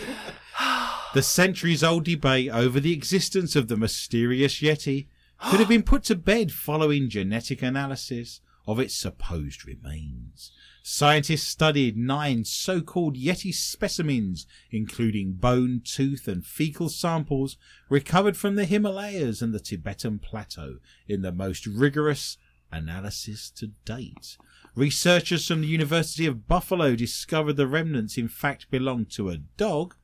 The 1.15 1.23
centuries 1.23 1.85
old 1.85 2.05
debate 2.05 2.51
over 2.51 2.81
the 2.81 2.93
existence 2.93 3.55
of 3.55 3.69
the 3.69 3.77
mysterious 3.77 4.61
Yeti 4.61 5.07
could 5.49 5.61
have 5.61 5.69
been 5.69 5.85
put 5.85 6.03
to 6.05 6.17
bed 6.17 6.51
following 6.51 7.09
genetic 7.09 7.63
analysis 7.63 8.41
of 8.69 8.79
its 8.79 8.95
supposed 8.95 9.67
remains. 9.67 10.53
Scientists 10.83 11.49
studied 11.49 11.97
nine 11.97 12.45
so 12.45 12.83
called 12.83 13.17
Yeti 13.17 13.53
specimens, 13.53 14.47
including 14.71 15.33
bone, 15.33 15.81
tooth, 15.83 16.29
and 16.29 16.45
fecal 16.45 16.91
samples 16.91 17.57
recovered 17.89 18.37
from 18.37 18.57
the 18.57 18.67
Himalayas 18.67 19.41
and 19.41 19.55
the 19.55 19.59
Tibetan 19.59 20.19
Plateau, 20.19 20.77
in 21.09 21.23
the 21.23 21.33
most 21.33 21.67
rigorous 21.67 22.37
analysis 22.71 23.51
to 23.53 23.69
date. 23.87 24.37
Researchers 24.75 25.47
from 25.49 25.63
the 25.63 25.67
University 25.67 26.27
of 26.27 26.47
Buffalo 26.47 26.95
discovered 26.95 27.55
the 27.55 27.67
remnants 27.67 28.19
in 28.19 28.29
fact 28.29 28.71
belonged 28.71 29.11
to 29.13 29.31
a 29.31 29.39
dog, 29.39 29.95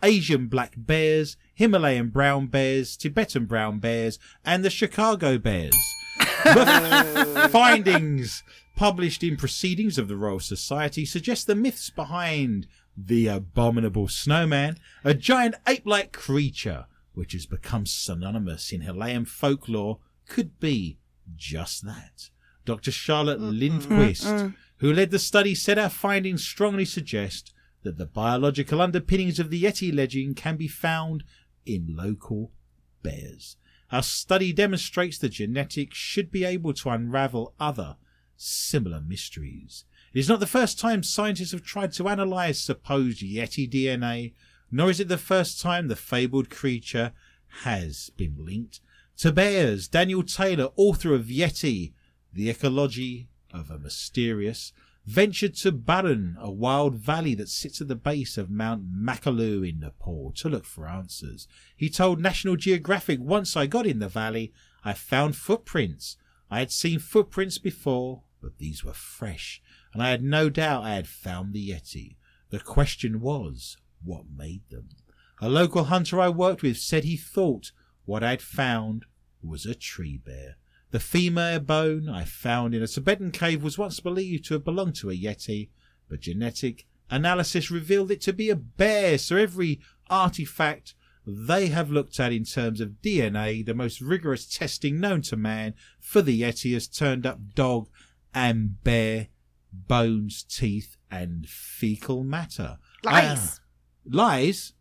Asian 0.00 0.46
black 0.46 0.74
bears, 0.76 1.36
Himalayan 1.54 2.10
brown 2.10 2.46
bears, 2.46 2.96
Tibetan 2.96 3.46
brown 3.46 3.80
bears, 3.80 4.20
and 4.44 4.64
the 4.64 4.70
Chicago 4.70 5.38
bears. 5.38 6.01
The 6.44 7.48
findings 7.50 8.42
published 8.76 9.22
in 9.22 9.36
Proceedings 9.36 9.98
of 9.98 10.08
the 10.08 10.16
Royal 10.16 10.40
Society 10.40 11.04
suggest 11.04 11.46
the 11.46 11.54
myths 11.54 11.90
behind 11.90 12.66
the 12.96 13.26
abominable 13.26 14.08
snowman, 14.08 14.76
a 15.04 15.14
giant 15.14 15.54
ape 15.66 15.86
like 15.86 16.12
creature 16.12 16.86
which 17.14 17.32
has 17.32 17.46
become 17.46 17.86
synonymous 17.86 18.72
in 18.72 18.80
Himalayan 18.80 19.24
folklore, 19.24 19.98
could 20.26 20.58
be 20.58 20.98
just 21.36 21.84
that. 21.84 22.30
Dr. 22.64 22.90
Charlotte 22.90 23.40
Lindqvist, 23.40 24.54
who 24.78 24.92
led 24.92 25.10
the 25.10 25.18
study, 25.18 25.54
said 25.54 25.78
our 25.78 25.88
findings 25.88 26.42
strongly 26.42 26.84
suggest 26.84 27.52
that 27.82 27.98
the 27.98 28.06
biological 28.06 28.80
underpinnings 28.80 29.38
of 29.38 29.50
the 29.50 29.62
Yeti 29.62 29.94
legend 29.94 30.36
can 30.36 30.56
be 30.56 30.68
found 30.68 31.24
in 31.66 31.94
local 31.96 32.52
bears. 33.02 33.56
Our 33.92 34.02
study 34.02 34.54
demonstrates 34.54 35.18
that 35.18 35.28
genetics 35.28 35.98
should 35.98 36.30
be 36.32 36.44
able 36.44 36.72
to 36.72 36.88
unravel 36.88 37.54
other 37.60 37.96
similar 38.36 39.02
mysteries. 39.02 39.84
It 40.14 40.18
is 40.18 40.28
not 40.30 40.40
the 40.40 40.46
first 40.46 40.78
time 40.78 41.02
scientists 41.02 41.52
have 41.52 41.62
tried 41.62 41.92
to 41.92 42.08
analyze 42.08 42.58
supposed 42.58 43.20
Yeti 43.20 43.70
DNA, 43.70 44.32
nor 44.70 44.88
is 44.88 44.98
it 44.98 45.08
the 45.08 45.18
first 45.18 45.60
time 45.60 45.88
the 45.88 45.96
fabled 45.96 46.48
creature 46.48 47.12
has 47.64 48.10
been 48.16 48.36
linked 48.38 48.80
to 49.18 49.30
bears. 49.30 49.88
Daniel 49.88 50.22
Taylor, 50.22 50.70
author 50.76 51.14
of 51.14 51.26
Yeti, 51.26 51.92
The 52.32 52.48
Ecology 52.48 53.28
of 53.52 53.70
a 53.70 53.78
Mysterious, 53.78 54.72
ventured 55.04 55.54
to 55.56 55.72
Barun, 55.72 56.36
a 56.38 56.50
wild 56.50 56.94
valley 56.94 57.34
that 57.34 57.48
sits 57.48 57.80
at 57.80 57.88
the 57.88 57.96
base 57.96 58.38
of 58.38 58.50
Mount 58.50 58.92
Makalu 58.92 59.68
in 59.68 59.80
Nepal, 59.80 60.32
to 60.36 60.48
look 60.48 60.64
for 60.64 60.88
answers. 60.88 61.48
He 61.76 61.88
told 61.88 62.20
National 62.20 62.56
Geographic, 62.56 63.20
Once 63.20 63.56
I 63.56 63.66
got 63.66 63.86
in 63.86 63.98
the 63.98 64.08
valley, 64.08 64.52
I 64.84 64.92
found 64.92 65.36
footprints. 65.36 66.16
I 66.50 66.60
had 66.60 66.70
seen 66.70 66.98
footprints 66.98 67.58
before, 67.58 68.22
but 68.40 68.58
these 68.58 68.84
were 68.84 68.92
fresh, 68.92 69.62
and 69.92 70.02
I 70.02 70.10
had 70.10 70.22
no 70.22 70.48
doubt 70.50 70.84
I 70.84 70.94
had 70.94 71.08
found 71.08 71.52
the 71.52 71.70
Yeti. 71.70 72.16
The 72.50 72.60
question 72.60 73.20
was, 73.20 73.76
what 74.04 74.24
made 74.36 74.62
them? 74.70 74.90
A 75.40 75.48
local 75.48 75.84
hunter 75.84 76.20
I 76.20 76.28
worked 76.28 76.62
with 76.62 76.76
said 76.76 77.04
he 77.04 77.16
thought 77.16 77.72
what 78.04 78.22
I 78.22 78.30
had 78.30 78.42
found 78.42 79.06
was 79.42 79.66
a 79.66 79.74
tree 79.74 80.18
bear. 80.18 80.56
The 80.92 81.00
femur 81.00 81.58
bone 81.58 82.10
I 82.10 82.24
found 82.24 82.74
in 82.74 82.82
a 82.82 82.86
Tibetan 82.86 83.30
cave 83.30 83.62
was 83.62 83.78
once 83.78 83.98
believed 83.98 84.44
to 84.44 84.54
have 84.54 84.64
belonged 84.64 84.94
to 84.96 85.08
a 85.08 85.16
Yeti, 85.16 85.70
but 86.06 86.20
genetic 86.20 86.86
analysis 87.10 87.70
revealed 87.70 88.10
it 88.10 88.20
to 88.22 88.32
be 88.34 88.50
a 88.50 88.56
bear, 88.56 89.16
so 89.16 89.36
every 89.36 89.80
artifact 90.10 90.94
they 91.26 91.68
have 91.68 91.90
looked 91.90 92.20
at 92.20 92.30
in 92.30 92.44
terms 92.44 92.78
of 92.78 93.00
DNA, 93.02 93.64
the 93.64 93.72
most 93.72 94.02
rigorous 94.02 94.46
testing 94.46 95.00
known 95.00 95.22
to 95.22 95.36
man 95.36 95.72
for 95.98 96.20
the 96.20 96.42
Yeti 96.42 96.74
has 96.74 96.86
turned 96.86 97.24
up 97.24 97.54
dog 97.54 97.88
and 98.34 98.82
bear 98.84 99.28
bones, 99.72 100.42
teeth, 100.42 100.98
and 101.10 101.48
fecal 101.48 102.22
matter. 102.22 102.76
Lies. 103.02 103.60
Ah, 103.60 103.62
lies? 104.04 104.72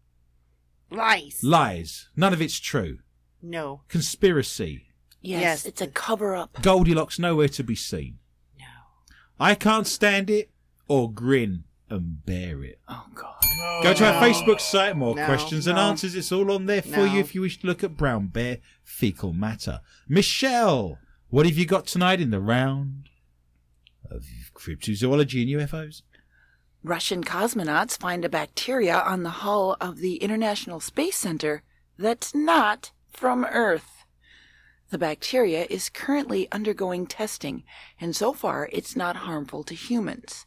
Lies. 0.90 1.40
Lies. 1.42 2.10
None 2.18 2.34
of 2.34 2.42
it's 2.42 2.60
true. 2.60 3.00
No. 3.42 3.84
Conspiracy. 3.88 4.91
Yes, 5.22 5.42
Yes. 5.42 5.66
it's 5.66 5.82
a 5.82 5.88
cover 5.88 6.36
up. 6.36 6.62
Goldilocks 6.62 7.20
nowhere 7.20 7.48
to 7.50 7.64
be 7.64 7.76
seen. 7.76 8.20
No. 8.60 8.66
I 9.40 9.56
can't 9.56 9.86
stand 9.88 10.30
it 10.30 10.50
or 10.88 11.12
grin 11.12 11.64
and 11.90 12.26
bear 12.26 12.64
it. 12.64 12.80
Oh, 12.88 13.06
God. 13.14 13.36
No. 13.58 13.80
Go 13.84 13.94
to 13.94 14.06
our 14.12 14.22
Facebook 14.24 14.60
site, 14.60 14.96
more 14.98 15.16
No, 15.16 15.26
questions 15.26 15.68
and 15.68 15.76
no. 15.76 15.84
answers. 15.84 16.16
It's 16.16 16.32
all 16.32 16.52
on 16.52 16.66
there 16.66 16.82
for 16.82 16.90
No. 16.98 17.04
you 17.06 17.20
if 17.20 17.36
you 17.36 17.42
wish 17.42 17.60
to 17.60 17.68
look 17.68 17.84
at 17.84 17.98
brown 17.98 18.28
bear 18.28 18.58
fecal 18.84 19.34
matter. 19.34 19.82
Michelle, 20.08 20.98
what 21.30 21.46
have 21.46 21.58
you 21.58 21.66
got 21.66 21.86
tonight 21.86 22.20
in 22.22 22.32
the 22.32 22.40
round 22.40 23.10
of 24.10 24.26
cryptozoology 24.56 25.42
and 25.42 25.62
UFOs? 25.62 26.02
Russian 26.84 27.24
cosmonauts 27.24 28.00
find 28.00 28.26
a 28.26 28.30
bacteria 28.30 28.98
on 29.00 29.22
the 29.24 29.30
hull 29.30 29.78
of 29.80 29.98
the 30.00 30.16
International 30.16 30.80
Space 30.80 31.16
Center 31.18 31.62
that's 31.98 32.34
not 32.34 32.92
from 33.12 33.46
Earth. 33.46 34.01
The 34.92 34.98
bacteria 34.98 35.68
is 35.70 35.88
currently 35.88 36.52
undergoing 36.52 37.08
testing, 37.08 37.64
and 38.02 38.14
so 38.14 38.34
far 38.34 38.70
it's 38.74 38.94
not 38.94 39.16
harmful 39.16 39.64
to 39.64 39.74
humans. 39.74 40.46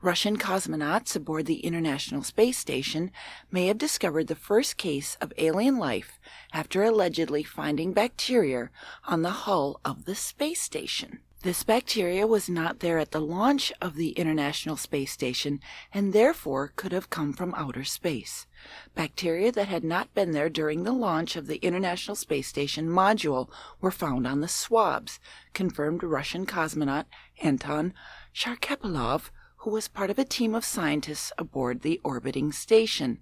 Russian 0.00 0.36
cosmonauts 0.36 1.16
aboard 1.16 1.46
the 1.46 1.66
International 1.66 2.22
Space 2.22 2.56
Station 2.56 3.10
may 3.50 3.66
have 3.66 3.78
discovered 3.78 4.28
the 4.28 4.36
first 4.36 4.76
case 4.76 5.16
of 5.20 5.32
alien 5.36 5.78
life 5.78 6.20
after 6.52 6.84
allegedly 6.84 7.42
finding 7.42 7.92
bacteria 7.92 8.70
on 9.04 9.22
the 9.22 9.30
hull 9.30 9.80
of 9.84 10.04
the 10.04 10.14
space 10.14 10.62
station. 10.62 11.18
This 11.42 11.64
bacteria 11.64 12.24
was 12.24 12.48
not 12.48 12.78
there 12.78 13.00
at 13.00 13.10
the 13.10 13.20
launch 13.20 13.72
of 13.80 13.96
the 13.96 14.10
International 14.10 14.76
Space 14.76 15.10
Station 15.10 15.58
and 15.92 16.12
therefore 16.12 16.72
could 16.76 16.92
have 16.92 17.10
come 17.10 17.32
from 17.32 17.52
outer 17.56 17.82
space. 17.82 18.46
Bacteria 18.94 19.50
that 19.50 19.66
had 19.66 19.82
not 19.82 20.14
been 20.14 20.30
there 20.30 20.48
during 20.48 20.84
the 20.84 20.92
launch 20.92 21.34
of 21.34 21.48
the 21.48 21.56
International 21.56 22.14
Space 22.14 22.46
Station 22.46 22.88
module 22.88 23.50
were 23.80 23.90
found 23.90 24.24
on 24.24 24.40
the 24.40 24.46
swabs, 24.46 25.18
confirmed 25.52 26.04
Russian 26.04 26.46
cosmonaut 26.46 27.06
Anton 27.42 27.92
Sharkapilov, 28.32 29.30
who 29.56 29.70
was 29.70 29.88
part 29.88 30.10
of 30.10 30.20
a 30.20 30.24
team 30.24 30.54
of 30.54 30.64
scientists 30.64 31.32
aboard 31.38 31.80
the 31.80 32.00
orbiting 32.04 32.52
station. 32.52 33.18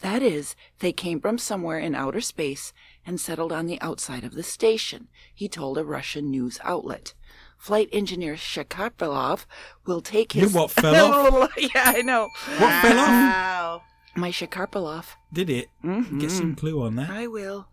That 0.00 0.22
is, 0.22 0.56
they 0.80 0.92
came 0.92 1.22
from 1.22 1.38
somewhere 1.38 1.78
in 1.78 1.94
outer 1.94 2.20
space 2.20 2.74
and 3.06 3.18
settled 3.18 3.50
on 3.50 3.64
the 3.64 3.80
outside 3.80 4.24
of 4.24 4.34
the 4.34 4.42
station, 4.42 5.08
he 5.34 5.48
told 5.48 5.78
a 5.78 5.84
Russian 5.84 6.30
news 6.30 6.58
outlet. 6.64 7.14
Flight 7.62 7.88
engineer 7.92 8.34
Shakarpilov 8.34 9.46
will 9.86 10.00
take 10.00 10.32
his. 10.32 10.40
You 10.40 10.46
his. 10.48 10.56
what 10.56 10.72
fell 10.72 10.96
off? 10.96 11.52
yeah, 11.56 11.92
I 11.94 12.02
know. 12.02 12.28
What 12.58 12.82
fell 12.82 12.98
off? 12.98 13.82
My 14.16 14.32
Shakarpilov. 14.32 15.04
Did 15.32 15.48
it? 15.48 15.68
Get 15.80 16.32
some 16.32 16.46
mm-hmm. 16.46 16.52
clue 16.54 16.82
on 16.82 16.96
that. 16.96 17.08
I 17.08 17.28
will. 17.28 17.68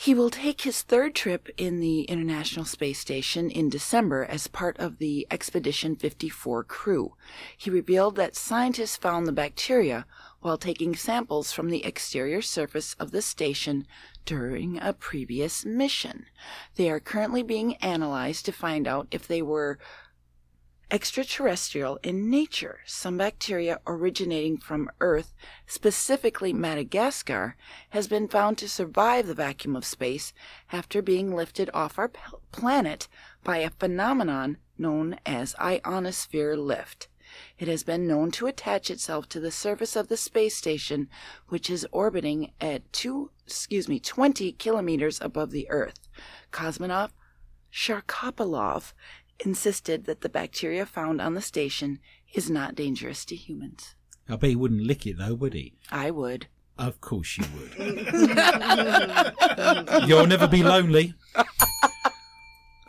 He 0.00 0.14
will 0.14 0.30
take 0.30 0.60
his 0.60 0.82
third 0.82 1.16
trip 1.16 1.48
in 1.56 1.80
the 1.80 2.02
International 2.02 2.64
Space 2.64 3.00
Station 3.00 3.50
in 3.50 3.68
December 3.68 4.24
as 4.24 4.46
part 4.46 4.78
of 4.78 4.98
the 4.98 5.26
Expedition 5.28 5.96
54 5.96 6.62
crew. 6.62 7.16
He 7.56 7.68
revealed 7.68 8.14
that 8.14 8.36
scientists 8.36 8.96
found 8.96 9.26
the 9.26 9.32
bacteria 9.32 10.06
while 10.38 10.56
taking 10.56 10.94
samples 10.94 11.50
from 11.50 11.68
the 11.68 11.84
exterior 11.84 12.40
surface 12.40 12.94
of 13.00 13.10
the 13.10 13.20
station 13.20 13.88
during 14.24 14.78
a 14.78 14.92
previous 14.92 15.64
mission. 15.64 16.26
They 16.76 16.88
are 16.90 17.00
currently 17.00 17.42
being 17.42 17.74
analyzed 17.78 18.44
to 18.44 18.52
find 18.52 18.86
out 18.86 19.08
if 19.10 19.26
they 19.26 19.42
were 19.42 19.80
extraterrestrial 20.90 21.98
in 22.02 22.30
nature. 22.30 22.80
Some 22.86 23.18
bacteria 23.18 23.80
originating 23.86 24.56
from 24.56 24.90
Earth, 25.00 25.34
specifically 25.66 26.52
Madagascar, 26.52 27.56
has 27.90 28.08
been 28.08 28.28
found 28.28 28.58
to 28.58 28.68
survive 28.68 29.26
the 29.26 29.34
vacuum 29.34 29.76
of 29.76 29.84
space 29.84 30.32
after 30.72 31.02
being 31.02 31.34
lifted 31.34 31.68
off 31.74 31.98
our 31.98 32.10
planet 32.52 33.08
by 33.44 33.58
a 33.58 33.70
phenomenon 33.70 34.56
known 34.78 35.18
as 35.26 35.54
ionosphere 35.60 36.56
lift. 36.56 37.08
It 37.58 37.68
has 37.68 37.82
been 37.82 38.06
known 38.06 38.30
to 38.32 38.46
attach 38.46 38.90
itself 38.90 39.28
to 39.28 39.40
the 39.40 39.50
surface 39.50 39.96
of 39.96 40.08
the 40.08 40.16
space 40.16 40.56
station, 40.56 41.10
which 41.48 41.68
is 41.68 41.86
orbiting 41.92 42.52
at 42.60 42.90
two, 42.92 43.30
excuse 43.46 43.88
me, 43.88 44.00
20 44.00 44.52
kilometers 44.52 45.20
above 45.20 45.50
the 45.50 45.68
Earth. 45.68 46.08
Cosmonaut 46.50 47.10
Sharkopolov 47.70 48.94
insisted 49.44 50.04
that 50.06 50.20
the 50.20 50.28
bacteria 50.28 50.84
found 50.86 51.20
on 51.20 51.34
the 51.34 51.40
station 51.40 51.98
is 52.34 52.50
not 52.50 52.74
dangerous 52.74 53.24
to 53.26 53.36
humans. 53.36 53.94
I 54.28 54.36
bet 54.36 54.50
he 54.50 54.56
wouldn't 54.56 54.86
lick 54.86 55.06
it 55.06 55.18
though, 55.18 55.34
would 55.34 55.54
he? 55.54 55.74
I 55.90 56.10
would. 56.10 56.48
Of 56.76 57.00
course 57.00 57.38
you 57.38 57.44
would. 57.56 57.74
You'll 60.06 60.26
never 60.26 60.46
be 60.46 60.62
lonely. 60.62 61.14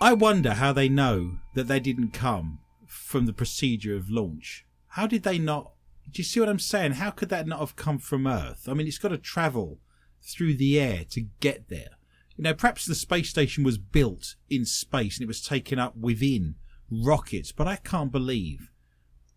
I 0.01 0.13
wonder 0.13 0.53
how 0.53 0.73
they 0.73 0.89
know 0.89 1.39
that 1.55 1.67
they 1.67 1.79
didn't 1.79 2.11
come 2.13 2.59
from 2.85 3.25
the 3.25 3.33
procedure 3.33 3.95
of 3.95 4.09
launch. 4.09 4.65
How 4.89 5.07
did 5.07 5.23
they 5.23 5.39
not? 5.39 5.73
Do 6.11 6.19
you 6.19 6.23
see 6.23 6.39
what 6.39 6.49
I'm 6.49 6.59
saying? 6.59 6.93
How 6.93 7.11
could 7.11 7.29
that 7.29 7.47
not 7.47 7.59
have 7.59 7.75
come 7.75 7.99
from 7.99 8.25
Earth? 8.27 8.67
I 8.67 8.73
mean, 8.73 8.87
it's 8.87 8.97
got 8.97 9.09
to 9.09 9.17
travel 9.17 9.79
through 10.21 10.55
the 10.55 10.79
air 10.79 11.03
to 11.11 11.21
get 11.39 11.69
there. 11.69 11.97
You 12.39 12.43
know, 12.43 12.53
perhaps 12.53 12.85
the 12.85 12.95
space 12.95 13.29
station 13.29 13.65
was 13.65 13.77
built 13.77 14.35
in 14.49 14.63
space 14.63 15.17
and 15.17 15.23
it 15.25 15.27
was 15.27 15.41
taken 15.41 15.77
up 15.77 15.97
within 15.97 16.55
rockets, 16.89 17.51
but 17.51 17.67
I 17.67 17.75
can't 17.75 18.13
believe 18.13 18.71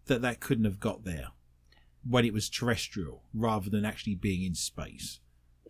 that 0.06 0.22
that 0.22 0.38
couldn't 0.38 0.66
have 0.66 0.78
got 0.78 1.02
there 1.02 1.30
when 2.08 2.24
it 2.24 2.32
was 2.32 2.48
terrestrial 2.48 3.24
rather 3.34 3.68
than 3.68 3.84
actually 3.84 4.14
being 4.14 4.44
in 4.44 4.54
space. 4.54 5.18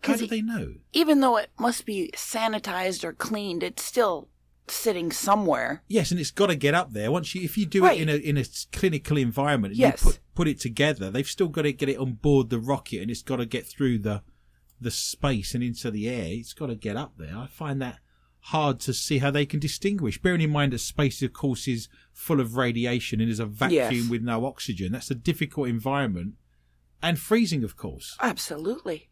How 0.03 0.15
do 0.15 0.27
they 0.27 0.43
know? 0.43 0.75
Even 0.91 1.21
though 1.21 1.37
it 1.37 1.49
must 1.57 1.87
be 1.87 2.11
sanitized 2.15 3.03
or 3.03 3.13
cleaned, 3.13 3.63
it's 3.63 3.83
still 3.83 4.27
sitting 4.67 5.11
somewhere. 5.11 5.81
Yes, 5.87 6.11
and 6.11 6.19
it's 6.19 6.29
got 6.29 6.47
to 6.47 6.55
get 6.55 6.75
up 6.75 6.93
there. 6.93 7.11
Once 7.11 7.33
you, 7.33 7.41
if 7.41 7.57
you 7.57 7.65
do 7.65 7.81
Right. 7.81 7.99
it 7.99 8.03
in 8.03 8.09
a 8.09 8.15
in 8.17 8.37
a 8.37 8.45
clinical 8.71 9.17
environment, 9.17 9.71
and 9.71 9.79
Yes. 9.79 10.03
you 10.05 10.11
put 10.11 10.19
put 10.35 10.47
it 10.47 10.59
together, 10.59 11.09
they've 11.09 11.27
still 11.27 11.47
got 11.47 11.63
to 11.63 11.73
get 11.73 11.89
it 11.89 11.97
on 11.97 12.13
board 12.13 12.51
the 12.51 12.59
rocket, 12.59 13.01
and 13.01 13.09
it's 13.09 13.23
got 13.23 13.37
to 13.37 13.47
get 13.47 13.65
through 13.65 13.97
the 13.97 14.21
the 14.83 14.91
space 14.91 15.53
and 15.55 15.63
into 15.63 15.89
the 15.91 16.07
air. 16.09 16.27
It's 16.29 16.53
got 16.53 16.67
to 16.67 16.75
get 16.75 16.95
up 16.95 17.13
there. 17.17 17.35
I 17.37 17.47
find 17.47 17.81
that 17.81 17.99
hard 18.47 18.79
to 18.81 18.93
see 18.93 19.19
how 19.19 19.31
they 19.31 19.45
can 19.45 19.59
distinguish. 19.59 20.21
Bearing 20.21 20.41
in 20.41 20.49
mind 20.49 20.73
that 20.73 20.79
space, 20.79 21.21
of 21.23 21.31
course, 21.33 21.67
is 21.67 21.87
full 22.11 22.39
of 22.41 22.57
radiation 22.57 23.21
and 23.21 23.29
is 23.31 23.39
a 23.39 23.45
vacuum 23.45 23.91
Yes. 23.91 24.09
with 24.09 24.21
no 24.21 24.45
oxygen. 24.45 24.91
That's 24.91 25.09
a 25.11 25.15
difficult 25.15 25.69
environment, 25.69 26.33
and 27.01 27.17
freezing, 27.17 27.63
of 27.63 27.75
course. 27.77 28.17
Absolutely. 28.21 29.09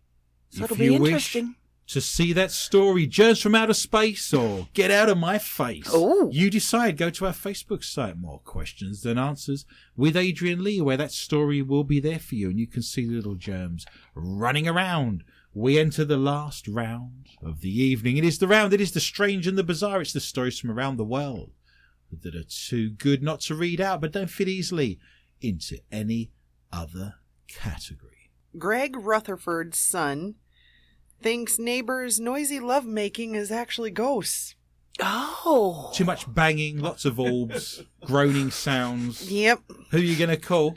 So 0.50 0.66
If 0.66 0.72
it'll 0.72 0.78
be 0.78 0.96
interesting. 0.96 1.56
to 1.88 2.02
see 2.02 2.34
that 2.34 2.52
story, 2.52 3.08
Germs 3.08 3.42
from 3.42 3.56
Outer 3.56 3.74
Space, 3.74 4.34
or 4.34 4.68
Get 4.74 4.92
Out 4.92 5.08
of 5.10 5.18
My 5.18 5.38
Face. 5.38 5.88
Oh. 5.90 6.30
You 6.32 6.50
decide. 6.50 6.98
Go 6.98 7.10
to 7.10 7.26
our 7.26 7.34
Facebook 7.34 7.84
site. 7.86 8.18
More 8.18 8.40
questions 8.40 9.02
than 9.02 9.18
answers 9.18 9.66
with 9.96 10.18
Adrian 10.18 10.62
Lee, 10.64 10.82
where 10.82 10.98
that 10.98 11.12
story 11.14 11.62
will 11.62 11.86
be 11.86 12.02
there 12.02 12.20
for 12.20 12.36
you, 12.36 12.50
and 12.50 12.60
you 12.60 12.68
can 12.68 12.82
see 12.82 13.06
the 13.06 13.14
little 13.16 13.36
germs 13.36 13.86
running 14.14 14.68
around. 14.68 15.24
We 15.54 15.78
enter 15.78 16.06
the 16.06 16.18
last 16.18 16.68
round 16.68 17.28
of 17.44 17.62
the 17.62 17.70
evening. 17.70 18.18
It 18.18 18.24
is 18.24 18.40
the 18.40 18.48
round. 18.48 18.74
It 18.74 18.82
is 18.82 18.94
the 18.94 19.00
strange 19.02 19.48
and 19.48 19.58
the 19.58 19.64
bizarre. 19.64 20.02
It's 20.02 20.14
the 20.14 20.22
stories 20.22 20.60
from 20.60 20.72
around 20.72 20.98
the 20.98 21.04
world 21.04 21.52
that 22.22 22.36
are 22.36 22.44
too 22.44 22.90
good 22.90 23.22
not 23.22 23.42
to 23.42 23.56
read 23.56 23.82
out, 23.82 24.02
but 24.02 24.12
don't 24.12 24.30
fit 24.30 24.48
easily 24.48 25.00
into 25.42 25.78
any 25.92 26.32
other 26.72 27.16
category. 27.48 28.32
Greg 28.58 28.96
Rutherford's 28.96 29.78
son 29.78 30.36
thinks 31.22 31.60
neighbors' 31.60 32.20
noisy 32.20 32.60
lovemaking 32.60 33.36
is 33.36 33.52
actually 33.52 33.92
ghosts. 33.92 34.56
Oh. 35.00 35.92
Too 35.94 36.06
much 36.06 36.32
banging, 36.34 36.80
lots 36.80 37.06
of 37.06 37.20
orbs, 37.20 37.84
groaning 38.06 38.52
sounds. 38.52 39.32
Yep. 39.32 39.62
Who 39.92 39.98
are 39.98 40.02
you 40.02 40.18
going 40.18 40.30
to 40.30 40.38
call? 40.38 40.76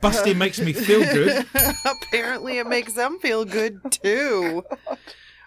Busting 0.00 0.38
makes 0.38 0.60
me 0.60 0.72
feel 0.72 1.00
good. 1.00 1.46
Apparently, 1.84 2.58
it 2.58 2.66
makes 2.66 2.94
them 2.94 3.18
feel 3.18 3.44
good 3.44 3.80
too. 3.90 4.64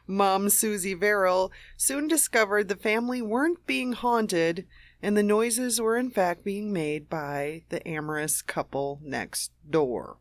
Mom 0.07 0.49
Susie 0.49 0.95
Verrill 0.95 1.51
soon 1.77 2.07
discovered 2.07 2.67
the 2.67 2.75
family 2.75 3.21
weren't 3.21 3.65
being 3.67 3.93
haunted, 3.93 4.65
and 5.03 5.15
the 5.15 5.23
noises 5.23 5.79
were 5.79 5.97
in 5.97 6.09
fact 6.09 6.43
being 6.43 6.73
made 6.73 7.09
by 7.09 7.63
the 7.69 7.87
amorous 7.87 8.41
couple 8.41 8.99
next 9.03 9.51
door. 9.69 10.17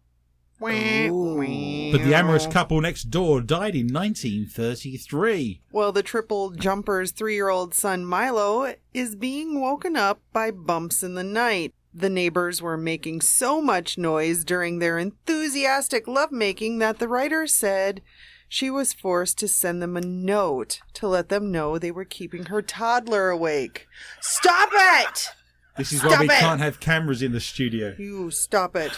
Ooh. 0.61 1.93
But 1.93 2.03
the 2.03 2.15
amorous 2.15 2.47
couple 2.47 2.81
next 2.81 3.05
door 3.05 3.41
died 3.41 3.77
in 3.77 3.93
1933. 3.93 5.63
Well, 5.71 5.93
the 5.93 6.03
triple 6.03 6.51
jumper's 6.51 7.13
three 7.13 7.35
year 7.35 7.49
old 7.49 7.75
son 7.75 8.05
Milo 8.05 8.75
is 8.93 9.15
being 9.15 9.61
woken 9.61 9.97
up 9.97 10.21
by 10.33 10.51
bumps 10.51 11.03
in 11.03 11.15
the 11.15 11.25
night. 11.25 11.75
The 11.99 12.09
neighbors 12.09 12.63
were 12.63 12.77
making 12.77 13.23
so 13.23 13.61
much 13.61 13.99
noise 13.99 14.45
during 14.45 14.79
their 14.79 15.01
enthusiastic 15.01 16.07
lovemaking 16.07 16.79
that 16.79 17.01
the 17.01 17.09
writer 17.09 17.49
said 17.49 18.03
she 18.49 18.71
was 18.71 18.93
forced 18.93 19.37
to 19.39 19.49
send 19.49 19.83
them 19.83 19.97
a 19.97 20.01
note 20.01 20.79
to 20.93 21.09
let 21.09 21.29
them 21.29 21.51
know 21.51 21.77
they 21.77 21.91
were 21.91 22.05
keeping 22.05 22.45
her 22.45 22.63
toddler 22.63 23.31
awake. 23.31 23.89
Stop 24.21 24.71
it! 24.73 25.31
This 25.77 25.93
is 25.93 26.05
why 26.05 26.11
Stop 26.11 26.21
we 26.21 26.27
it! 26.27 26.39
can't 26.39 26.61
have 26.61 26.79
cameras 26.79 27.21
in 27.21 27.33
the 27.33 27.41
studio. 27.41 27.97
You 27.99 28.31
stop 28.31 28.77
it. 28.77 28.93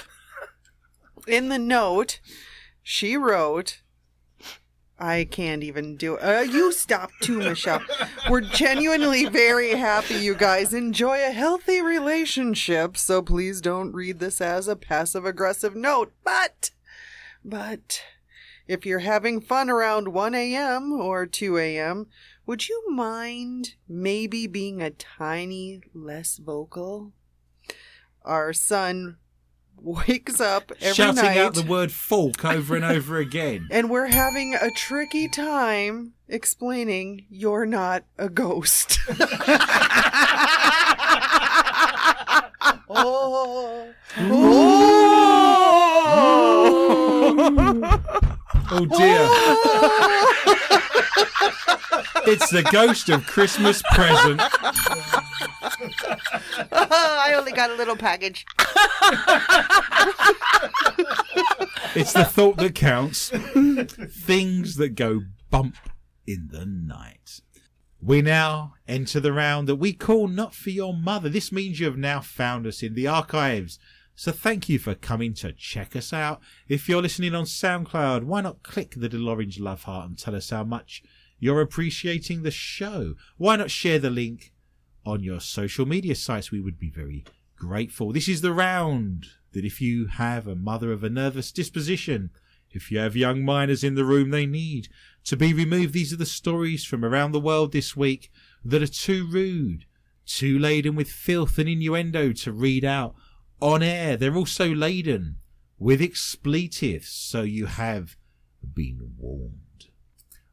In 1.27 1.49
the 1.49 1.59
note, 1.59 2.21
she 2.83 3.17
wrote, 3.17 3.81
I 5.01 5.25
can't 5.25 5.65
even 5.65 5.97
do 5.97 6.17
it. 6.17 6.23
Uh, 6.23 6.41
you 6.41 6.73
stop 6.73 7.11
too, 7.23 7.39
Michelle. 7.39 7.83
We're 8.29 8.43
genuinely 8.43 9.25
very 9.25 9.71
happy 9.71 10.17
you 10.17 10.35
guys 10.35 10.75
enjoy 10.75 11.25
a 11.25 11.31
healthy 11.31 11.81
relationship, 11.81 12.99
so 12.99 13.23
please 13.23 13.63
don't 13.63 13.93
read 13.93 14.19
this 14.19 14.43
as 14.43 14.69
a 14.69 14.77
passive 14.77 15.25
aggressive 15.25 15.75
note. 15.75 16.13
But, 16.23 16.73
but, 17.43 18.03
if 18.69 18.85
you're 18.85 18.99
having 18.99 19.41
fun 19.41 19.71
around 19.71 20.09
1 20.09 20.35
a.m. 20.35 20.93
or 20.93 21.25
2 21.25 21.57
a.m., 21.57 22.07
would 22.45 22.69
you 22.69 22.85
mind 22.91 23.77
maybe 23.89 24.47
being 24.47 24.83
a 24.83 24.91
tiny 24.91 25.81
less 25.95 26.37
vocal? 26.37 27.13
Our 28.23 28.53
son 28.53 29.17
wakes 29.83 30.41
up 30.41 30.73
every 30.81 30.95
Shouting 30.95 31.25
night 31.25 31.37
out 31.37 31.55
the 31.55 31.63
word 31.63 31.93
fork 31.93 32.45
over 32.45 32.77
and 32.77 32.85
over 32.85 33.19
again. 33.19 33.69
and 33.71 33.91
we're 33.91 34.07
having 34.07 34.55
a 34.55 34.71
tricky 34.71 35.29
time 35.29 36.13
explaining 36.29 37.27
you're 37.31 37.67
not 37.67 38.05
a 38.19 38.29
ghost. 38.29 38.99
oh. 42.89 43.93
Oh 48.73 48.87
dear. 48.87 49.19
Oh. 49.23 49.91
it's 52.27 52.51
the 52.51 52.63
ghost 52.71 53.09
of 53.09 53.27
Christmas 53.27 53.83
present. 53.93 54.41
I 56.73 57.35
only 57.37 57.53
got 57.53 57.71
a 57.71 57.75
little 57.75 57.97
package. 57.97 58.47
It's 61.95 62.13
the 62.13 62.25
thought 62.25 62.57
that 62.59 62.75
counts. 62.75 63.31
Things 63.31 64.77
that 64.77 64.95
go 64.95 65.23
bump 65.51 65.77
in 66.27 66.49
the 66.51 66.65
night. 66.65 67.41
We 68.01 68.23
now 68.23 68.75
enter 68.89 69.21
the 69.21 69.33
round 69.33 69.69
that 69.69 69.77
we 69.77 69.93
call 69.93 70.29
Not 70.29 70.55
For 70.55 70.71
Your 70.71 70.95
Mother. 70.95 71.29
This 71.29 71.53
means 71.53 71.81
you 71.81 71.87
have 71.87 71.99
now 71.99 72.21
found 72.21 72.67
us 72.67 72.83
in 72.83 72.95
the 72.95 73.07
archives. 73.07 73.79
So 74.15 74.33
thank 74.33 74.69
you 74.69 74.79
for 74.79 74.95
coming 74.95 75.35
to 75.35 75.53
check 75.53 75.97
us 75.97 76.13
out. 76.13 76.41
If 76.69 76.89
you're 76.89 77.03
listening 77.03 77.35
on 77.35 77.45
SoundCloud, 77.45 78.25
why 78.25 78.41
not 78.41 78.63
click 78.63 78.93
the 78.93 79.01
little 79.01 79.29
orange 79.29 79.59
love 79.59 79.83
heart 79.83 80.09
and 80.09 80.19
tell 80.19 80.35
us 80.35 80.51
how 80.51 80.65
much 80.65 81.03
you're 81.39 81.61
appreciating 81.61 82.43
the 82.43 82.51
show? 82.51 83.15
Why 83.37 83.57
not 83.57 83.71
share 83.71 83.99
the 83.99 84.11
link 84.11 84.53
on 85.05 85.23
your 85.23 85.41
social 85.41 85.87
media 85.87 86.15
sites? 86.15 86.51
We 86.51 86.61
would 86.61 86.79
be 86.79 86.91
very 86.91 87.25
grateful. 87.57 88.13
This 88.13 88.29
is 88.29 88.41
the 88.41 88.53
round 88.53 89.27
that 89.53 89.65
if 89.65 89.81
you 89.81 90.07
have 90.07 90.47
a 90.47 90.55
mother 90.55 90.93
of 90.93 91.05
a 91.05 91.11
nervous 91.11 91.53
disposition, 91.53 92.31
if 92.71 92.91
you 92.91 92.99
have 92.99 93.17
young 93.17 93.45
minors 93.45 93.83
in 93.83 93.95
the 93.95 94.05
room 94.05 94.31
they 94.31 94.47
need 94.47 94.89
to 95.25 95.37
be 95.37 95.53
removed, 95.53 95.93
these 95.93 96.13
are 96.13 96.17
the 96.17 96.27
stories 96.27 96.85
from 96.85 97.05
around 97.05 97.33
the 97.33 97.41
world 97.41 97.73
this 97.73 97.97
week 97.97 98.31
that 98.65 98.83
are 98.83 98.87
too 98.87 99.27
rude, 99.29 99.85
too 100.25 100.59
laden 100.59 100.95
with 100.95 101.11
filth 101.11 101.59
and 101.59 101.69
innuendo 101.69 102.33
to 102.33 102.53
read 102.53 102.85
out 102.85 103.15
on 103.61 103.83
air. 103.83 104.17
They're 104.17 104.37
also 104.37 104.73
laden 104.73 105.37
with 105.79 106.01
expletives, 106.01 107.09
so 107.09 107.43
you 107.43 107.67
have 107.67 108.17
been 108.75 109.15
warned. 109.19 109.70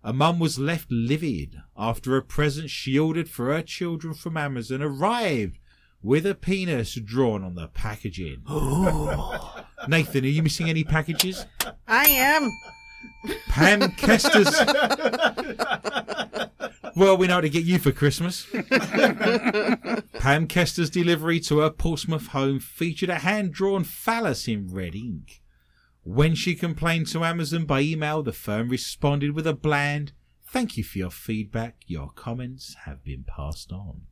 A 0.08 0.14
mum 0.14 0.39
was 0.39 0.58
left 0.58 0.89
livid 0.89 1.62
after 1.76 2.16
a 2.16 2.22
present 2.22 2.70
shielded 2.70 3.30
for 3.30 3.53
her 3.53 3.62
children 3.62 4.14
from 4.14 4.38
Amazon 4.38 4.82
arrived 4.82 5.60
with 6.01 6.26
a 6.26 6.34
penis 6.34 6.95
drawn 6.95 7.43
on 7.43 7.55
the 7.55 7.68
packaging. 7.68 8.41
Nathan, 9.89 10.24
are 10.24 10.30
you 10.30 10.43
missing 10.43 10.70
any 10.70 10.86
packages? 10.86 11.45
I 11.89 12.05
am. 12.05 12.49
Pam 13.49 13.91
Kester's. 13.97 14.55
well, 16.95 17.18
we 17.18 17.28
know 17.28 17.34
how 17.34 17.41
to 17.41 17.49
get 17.49 17.66
you 17.66 17.78
for 17.78 17.91
Christmas. 17.91 18.47
Pam 20.14 20.47
Kester's 20.47 20.89
delivery 20.89 21.41
to 21.41 21.60
her 21.60 21.70
Portsmouth 21.70 22.28
home 22.28 22.62
featured 22.62 23.10
a 23.10 23.16
hand 23.16 23.51
drawn 23.51 23.84
phallus 23.84 24.47
in 24.47 24.74
red 24.74 24.95
ink. 24.95 25.41
When 26.08 26.36
she 26.36 26.55
complained 26.55 27.08
to 27.08 27.26
Amazon 27.26 27.66
by 27.66 27.82
email, 27.82 28.24
the 28.24 28.32
firm 28.32 28.70
responded 28.70 29.32
with 29.32 29.45
a 29.45 29.53
bland, 29.53 30.14
Thank 30.45 30.78
you 30.78 30.84
for 30.86 30.97
your 30.99 31.12
feedback. 31.12 31.76
Your 31.86 32.12
comments 32.16 32.78
have 32.86 33.03
been 33.03 33.26
passed 33.28 33.74
on. 33.74 34.03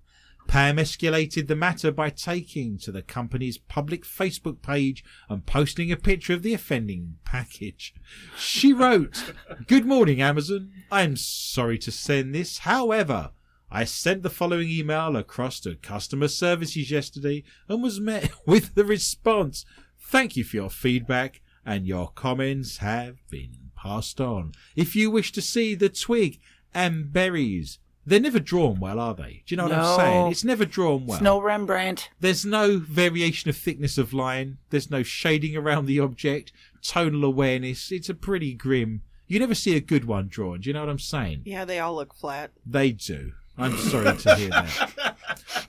Pam 0.46 0.76
escalated 0.76 1.48
the 1.48 1.56
matter 1.56 1.94
by 1.94 2.10
taking 2.10 2.78
to 2.80 2.92
the 2.92 3.02
company's 3.02 3.58
public 3.58 4.04
Facebook 4.04 4.62
page 4.62 5.06
and 5.30 5.46
posting 5.46 5.90
a 5.90 5.96
picture 5.96 6.34
of 6.34 6.44
the 6.44 6.54
offending 6.54 7.16
package. 7.24 7.94
She 8.38 8.74
wrote, 8.74 9.34
Good 9.66 9.86
morning, 9.86 10.22
Amazon. 10.22 10.74
I'm 10.92 11.16
sorry 11.16 11.78
to 11.78 11.94
send 11.94 12.36
this. 12.36 12.58
However, 12.58 13.32
I 13.72 13.86
sent 13.86 14.22
the 14.22 14.30
following 14.30 14.70
email 14.70 15.16
across 15.16 15.62
to 15.62 15.76
customer 15.76 16.28
services 16.28 16.92
yesterday 16.92 17.46
and 17.70 17.82
was 17.82 18.02
met 18.02 18.32
with 18.46 18.76
the 18.76 18.84
response, 18.84 19.64
Thank 19.98 20.36
you 20.36 20.44
for 20.44 20.58
your 20.58 20.70
feedback 20.70 21.42
and 21.66 21.88
your 21.88 22.10
comments 22.10 22.78
have 22.78 23.18
been 23.30 23.52
passed 23.76 24.22
on. 24.22 24.54
If 24.76 24.96
you 24.96 25.10
wish 25.12 25.32
to 25.34 25.42
see 25.42 25.76
the 25.76 25.90
twig 25.90 26.40
and 26.74 27.12
berries, 27.12 27.80
they're 28.06 28.20
never 28.20 28.40
drawn 28.40 28.80
well, 28.80 29.00
are 29.00 29.16
they? 29.16 29.42
Do 29.46 29.54
you 29.54 29.58
know 29.58 29.64
what 29.64 29.72
No. 29.72 29.82
I'm 29.82 30.00
saying? 30.00 30.32
It's 30.32 30.44
never 30.44 30.66
drawn 30.66 31.06
well. 31.08 31.18
It's 31.18 31.24
no 31.24 31.42
Rembrandt. 31.42 32.10
There's 32.20 32.46
no 32.46 32.78
variation 32.78 33.50
of 33.50 33.58
thickness 33.58 33.98
of 33.98 34.14
line. 34.14 34.60
There's 34.70 34.92
no 34.92 35.02
shading 35.02 35.56
around 35.58 35.86
the 35.88 36.00
object. 36.00 36.52
Tonal 36.84 37.24
awareness. 37.24 37.92
It's 37.92 38.10
a 38.10 38.14
pretty 38.14 38.54
grim. 38.54 39.02
You 39.28 39.40
never 39.40 39.56
see 39.56 39.76
a 39.76 39.82
good 39.82 40.06
one 40.06 40.28
drawn. 40.28 40.62
Do 40.62 40.70
you 40.70 40.74
know 40.74 40.82
what 40.82 40.90
I'm 40.90 41.00
saying? 41.00 41.42
Yeah, 41.46 41.66
they 41.66 41.80
all 41.80 41.96
look 41.96 42.14
flat. 42.14 42.52
They 42.64 42.92
do. 42.92 43.32
I'm 43.58 43.76
sorry 43.78 44.16
to 44.18 44.36
hear 44.36 44.50
that. 44.50 45.16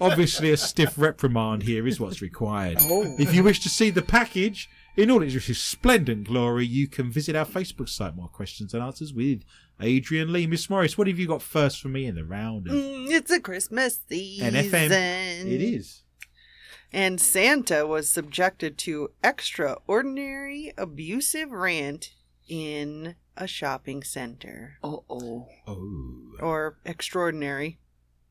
Obviously, 0.01 0.51
a 0.51 0.57
stiff 0.57 0.99
reprimand 0.99 1.63
here 1.63 1.87
is 1.87 2.01
what's 2.01 2.21
required. 2.21 2.79
Oh. 2.81 3.15
If 3.19 3.33
you 3.33 3.43
wish 3.45 3.61
to 3.61 3.69
see 3.69 3.91
the 3.91 4.03
package 4.03 4.69
in 4.97 5.11
all 5.11 5.23
its 5.23 5.35
resplendent 5.49 6.25
glory, 6.29 6.67
you 6.67 6.89
can 6.89 7.11
visit 7.11 7.37
our 7.37 7.45
Facebook 7.47 7.89
site. 7.89 8.17
More 8.17 8.29
questions 8.29 8.73
and 8.75 8.83
answers 8.83 9.13
with 9.13 9.43
Adrian 9.81 10.33
Lee. 10.33 10.47
Miss 10.47 10.71
Morris, 10.71 10.97
what 10.97 11.07
have 11.07 11.19
you 11.19 11.27
got 11.27 11.43
first 11.43 11.81
for 11.81 11.89
me 11.89 12.07
in 12.07 12.15
the 12.15 12.25
round 12.25 12.67
of 12.67 12.73
Mm, 12.75 13.11
it's 13.11 13.31
a 13.31 13.41
Christmas 13.41 14.01
season. 14.09 14.55
NFM? 14.55 15.47
It 15.47 15.63
is. 15.63 16.03
And 16.93 17.21
Santa 17.21 17.87
was 17.87 18.09
subjected 18.09 18.79
to 18.79 19.11
extraordinary 19.23 20.73
abusive 20.79 21.51
rant 21.51 22.13
in 22.49 23.17
a 23.37 23.47
shopping 23.47 24.03
center. 24.03 24.79
Oh, 24.83 25.05
oh. 25.11 25.47
Oh. 25.67 26.31
Or 26.41 26.79
extraordinary. 26.87 27.79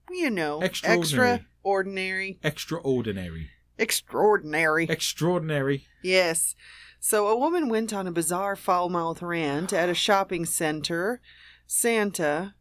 You 0.09 0.29
know, 0.29 0.61
Extraordinary. 0.61 1.35
extraordinary. 1.63 2.39
Extraordinary. 2.43 3.49
Extraordinary. 3.77 4.85
Extraordinary. 4.89 5.87
Yes. 6.03 6.55
So 6.99 7.27
a 7.27 7.37
woman 7.37 7.69
went 7.69 7.93
on 7.93 8.07
a 8.07 8.11
bizarre 8.11 8.55
foul 8.55 8.89
mouth 8.89 9.21
rant 9.21 9.73
at 9.73 9.89
a 9.89 9.93
shopping 9.93 10.45
center, 10.45 11.21
Santa, 11.67 12.55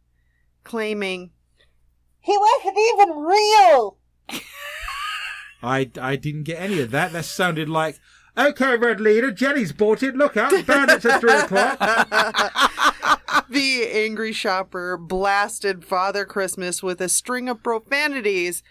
claiming, 0.63 1.31
He 2.19 2.37
wasn't 2.37 2.77
even 2.77 3.23
real! 3.23 3.97
I, 5.63 5.89
I 5.99 6.15
didn't 6.15 6.43
get 6.43 6.61
any 6.61 6.79
of 6.79 6.91
that. 6.91 7.11
That 7.11 7.25
sounded 7.25 7.69
like, 7.69 7.99
okay, 8.37 8.77
Red 8.77 8.99
Leader, 8.99 9.31
Jenny's 9.31 9.71
bought 9.71 10.03
it. 10.03 10.15
Look 10.15 10.37
out, 10.37 10.65
bandits 10.67 11.05
at 11.05 11.21
3 11.21 11.31
o'clock. 11.31 11.79
the 13.49 13.87
angry 13.91 14.31
shopper 14.31 14.97
blasted 14.97 15.83
Father 15.83 16.25
Christmas 16.25 16.83
with 16.83 17.01
a 17.01 17.09
string 17.09 17.49
of 17.49 17.63
profanities, 17.63 18.61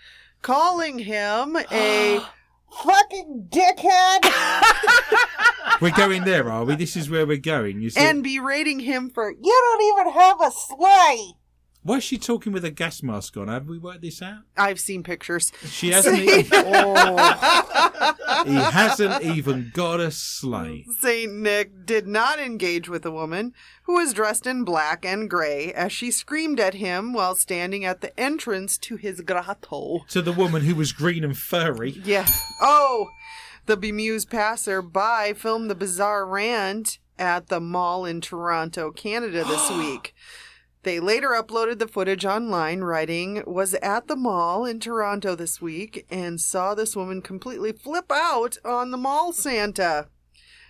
calling 0.45 0.99
him 0.99 1.57
a 1.72 2.20
fucking 2.84 3.49
dickhead 3.49 4.20
We're 5.80 5.90
going 5.90 6.24
there, 6.24 6.51
are 6.53 6.64
we? 6.64 6.76
This 6.76 6.97
is 6.97 7.11
where 7.11 7.26
we're 7.26 7.36
going. 7.38 7.80
You 7.80 7.90
see? 7.90 8.01
and 8.01 8.22
berating 8.22 8.78
him 8.78 9.11
for, 9.11 9.30
You 9.30 9.38
don't 9.42 9.82
even 9.82 10.12
have 10.12 10.40
a 10.40 10.51
sleigh! 10.53 11.32
Why 11.85 11.97
is 11.99 12.05
she 12.05 12.16
talking 12.16 12.55
with 12.55 12.64
a 12.64 12.70
gas 12.70 13.03
mask 13.03 13.37
on? 13.37 13.49
Have 13.49 13.68
we 13.68 13.76
worked 13.76 14.01
this 14.01 14.22
out? 14.22 14.39
I've 14.57 14.80
seen 14.80 15.03
pictures. 15.03 15.53
She 15.66 15.91
hasn't. 15.91 16.18
Even, 16.18 16.47
oh, 16.53 18.45
he 18.47 18.55
hasn't 18.55 19.22
even 19.37 19.70
got 19.74 20.01
a 20.01 20.11
sleigh. 20.11 20.87
Saint 21.01 21.35
Nick 21.35 21.85
did 21.85 22.07
not 22.07 22.41
engage 22.41 22.89
with 22.89 23.03
the 23.03 23.12
woman, 23.12 23.53
who 23.82 23.97
was 23.97 24.14
dressed 24.14 24.47
in 24.47 24.64
black 24.64 25.05
and 25.05 25.28
gray, 25.28 25.74
as 25.74 25.93
she 25.93 26.11
screamed 26.11 26.59
at 26.59 26.72
him 26.74 27.12
while 27.12 27.35
standing 27.35 27.85
at 27.85 28.01
the 28.01 28.18
entrance 28.18 28.78
to 28.78 28.97
his 28.97 29.20
grotto. 29.20 30.07
To 30.09 30.22
the 30.22 30.32
woman 30.32 30.62
who 30.62 30.74
was 30.74 30.93
green 30.93 31.22
and 31.22 31.37
furry. 31.37 32.01
Yeah. 32.03 32.26
Oh! 32.62 33.11
The 33.66 33.76
bemused 33.76 34.30
passer-by 34.30 35.35
filmed 35.35 35.68
the 35.68 35.74
bizarre 35.74 36.26
rant 36.26 36.99
at 37.18 37.49
the 37.49 37.61
mall 37.61 38.07
in 38.07 38.22
Toronto, 38.22 38.91
Canada 38.91 39.45
this 39.45 39.70
week. 39.76 40.14
They 40.85 41.01
later 41.01 41.30
uploaded 41.30 41.78
the 41.78 41.89
footage 41.89 42.26
online, 42.26 42.82
writing, 42.82 43.43
was 43.47 43.72
at 43.76 44.07
the 44.07 44.16
mall 44.16 44.66
in 44.66 44.80
Toronto 44.80 45.35
this 45.35 45.59
week 45.59 46.07
and 46.11 46.39
saw 46.39 46.74
this 46.74 46.95
woman 46.95 47.22
completely 47.22 47.72
flip 47.72 48.12
out 48.12 48.59
on 48.66 48.91
the 48.91 48.99
mall 48.99 49.32
Santa. 49.32 50.09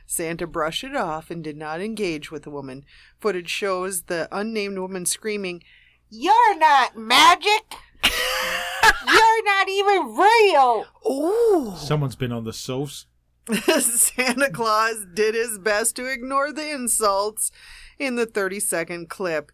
Santa 0.06 0.46
brushed 0.46 0.84
it 0.84 0.94
off 0.94 1.32
and 1.32 1.42
did 1.42 1.56
not 1.56 1.80
engage 1.80 2.30
with 2.30 2.44
the 2.44 2.50
woman. 2.50 2.84
Footage 3.18 3.50
shows 3.50 4.02
the 4.02 4.28
unnamed 4.30 4.78
woman 4.78 5.04
screaming, 5.04 5.64
You're 6.08 6.56
not 6.58 6.96
magic! 6.96 7.74
You're 8.04 9.44
not 9.44 9.68
even 9.68 10.16
real! 10.16 10.86
Ooh. 11.10 11.74
Someone's 11.76 12.14
been 12.14 12.30
on 12.30 12.44
the 12.44 12.52
sauce. 12.52 13.06
Santa 13.80 14.48
Claus 14.50 15.06
did 15.12 15.34
his 15.34 15.58
best 15.58 15.96
to 15.96 16.06
ignore 16.06 16.52
the 16.52 16.70
insults 16.70 17.50
in 17.98 18.14
the 18.14 18.26
30 18.26 18.60
second 18.60 19.08
clip. 19.08 19.50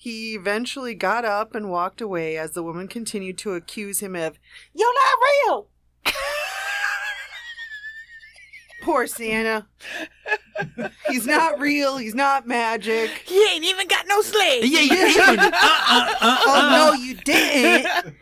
He 0.00 0.32
eventually 0.34 0.94
got 0.94 1.26
up 1.26 1.54
and 1.54 1.70
walked 1.70 2.00
away 2.00 2.38
as 2.38 2.52
the 2.52 2.62
woman 2.62 2.88
continued 2.88 3.36
to 3.36 3.52
accuse 3.52 4.00
him 4.00 4.16
of, 4.16 4.38
You're 4.72 4.94
not 4.94 5.18
real! 5.46 5.68
Poor 8.82 9.06
Santa. 9.06 9.66
He's 11.10 11.26
not 11.26 11.60
real. 11.60 11.98
He's 11.98 12.14
not 12.14 12.48
magic. 12.48 13.10
He 13.26 13.46
ain't 13.52 13.66
even 13.66 13.88
got 13.88 14.06
no 14.08 14.22
sleigh. 14.22 14.60
Yeah, 14.62 14.80
yeah, 14.80 14.94
uh, 14.94 15.32
yeah. 15.34 15.50
Uh, 15.52 16.14
uh, 16.18 16.38
oh, 16.46 16.70
no, 16.72 16.94
you 16.94 17.16
didn't. 17.16 18.14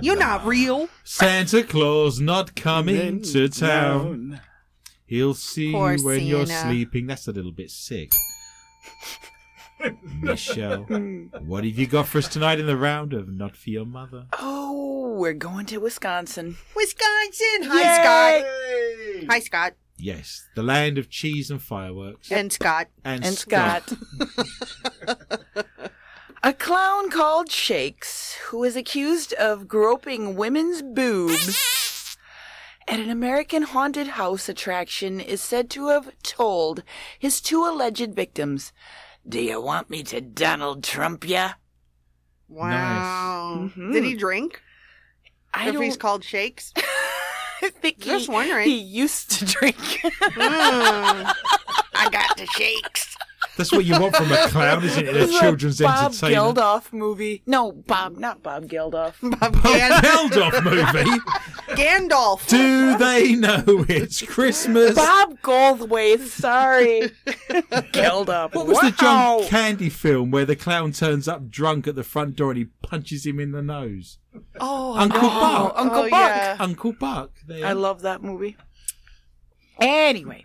You're 0.00 0.16
not 0.16 0.46
real. 0.46 0.88
Santa 1.04 1.62
Claus 1.62 2.20
not 2.20 2.56
coming 2.56 3.20
to 3.24 3.50
town. 3.50 4.40
He'll 5.04 5.34
see 5.34 5.72
Poor 5.72 5.92
you 5.92 6.06
when 6.06 6.22
you're 6.22 6.46
sleeping. 6.46 7.06
That's 7.06 7.28
a 7.28 7.32
little 7.32 7.52
bit 7.52 7.70
sick. 7.70 8.12
Michelle, 10.20 10.82
hmm. 10.88 11.26
what 11.46 11.64
have 11.64 11.78
you 11.78 11.86
got 11.86 12.06
for 12.06 12.18
us 12.18 12.28
tonight 12.28 12.60
in 12.60 12.66
the 12.66 12.76
round 12.76 13.12
of 13.12 13.28
Not 13.28 13.56
For 13.56 13.70
Your 13.70 13.86
Mother? 13.86 14.26
Oh, 14.38 15.14
we're 15.16 15.32
going 15.32 15.66
to 15.66 15.78
Wisconsin. 15.78 16.56
Wisconsin. 16.74 17.62
Hi, 17.64 17.80
Yay! 17.80 19.20
Scott. 19.20 19.30
Hi, 19.30 19.40
Scott. 19.40 19.72
Yes, 19.98 20.48
the 20.56 20.62
land 20.62 20.98
of 20.98 21.08
cheese 21.10 21.50
and 21.50 21.62
fireworks. 21.62 22.32
And 22.32 22.52
Scott. 22.52 22.88
And, 23.04 23.24
And 23.24 23.36
Scott. 23.36 23.92
A 26.44 26.52
clown 26.52 27.08
called 27.08 27.52
Shakes, 27.52 28.34
who 28.48 28.64
is 28.64 28.74
accused 28.74 29.32
of 29.34 29.68
groping 29.68 30.34
women's 30.34 30.82
boobs 30.82 32.16
at 32.88 32.98
an 32.98 33.10
American 33.10 33.62
haunted 33.62 34.08
house 34.08 34.48
attraction, 34.48 35.20
is 35.20 35.40
said 35.40 35.70
to 35.70 35.86
have 35.86 36.10
told 36.24 36.82
his 37.16 37.40
two 37.40 37.64
alleged 37.64 38.16
victims, 38.16 38.72
Do 39.28 39.40
you 39.40 39.60
want 39.60 39.88
me 39.90 40.02
to 40.04 40.20
Donald 40.20 40.82
Trump 40.84 41.28
ya? 41.28 41.52
Wow. 42.48 43.70
Mhm. 43.76 43.92
Did 43.92 44.04
he 44.04 44.14
drink? 44.14 44.60
I 45.54 45.68
if 45.68 45.74
don't 45.74 45.82
he's 45.82 45.96
called 45.96 46.24
Shakes? 46.24 46.72
I 47.62 47.70
think 47.70 48.00
Just 48.00 48.26
he, 48.26 48.32
wondering. 48.32 48.68
he 48.68 48.76
used 48.76 49.30
to 49.38 49.44
drink. 49.44 49.76
Mm. 49.76 50.02
I 51.94 52.08
got 52.10 52.36
the 52.36 52.46
shakes. 52.46 53.16
That's 53.56 53.70
what 53.72 53.84
you 53.84 54.00
want 54.00 54.16
from 54.16 54.32
a 54.32 54.48
clown, 54.48 54.82
isn't 54.84 55.06
it? 55.06 55.14
A 55.16 55.22
It's 55.24 55.38
children's 55.38 55.78
Bob 55.80 56.12
entertainment. 56.12 56.56
Geldof 56.56 56.92
movie. 56.92 57.42
No, 57.46 57.72
Bob, 57.72 58.16
not 58.16 58.42
Bob 58.42 58.64
Geldof. 58.66 59.14
Bob 59.20 59.40
Bob 59.40 59.62
Gan- 59.62 60.02
Geldof 60.02 60.64
movie. 60.64 61.20
Gandalf. 61.72 62.46
Do 62.48 62.96
they 62.98 63.34
know 63.34 63.62
it's 63.88 64.22
Christmas? 64.22 64.94
Bob 64.94 65.38
Goldthwait. 65.40 66.20
Sorry, 66.26 67.02
Geldof. 67.92 68.54
What 68.54 68.66
was 68.66 68.78
the 68.80 68.94
Wow. 69.02 69.40
John 69.40 69.48
Candy 69.48 69.88
film 69.88 70.30
where 70.30 70.44
the 70.44 70.56
clown 70.56 70.92
turns 70.92 71.28
up 71.28 71.48
drunk 71.50 71.86
at 71.86 71.94
the 71.94 72.04
front 72.04 72.36
door 72.36 72.50
and 72.50 72.58
he 72.58 72.64
punches 72.82 73.24
him 73.26 73.40
in 73.40 73.52
the 73.52 73.62
nose? 73.62 74.18
Oh, 74.60 74.96
Uncle 74.96 75.20
Oh, 75.22 75.40
Buck. 75.40 75.72
Uncle 75.76 75.98
Oh, 75.98 76.02
Buck. 76.10 76.10
yeah. 76.10 76.56
Uncle 76.58 76.92
Buck. 76.92 77.30
There. 77.46 77.66
I 77.66 77.72
love 77.72 78.02
that 78.02 78.22
movie. 78.22 78.56
Anyway, 79.80 80.44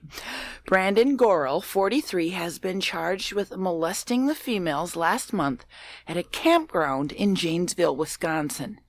Brandon 0.65 1.15
Gorel, 1.15 1.61
43, 1.61 2.29
has 2.29 2.59
been 2.59 2.79
charged 2.79 3.33
with 3.33 3.55
molesting 3.55 4.25
the 4.25 4.35
females 4.35 4.95
last 4.95 5.33
month 5.33 5.65
at 6.07 6.17
a 6.17 6.23
campground 6.23 7.11
in 7.11 7.35
Janesville, 7.35 7.95
Wisconsin. 7.95 8.79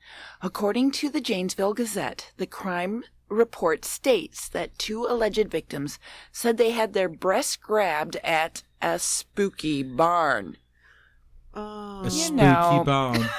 According 0.41 0.93
to 0.93 1.09
the 1.11 1.21
Janesville 1.21 1.75
Gazette, 1.75 2.33
the 2.37 2.47
crime 2.47 3.05
report 3.29 3.85
states 3.85 4.49
that 4.49 4.79
two 4.79 5.05
alleged 5.05 5.51
victims 5.51 5.99
said 6.33 6.57
they 6.57 6.71
had 6.71 6.93
their 6.93 7.09
breasts 7.09 7.57
grabbed 7.57 8.17
at 8.25 8.63
a 8.81 8.99
spooky 8.99 9.83
barn. 9.83 10.57
Oh. 11.53 12.03
a 12.05 12.11
spooky 12.11 12.37
know. 12.37 12.83
barn. 12.87 13.29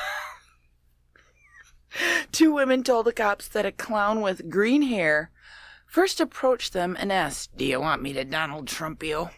Two 2.31 2.53
women 2.53 2.83
told 2.83 3.05
the 3.05 3.13
cops 3.13 3.47
that 3.47 3.65
a 3.65 3.71
clown 3.71 4.21
with 4.21 4.49
green 4.49 4.83
hair 4.83 5.31
first 5.89 6.19
approached 6.19 6.73
them 6.73 6.95
and 6.99 7.11
asked, 7.11 7.55
Do 7.57 7.65
you 7.65 7.79
want 7.79 8.01
me 8.01 8.13
to 8.13 8.23
Donald 8.23 8.67
Trump 8.67 9.03
you? 9.03 9.29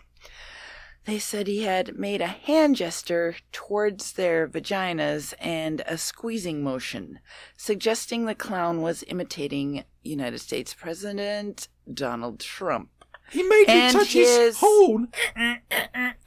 They 1.05 1.17
said 1.17 1.47
he 1.47 1.63
had 1.63 1.97
made 1.97 2.21
a 2.21 2.27
hand 2.27 2.75
gesture 2.75 3.35
towards 3.51 4.13
their 4.13 4.47
vaginas 4.47 5.33
and 5.39 5.81
a 5.87 5.97
squeezing 5.97 6.63
motion, 6.63 7.19
suggesting 7.57 8.25
the 8.25 8.35
clown 8.35 8.81
was 8.83 9.03
imitating 9.07 9.83
United 10.03 10.37
States 10.39 10.75
President 10.75 11.69
Donald 11.91 12.39
Trump. 12.39 12.89
He 13.31 13.41
made 13.41 13.67
me 13.67 13.91
touch 13.91 14.13
his 14.13 14.29
his- 14.37 14.57
horn. 14.59 15.07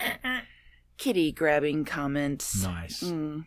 Kitty 0.98 1.32
grabbing 1.32 1.84
comments. 1.84 2.62
Nice. 2.64 3.02
Mm. 3.02 3.44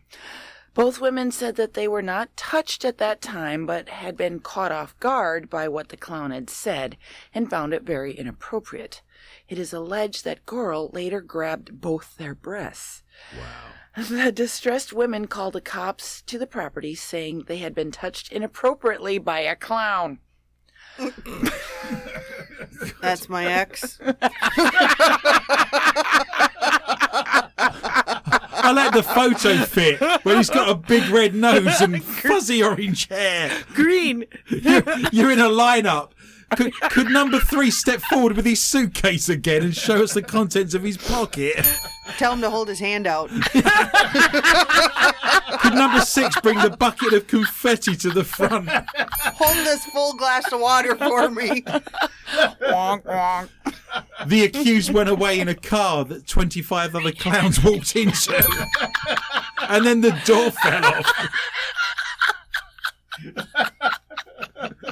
Both 0.78 1.00
women 1.00 1.32
said 1.32 1.56
that 1.56 1.74
they 1.74 1.88
were 1.88 2.02
not 2.02 2.36
touched 2.36 2.84
at 2.84 2.98
that 2.98 3.20
time, 3.20 3.66
but 3.66 3.88
had 3.88 4.16
been 4.16 4.38
caught 4.38 4.70
off 4.70 4.96
guard 5.00 5.50
by 5.50 5.66
what 5.66 5.88
the 5.88 5.96
clown 5.96 6.30
had 6.30 6.48
said 6.48 6.96
and 7.34 7.50
found 7.50 7.74
it 7.74 7.82
very 7.82 8.16
inappropriate. 8.16 9.02
It 9.48 9.58
is 9.58 9.72
alleged 9.72 10.22
that 10.22 10.46
Gorel 10.46 10.90
later 10.92 11.20
grabbed 11.20 11.80
both 11.80 12.16
their 12.16 12.36
breasts. 12.36 13.02
Wow. 13.36 13.72
The 14.08 14.30
distressed 14.30 14.92
women 14.92 15.26
called 15.26 15.54
the 15.54 15.60
cops 15.60 16.22
to 16.22 16.38
the 16.38 16.46
property 16.46 16.94
saying 16.94 17.46
they 17.48 17.58
had 17.58 17.74
been 17.74 17.90
touched 17.90 18.30
inappropriately 18.30 19.18
by 19.18 19.40
a 19.40 19.56
clown. 19.56 20.20
That's 23.00 23.28
my 23.28 23.46
ex. 23.46 23.98
I 28.68 28.72
like 28.72 28.92
the 28.92 29.02
photo 29.02 29.56
fit 29.64 29.98
where 30.24 30.36
he's 30.36 30.50
got 30.50 30.68
a 30.68 30.74
big 30.74 31.08
red 31.08 31.34
nose 31.34 31.80
and 31.80 32.04
fuzzy 32.22 32.62
orange 32.62 33.08
hair. 33.08 33.50
Green! 33.72 34.26
You're, 34.50 34.82
you're 35.10 35.30
in 35.30 35.40
a 35.40 35.48
lineup. 35.48 36.10
Could, 36.56 36.72
could 36.80 37.10
number 37.10 37.38
three 37.38 37.70
step 37.70 38.00
forward 38.00 38.36
with 38.36 38.46
his 38.46 38.62
suitcase 38.62 39.28
again 39.28 39.62
and 39.62 39.74
show 39.76 40.02
us 40.02 40.14
the 40.14 40.22
contents 40.22 40.74
of 40.74 40.82
his 40.82 40.96
pocket? 40.96 41.66
Tell 42.16 42.32
him 42.32 42.40
to 42.40 42.50
hold 42.50 42.68
his 42.68 42.80
hand 42.80 43.06
out. 43.06 43.28
Could 45.60 45.74
number 45.74 46.00
six 46.00 46.40
bring 46.40 46.58
the 46.58 46.74
bucket 46.78 47.12
of 47.12 47.26
confetti 47.26 47.94
to 47.96 48.10
the 48.10 48.24
front? 48.24 48.68
Hold 48.68 49.56
this 49.66 49.84
full 49.86 50.14
glass 50.14 50.50
of 50.52 50.60
water 50.60 50.96
for 50.96 51.30
me. 51.30 51.62
Wonk, 52.62 53.02
wonk. 53.04 53.48
The 54.26 54.44
accused 54.44 54.92
went 54.92 55.08
away 55.08 55.40
in 55.40 55.48
a 55.48 55.54
car 55.54 56.04
that 56.06 56.26
25 56.26 56.96
other 56.96 57.12
clowns 57.12 57.62
walked 57.62 57.94
into. 57.94 58.34
And 59.68 59.84
then 59.84 60.00
the 60.00 60.10
door 60.24 60.50
fell 60.50 60.84
off. 60.84 61.12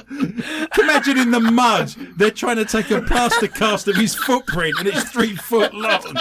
Imagine 0.09 1.17
in 1.17 1.31
the 1.31 1.39
mud, 1.39 1.93
they're 2.15 2.31
trying 2.31 2.55
to 2.57 2.65
take 2.65 2.91
a 2.91 3.01
plaster 3.01 3.47
cast 3.47 3.87
of 3.87 3.95
his 3.95 4.15
footprint 4.15 4.75
and 4.79 4.87
it's 4.87 5.09
three 5.11 5.35
foot 5.35 5.73
long. 5.73 6.15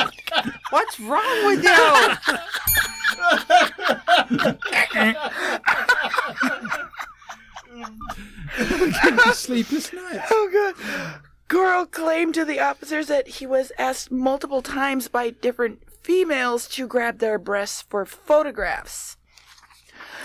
What's 0.71 0.99
wrong 1.01 1.47
with 1.47 1.63
you? 1.63 1.73
Sleepless 9.33 9.93
nights. 9.93 10.29
Oh 10.31 10.51
god. 10.53 11.21
Gorel 11.49 11.87
claimed 11.87 12.35
to 12.35 12.45
the 12.45 12.59
officers 12.59 13.07
that 13.07 13.29
he 13.29 13.47
was 13.47 13.71
asked 13.79 14.11
multiple 14.11 14.63
times 14.63 15.07
by 15.07 15.31
different 15.31 15.83
females 16.03 16.67
to 16.69 16.89
grab 16.89 17.19
their 17.19 17.39
breasts 17.39 17.83
for 17.83 18.05
photographs. 18.05 19.17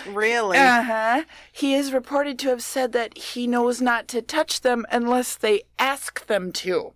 Really? 0.07 0.57
Uh 0.57 0.83
huh. 0.83 1.23
He 1.51 1.73
is 1.73 1.93
reported 1.93 2.39
to 2.39 2.49
have 2.49 2.63
said 2.63 2.91
that 2.93 3.17
he 3.17 3.47
knows 3.47 3.81
not 3.81 4.07
to 4.09 4.21
touch 4.21 4.61
them 4.61 4.85
unless 4.91 5.35
they 5.35 5.63
ask 5.79 6.25
them 6.27 6.51
to. 6.53 6.93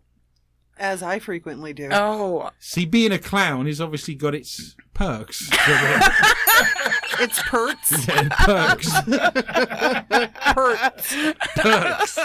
As 0.78 1.02
I 1.02 1.20
frequently 1.20 1.74
do. 1.74 1.90
Oh. 1.92 2.50
See, 2.60 2.86
being 2.86 3.14
a 3.14 3.20
clown 3.20 3.66
has 3.66 3.80
obviously 3.80 4.16
got 4.16 4.36
its 4.36 4.76
perks. 4.94 5.50
It's 7.20 7.42
Perts. 7.44 8.08
Yeah, 8.08 8.30
perks. 8.30 8.92
Perts. 10.54 11.16
Perks. 11.56 12.20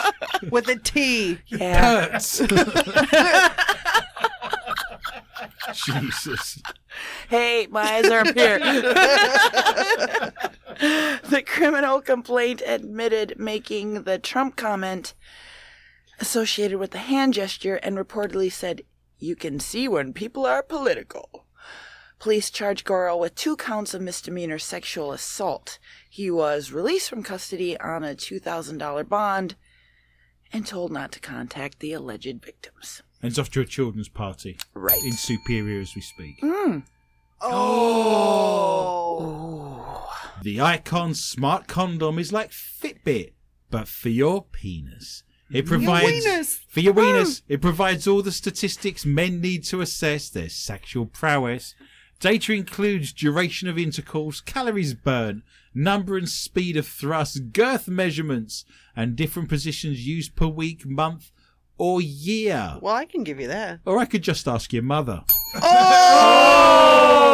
With 0.51 0.69
a 0.69 0.77
T. 0.83 1.39
Yeah. 1.47 2.09
Perks. 2.09 2.39
Jesus. 5.73 6.61
Hey, 7.29 7.69
my 7.71 7.83
eyes 7.83 8.11
are 8.11 8.21
up 8.21 8.35
here. 8.35 8.59
the 11.25 11.43
criminal 11.45 12.01
complaint 12.01 12.63
admitted 12.65 13.35
making 13.39 14.05
the 14.05 14.19
Trump 14.19 14.57
comment 14.57 15.13
associated 16.19 16.79
with 16.79 16.93
the 16.93 16.99
hand 16.99 17.35
gesture 17.35 17.77
and 17.77 17.99
reportedly 17.99 18.51
said, 18.51 18.83
You 19.19 19.37
can 19.37 19.61
see 19.61 19.89
when 19.89 20.15
people 20.15 20.47
are 20.47 20.63
political. 20.63 21.45
Police 22.19 22.51
charged 22.51 22.87
Gorel 22.87 23.21
with 23.21 23.35
two 23.35 23.57
counts 23.57 23.93
of 23.93 24.01
misdemeanor 24.01 24.59
sexual 24.59 25.13
assault. 25.13 25.79
He 26.09 26.31
was 26.31 26.73
released 26.73 27.11
from 27.11 27.23
custody 27.23 27.79
on 27.79 28.03
a 28.03 28.15
$2,000 28.15 29.09
bond 29.09 29.57
and 30.53 30.67
told 30.67 30.93
not 30.93 31.13
to 31.13 31.21
contact 31.21 31.81
the 31.81 31.93
alleged 31.93 32.43
victims. 32.43 33.03
And 33.23 33.31
it's 33.31 33.39
off 33.39 33.51
to 33.51 33.61
a 33.61 33.67
children's 33.67 34.09
party. 34.09 34.57
Right. 34.73 35.03
In 35.03 35.13
Superior 35.13 35.81
as 35.81 35.95
we 35.95 36.01
speak. 36.01 36.37
Hmm. 36.41 36.79
Oh. 37.43 39.31
The 40.43 40.61
Icon 40.61 41.15
Smart 41.15 41.67
Condom 41.67 42.19
is 42.19 42.33
like 42.33 42.51
Fitbit, 42.51 43.33
but 43.71 43.89
for 43.89 44.09
your 44.09 44.45
penis. 44.45 45.23
It 45.53 45.67
provides 45.67 46.25
weenus. 46.25 46.61
for 46.69 46.81
your 46.81 46.95
weenus. 46.95 47.43
Oh. 47.43 47.45
It 47.49 47.61
provides 47.61 48.07
all 48.07 48.23
the 48.23 48.31
statistics 48.33 49.05
men 49.05 49.41
need 49.41 49.65
to 49.65 49.81
assess 49.81 50.29
their 50.29 50.49
sexual 50.49 51.07
prowess. 51.07 51.75
Data 52.21 52.53
includes 52.53 53.13
duration 53.13 53.69
of 53.69 53.77
intercourse, 53.79 54.41
calories 54.41 54.95
burned, 54.95 55.43
number 55.75 56.17
and 56.17 56.29
speed 56.29 56.77
of 56.77 56.87
thrust, 56.87 57.53
girth 57.53 57.89
measurements, 57.89 58.65
and 58.95 59.17
different 59.17 59.49
positions 59.49 60.07
used 60.07 60.37
per 60.37 60.47
week, 60.47 60.87
month, 60.87 61.33
or 61.79 62.01
year. 62.01 62.77
Well, 62.81 62.95
I 62.95 63.07
can 63.07 63.25
give 63.25 63.41
you 63.41 63.49
that. 63.49 63.81
Or 63.87 63.99
I 63.99 64.05
could 64.05 64.23
just 64.23 64.47
ask 64.47 64.73
your 64.73 64.83
mother. 64.83 65.25
Oh! 65.57 67.30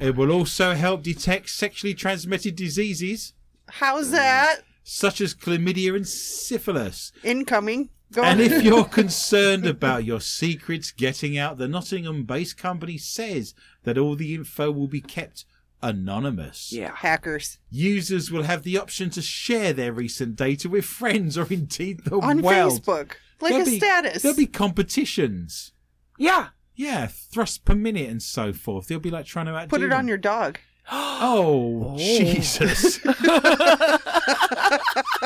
It 0.00 0.16
will 0.16 0.30
also 0.32 0.74
help 0.74 1.02
detect 1.02 1.50
sexually 1.50 1.94
transmitted 1.94 2.56
diseases 2.56 3.34
How's 3.68 4.10
that? 4.10 4.60
such 4.82 5.20
as 5.20 5.34
chlamydia 5.34 5.94
and 5.94 6.06
syphilis. 6.08 7.12
Incoming. 7.22 7.90
Go 8.12 8.22
And 8.22 8.40
on. 8.40 8.46
if 8.46 8.62
you're 8.64 8.84
concerned 9.02 9.66
about 9.66 10.04
your 10.04 10.20
secrets 10.20 10.90
getting 10.90 11.38
out, 11.38 11.58
the 11.58 11.68
Nottingham 11.68 12.24
based 12.24 12.56
company 12.58 12.98
says 12.98 13.54
that 13.84 13.96
all 13.98 14.16
the 14.16 14.34
info 14.34 14.70
will 14.72 14.88
be 14.88 15.00
kept 15.00 15.44
anonymous. 15.82 16.72
Yeah. 16.72 16.92
Hackers. 16.94 17.58
Users 17.70 18.30
will 18.30 18.42
have 18.42 18.64
the 18.64 18.78
option 18.78 19.10
to 19.10 19.22
share 19.22 19.72
their 19.72 19.92
recent 19.92 20.34
data 20.36 20.68
with 20.68 20.84
friends 20.84 21.38
or 21.38 21.46
indeed 21.50 22.04
the 22.04 22.16
On 22.16 22.42
world. 22.42 22.72
On 22.72 22.78
Facebook. 22.80 23.12
Like 23.40 23.52
There'll 23.52 23.68
a 23.68 23.70
be- 23.70 23.78
status. 23.78 24.22
There'll 24.22 24.36
be 24.36 24.46
competitions. 24.46 25.72
Yeah. 26.18 26.48
Yeah, 26.80 27.08
thrust 27.08 27.66
per 27.66 27.74
minute 27.74 28.08
and 28.08 28.22
so 28.22 28.54
forth. 28.54 28.88
They'll 28.88 28.98
be 28.98 29.10
like 29.10 29.26
trying 29.26 29.44
to 29.44 29.52
outdo 29.52 29.68
Put 29.68 29.82
it 29.82 29.90
them. 29.90 29.98
on 29.98 30.08
your 30.08 30.16
dog. 30.16 30.58
Oh, 30.92 31.92
oh, 31.92 31.98
Jesus. 31.98 32.98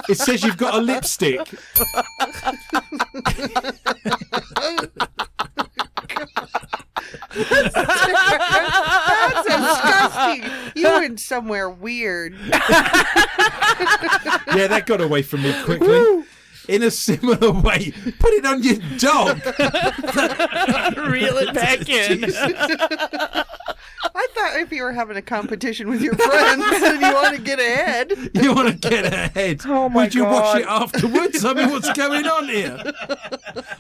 it 0.09 0.19
says 0.19 0.43
you've 0.43 0.57
got 0.57 0.75
a 0.75 0.79
lipstick. 0.79 1.39
That's 7.31 7.77
disgusting. 9.47 10.43
You 10.75 10.89
went 10.89 11.21
somewhere 11.21 11.71
weird. 11.71 12.35
yeah, 12.51 12.59
that 14.67 14.83
got 14.87 15.01
away 15.01 15.23
from 15.23 15.45
me 15.45 15.55
quickly. 15.63 16.25
In 16.69 16.83
a 16.83 16.91
similar 16.91 17.51
way, 17.53 17.93
put 18.19 18.33
it 18.33 18.47
on 18.47 18.63
your 18.63 18.77
dog. 18.99 19.39
Reel 21.11 21.37
it 21.39 21.53
back 21.55 21.89
in. 21.89 22.25
I 24.17 24.29
thought 24.35 24.61
if 24.61 24.71
you 24.73 24.83
were 24.83 24.93
having 24.93 25.17
a 25.17 25.23
competition 25.23 25.89
with 25.89 26.01
your 26.01 26.15
friends 26.15 26.65
and 26.73 27.01
you 27.01 27.13
want 27.13 27.37
to 27.37 27.43
get 27.43 27.59
ahead. 27.59 28.13
You 28.35 28.55
want 28.55 28.69
to 28.81 28.89
get 28.89 29.13
ahead? 29.13 29.63
Oh 29.67 29.89
my 29.89 30.05
Would 30.05 30.15
you 30.15 30.25
watch 30.25 30.43
God. 30.43 30.61
it 30.61 30.67
afterwards? 30.67 31.45
I 31.45 31.53
mean, 31.55 31.71
what's 31.71 31.93
going 31.93 32.27
on 32.27 32.49
here? 32.49 32.79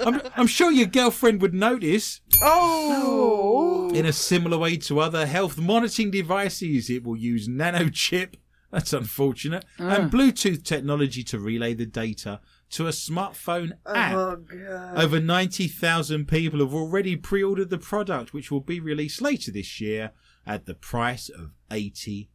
I'm, 0.00 0.20
I'm 0.36 0.46
sure 0.46 0.70
your 0.70 0.86
girlfriend 0.86 1.40
would 1.40 1.54
notice. 1.54 2.20
Oh. 2.42 3.90
In 3.94 4.06
a 4.06 4.12
similar 4.12 4.58
way 4.58 4.76
to 4.78 5.00
other 5.00 5.26
health 5.26 5.58
monitoring 5.58 6.10
devices, 6.10 6.90
it 6.90 7.04
will 7.04 7.16
use 7.16 7.48
nanochip. 7.48 8.34
That's 8.74 8.92
unfortunate. 8.92 9.64
Ah. 9.78 9.94
And 9.94 10.10
Bluetooth 10.10 10.64
technology 10.64 11.22
to 11.24 11.38
relay 11.38 11.74
the 11.74 11.86
data 11.86 12.40
to 12.70 12.88
a 12.88 12.90
smartphone 12.90 13.74
oh, 13.86 13.94
app. 13.94 14.14
Oh, 14.16 14.36
God. 14.36 14.98
Over 14.98 15.20
90,000 15.20 16.26
people 16.26 16.58
have 16.58 16.74
already 16.74 17.14
pre 17.14 17.44
ordered 17.44 17.70
the 17.70 17.78
product, 17.78 18.34
which 18.34 18.50
will 18.50 18.60
be 18.60 18.80
released 18.80 19.22
later 19.22 19.52
this 19.52 19.80
year 19.80 20.10
at 20.44 20.66
the 20.66 20.74
price 20.74 21.28
of 21.28 21.52
$80. 21.70 22.26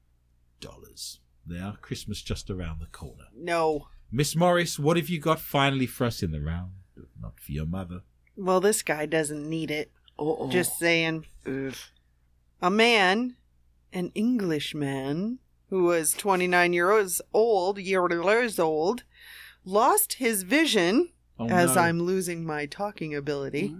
Now, 1.45 1.75
Christmas 1.81 2.21
just 2.21 2.49
around 2.49 2.79
the 2.79 2.85
corner. 2.85 3.25
No. 3.35 3.87
Miss 4.09 4.33
Morris, 4.33 4.79
what 4.79 4.95
have 4.95 5.09
you 5.09 5.19
got 5.19 5.41
finally 5.41 5.87
for 5.87 6.05
us 6.05 6.23
in 6.23 6.31
the 6.31 6.39
round? 6.39 6.71
Not 7.21 7.37
for 7.41 7.51
your 7.51 7.65
mother. 7.65 8.03
Well, 8.37 8.61
this 8.61 8.81
guy 8.81 9.07
doesn't 9.07 9.47
need 9.47 9.71
it. 9.71 9.91
Oh, 10.17 10.49
Just 10.49 10.79
saying. 10.79 11.25
A 12.61 12.71
man, 12.71 13.35
an 13.91 14.11
Englishman, 14.15 15.39
who 15.69 15.83
was 15.83 16.13
29 16.13 16.73
years 16.73 17.21
old, 17.33 17.77
years 17.79 18.59
old, 18.59 19.03
lost 19.65 20.13
his 20.13 20.43
vision 20.43 21.09
Oh, 21.39 21.47
as 21.47 21.75
no. 21.75 21.81
I'm 21.81 22.01
losing 22.01 22.45
my 22.45 22.65
talking 22.65 23.15
ability. 23.15 23.73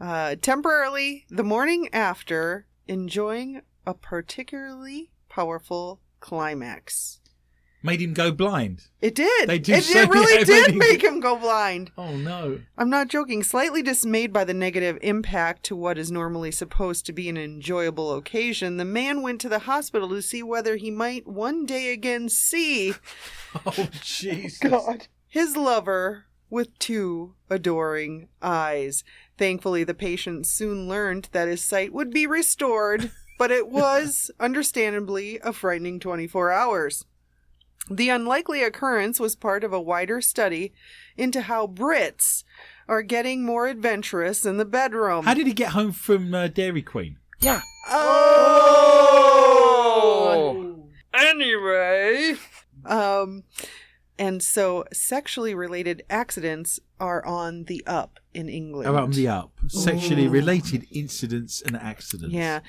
Uh, 0.00 0.36
temporarily, 0.40 1.26
the 1.28 1.42
morning 1.42 1.88
after, 1.92 2.66
enjoying 2.86 3.62
a 3.84 3.94
particularly 3.94 5.10
powerful 5.28 6.00
climax. 6.20 7.20
Made 7.86 8.02
him 8.02 8.14
go 8.14 8.32
blind. 8.32 8.82
It 9.00 9.14
did. 9.14 9.48
They 9.48 9.60
do 9.60 9.72
it, 9.74 9.88
it 9.88 10.08
really 10.10 10.44
did 10.44 10.70
him- 10.72 10.78
make 10.78 11.02
him 11.04 11.20
go 11.20 11.36
blind. 11.36 11.92
Oh, 11.96 12.16
no. 12.16 12.58
I'm 12.76 12.90
not 12.90 13.06
joking. 13.06 13.44
Slightly 13.44 13.80
dismayed 13.80 14.32
by 14.32 14.42
the 14.42 14.52
negative 14.52 14.98
impact 15.02 15.62
to 15.66 15.76
what 15.76 15.96
is 15.96 16.10
normally 16.10 16.50
supposed 16.50 17.06
to 17.06 17.12
be 17.12 17.28
an 17.28 17.36
enjoyable 17.36 18.12
occasion, 18.16 18.76
the 18.76 18.84
man 18.84 19.22
went 19.22 19.40
to 19.42 19.48
the 19.48 19.60
hospital 19.60 20.08
to 20.08 20.20
see 20.20 20.42
whether 20.42 20.74
he 20.74 20.90
might 20.90 21.28
one 21.28 21.64
day 21.64 21.92
again 21.92 22.28
see 22.28 22.94
Oh, 23.64 23.88
Jesus. 24.02 24.58
God. 24.58 25.06
His 25.28 25.56
lover 25.56 26.24
with 26.50 26.76
two 26.80 27.34
adoring 27.48 28.28
eyes. 28.42 29.04
Thankfully, 29.38 29.84
the 29.84 29.94
patient 29.94 30.46
soon 30.46 30.88
learned 30.88 31.28
that 31.30 31.46
his 31.48 31.62
sight 31.62 31.92
would 31.92 32.10
be 32.10 32.26
restored, 32.26 33.12
but 33.38 33.50
it 33.52 33.68
was, 33.70 34.30
understandably, 34.40 35.38
a 35.44 35.52
frightening 35.52 36.00
24 36.00 36.50
hours. 36.50 37.04
The 37.90 38.08
unlikely 38.08 38.62
occurrence 38.62 39.20
was 39.20 39.36
part 39.36 39.62
of 39.62 39.72
a 39.72 39.80
wider 39.80 40.20
study 40.20 40.72
into 41.16 41.42
how 41.42 41.66
Brits 41.66 42.42
are 42.88 43.02
getting 43.02 43.44
more 43.44 43.68
adventurous 43.68 44.44
in 44.44 44.56
the 44.56 44.64
bedroom. 44.64 45.24
How 45.24 45.34
did 45.34 45.46
he 45.46 45.52
get 45.52 45.70
home 45.70 45.92
from 45.92 46.34
uh, 46.34 46.48
Dairy 46.48 46.82
Queen? 46.82 47.18
yeah. 47.40 47.60
oh! 47.88 48.06
Anyway. 51.14 52.34
Um, 52.84 53.44
and 54.18 54.42
so 54.42 54.84
sexually 54.92 55.54
related 55.54 56.02
accidents 56.08 56.80
are 56.98 57.24
on 57.24 57.64
the 57.64 57.84
up 57.86 58.18
in 58.32 58.48
England. 58.48 58.88
Oh, 58.88 58.96
on 58.96 59.10
the 59.10 59.28
up. 59.28 59.52
Sexually 59.68 60.28
related 60.28 60.86
incidents 60.90 61.62
and 61.62 61.76
accidents. 61.76 62.34
Yeah. 62.34 62.60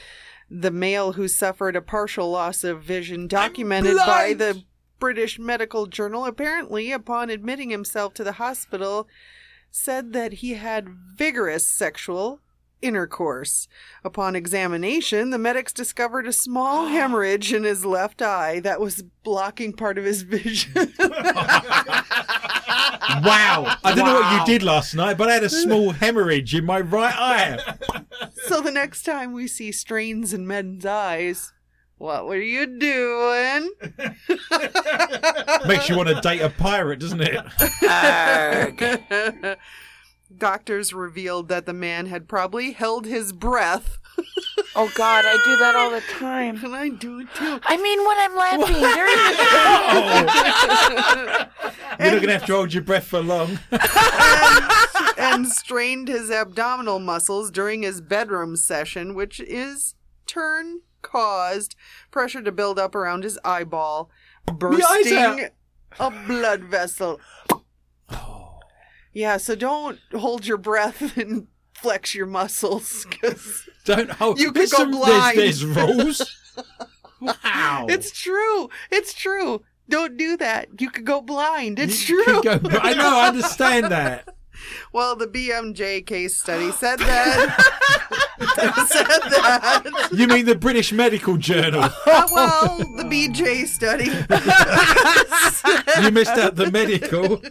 The 0.49 0.71
male 0.71 1.13
who 1.13 1.27
suffered 1.27 1.75
a 1.75 1.81
partial 1.81 2.29
loss 2.31 2.63
of 2.63 2.83
vision 2.83 3.27
documented 3.27 3.97
by 3.97 4.33
the 4.33 4.63
British 4.99 5.39
Medical 5.39 5.87
Journal 5.87 6.25
apparently 6.25 6.91
upon 6.91 7.29
admitting 7.29 7.69
himself 7.69 8.13
to 8.15 8.23
the 8.23 8.33
hospital 8.33 9.07
said 9.71 10.13
that 10.13 10.33
he 10.33 10.53
had 10.55 10.89
vigorous 10.89 11.65
sexual 11.65 12.41
intercourse. 12.81 13.67
Upon 14.03 14.35
examination, 14.35 15.29
the 15.29 15.37
medics 15.37 15.73
discovered 15.73 16.27
a 16.27 16.33
small 16.33 16.87
hemorrhage 16.87 17.53
in 17.53 17.63
his 17.63 17.85
left 17.85 18.21
eye 18.21 18.59
that 18.61 18.79
was 18.79 19.03
blocking 19.23 19.73
part 19.73 19.97
of 19.97 20.05
his 20.05 20.21
vision. 20.23 20.93
Wow. 23.23 23.75
I 23.83 23.95
don't 23.95 24.05
know 24.05 24.19
what 24.21 24.39
you 24.39 24.45
did 24.45 24.63
last 24.63 24.93
night, 24.93 25.17
but 25.17 25.29
I 25.29 25.33
had 25.33 25.43
a 25.43 25.49
small 25.49 25.91
hemorrhage 26.01 26.53
in 26.53 26.65
my 26.65 26.79
right 26.79 27.15
eye. 27.15 27.77
so 28.47 28.61
the 28.61 28.71
next 28.71 29.03
time 29.03 29.33
we 29.33 29.47
see 29.47 29.71
strains 29.71 30.33
in 30.33 30.45
men's 30.45 30.85
eyes, 30.85 31.53
what 31.97 32.25
were 32.27 32.37
you 32.37 32.65
doing? 32.79 33.71
Makes 35.67 35.89
you 35.89 35.97
want 35.97 36.09
to 36.09 36.19
date 36.21 36.41
a 36.41 36.49
pirate, 36.49 36.99
doesn't 36.99 37.21
it? 37.21 37.43
Doctors 40.37 40.93
revealed 40.93 41.47
that 41.47 41.65
the 41.65 41.73
man 41.73 42.05
had 42.07 42.27
probably 42.27 42.73
held 42.73 43.05
his 43.05 43.31
breath. 43.31 43.97
Oh 44.75 44.91
God, 44.95 45.23
I 45.25 45.37
do 45.45 45.57
that 45.57 45.75
all 45.75 45.89
the 45.91 46.01
time. 46.19 46.63
And 46.63 46.75
I 46.75 46.89
do 46.89 47.19
it 47.21 47.27
too. 47.33 47.59
I 47.63 47.77
mean, 47.77 47.99
when 48.05 48.17
I'm 48.19 48.35
laughing, 48.35 48.81
there 48.81 49.07
You're 51.99 52.11
not 52.11 52.21
going 52.21 52.27
to 52.27 52.33
have 52.33 52.45
to 52.45 52.53
hold 52.53 52.73
your 52.73 52.83
breath 52.83 53.05
for 53.07 53.21
long. 53.21 53.57
and 55.17 55.47
strained 55.47 56.09
his 56.09 56.29
abdominal 56.29 56.99
muscles 56.99 57.49
during 57.49 57.81
his 57.83 58.01
bedroom 58.01 58.55
session, 58.55 59.15
which 59.15 59.39
is 59.39 59.95
turn 60.27 60.81
caused 61.01 61.75
pressure 62.11 62.41
to 62.41 62.51
build 62.51 62.77
up 62.79 62.95
around 62.95 63.23
his 63.23 63.39
eyeball, 63.45 64.09
bursting 64.45 65.49
a 65.99 66.11
blood 66.27 66.61
vessel. 66.61 67.19
Yeah, 69.13 69.37
so 69.37 69.55
don't 69.55 69.99
hold 70.15 70.45
your 70.45 70.57
breath 70.57 71.17
and 71.17 71.47
flex 71.73 72.13
your 72.13 72.27
muscles 72.27 73.05
because 73.09 73.67
Don't 73.85 74.11
hold. 74.11 74.39
You 74.39 74.51
could 74.51 74.69
go 74.69 74.77
some- 74.77 74.91
blind. 74.91 75.37
There's, 75.37 75.61
there's 75.61 75.65
rules. 75.65 76.43
Wow. 77.19 77.87
it's 77.89 78.11
true. 78.11 78.69
It's 78.91 79.11
true. 79.11 79.63
Don't 79.89 80.17
do 80.17 80.37
that. 80.37 80.79
You 80.79 80.91
could 80.91 81.03
go 81.05 81.19
blind. 81.19 81.79
It's 81.79 82.07
You 82.07 82.23
true. 82.23 82.43
go- 82.43 82.59
I 82.79 82.93
know, 82.93 83.17
I 83.17 83.27
understand 83.29 83.85
that. 83.91 84.27
Well, 84.91 85.15
the 85.15 85.27
BMJ 85.27 86.03
case 86.07 86.35
study 86.35 86.71
said 86.71 86.97
that. 86.97 88.06
said 88.87 89.05
that. 89.07 90.09
You 90.11 90.27
mean 90.27 90.45
the 90.45 90.55
British 90.55 90.91
Medical 90.91 91.37
Journal? 91.37 91.83
Uh, 91.83 92.27
well, 92.31 92.77
the 92.77 93.03
BJ 93.03 93.65
study 93.65 94.05
You 96.03 96.11
missed 96.11 96.31
out 96.31 96.55
the 96.55 96.69
medical. 96.71 97.41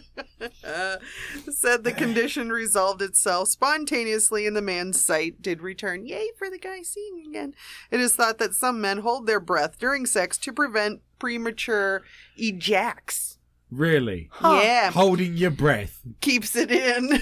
said 1.51 1.83
the 1.83 1.91
condition 1.91 2.49
resolved 2.51 3.01
itself 3.01 3.49
spontaneously 3.49 4.47
and 4.47 4.55
the 4.55 4.61
man's 4.61 5.03
sight 5.03 5.41
did 5.41 5.61
return. 5.61 6.05
Yay 6.05 6.29
for 6.37 6.49
the 6.49 6.57
guy 6.59 6.81
seeing 6.83 7.25
again. 7.27 7.53
It 7.91 7.99
is 7.99 8.15
thought 8.15 8.37
that 8.37 8.55
some 8.55 8.79
men 8.79 8.99
hold 8.99 9.27
their 9.27 9.39
breath 9.41 9.77
during 9.77 10.05
sex 10.05 10.37
to 10.39 10.53
prevent 10.53 11.01
premature 11.19 12.03
ejacs. 12.39 13.37
Really? 13.69 14.29
Yeah, 14.41 14.91
Holding 14.91 15.35
your 15.35 15.51
breath. 15.51 15.99
keeps 16.21 16.55
it 16.55 16.71
in. 16.71 17.19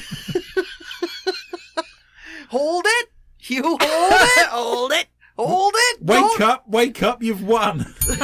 hold 2.49 2.85
it. 2.87 3.09
You 3.47 3.61
hold 3.79 3.79
it. 3.81 4.47
hold 4.47 4.91
it. 4.91 5.07
Hold 5.37 5.73
it. 5.75 6.01
Wake 6.01 6.19
Don't- 6.21 6.41
up, 6.41 6.69
wake 6.69 7.03
up, 7.03 7.21
you've 7.21 7.43
won. 7.45 7.93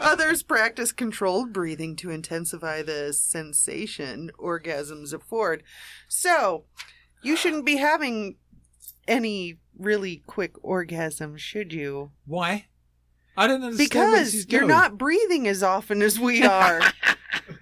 Others 0.00 0.42
practice 0.42 0.90
controlled 0.92 1.52
breathing 1.52 1.96
to 1.96 2.10
intensify 2.10 2.82
the 2.82 3.12
sensation 3.12 4.30
orgasms 4.38 5.12
afford. 5.12 5.62
So, 6.08 6.64
you 7.22 7.36
shouldn't 7.36 7.66
be 7.66 7.76
having 7.76 8.36
any 9.06 9.58
really 9.78 10.22
quick 10.26 10.54
orgasms, 10.62 11.38
should 11.38 11.72
you? 11.72 12.12
Why? 12.26 12.66
I 13.36 13.46
don't 13.46 13.62
understand 13.62 14.12
where 14.12 14.18
this 14.24 14.34
is 14.34 14.46
Because 14.46 14.60
you're 14.60 14.68
not 14.68 14.98
breathing 14.98 15.46
as 15.48 15.62
often 15.62 16.02
as 16.02 16.18
we 16.18 16.42
are. 16.46 16.80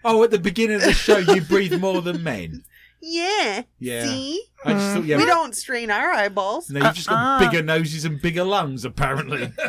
Oh, 0.05 0.23
at 0.25 0.31
the 0.31 0.39
beginning 0.39 0.77
of 0.77 0.83
the 0.83 0.93
show, 0.93 1.19
you 1.19 1.41
breathe 1.43 1.81
more 1.81 2.01
than 2.01 2.23
men. 2.23 2.65
Yeah. 3.01 3.63
Yeah. 3.79 4.05
See? 4.05 4.45
I 4.65 4.73
just 4.73 4.95
thought, 4.95 5.05
yeah. 5.05 5.17
We 5.17 5.27
don't 5.27 5.55
strain 5.55 5.91
our 5.91 6.11
eyeballs. 6.11 6.71
No, 6.71 6.81
you've 6.85 6.95
just 6.95 7.09
got 7.09 7.43
uh-uh. 7.43 7.51
bigger 7.51 7.63
noses 7.63 8.05
and 8.05 8.21
bigger 8.21 8.45
lungs, 8.45 8.85
apparently. 8.85 9.53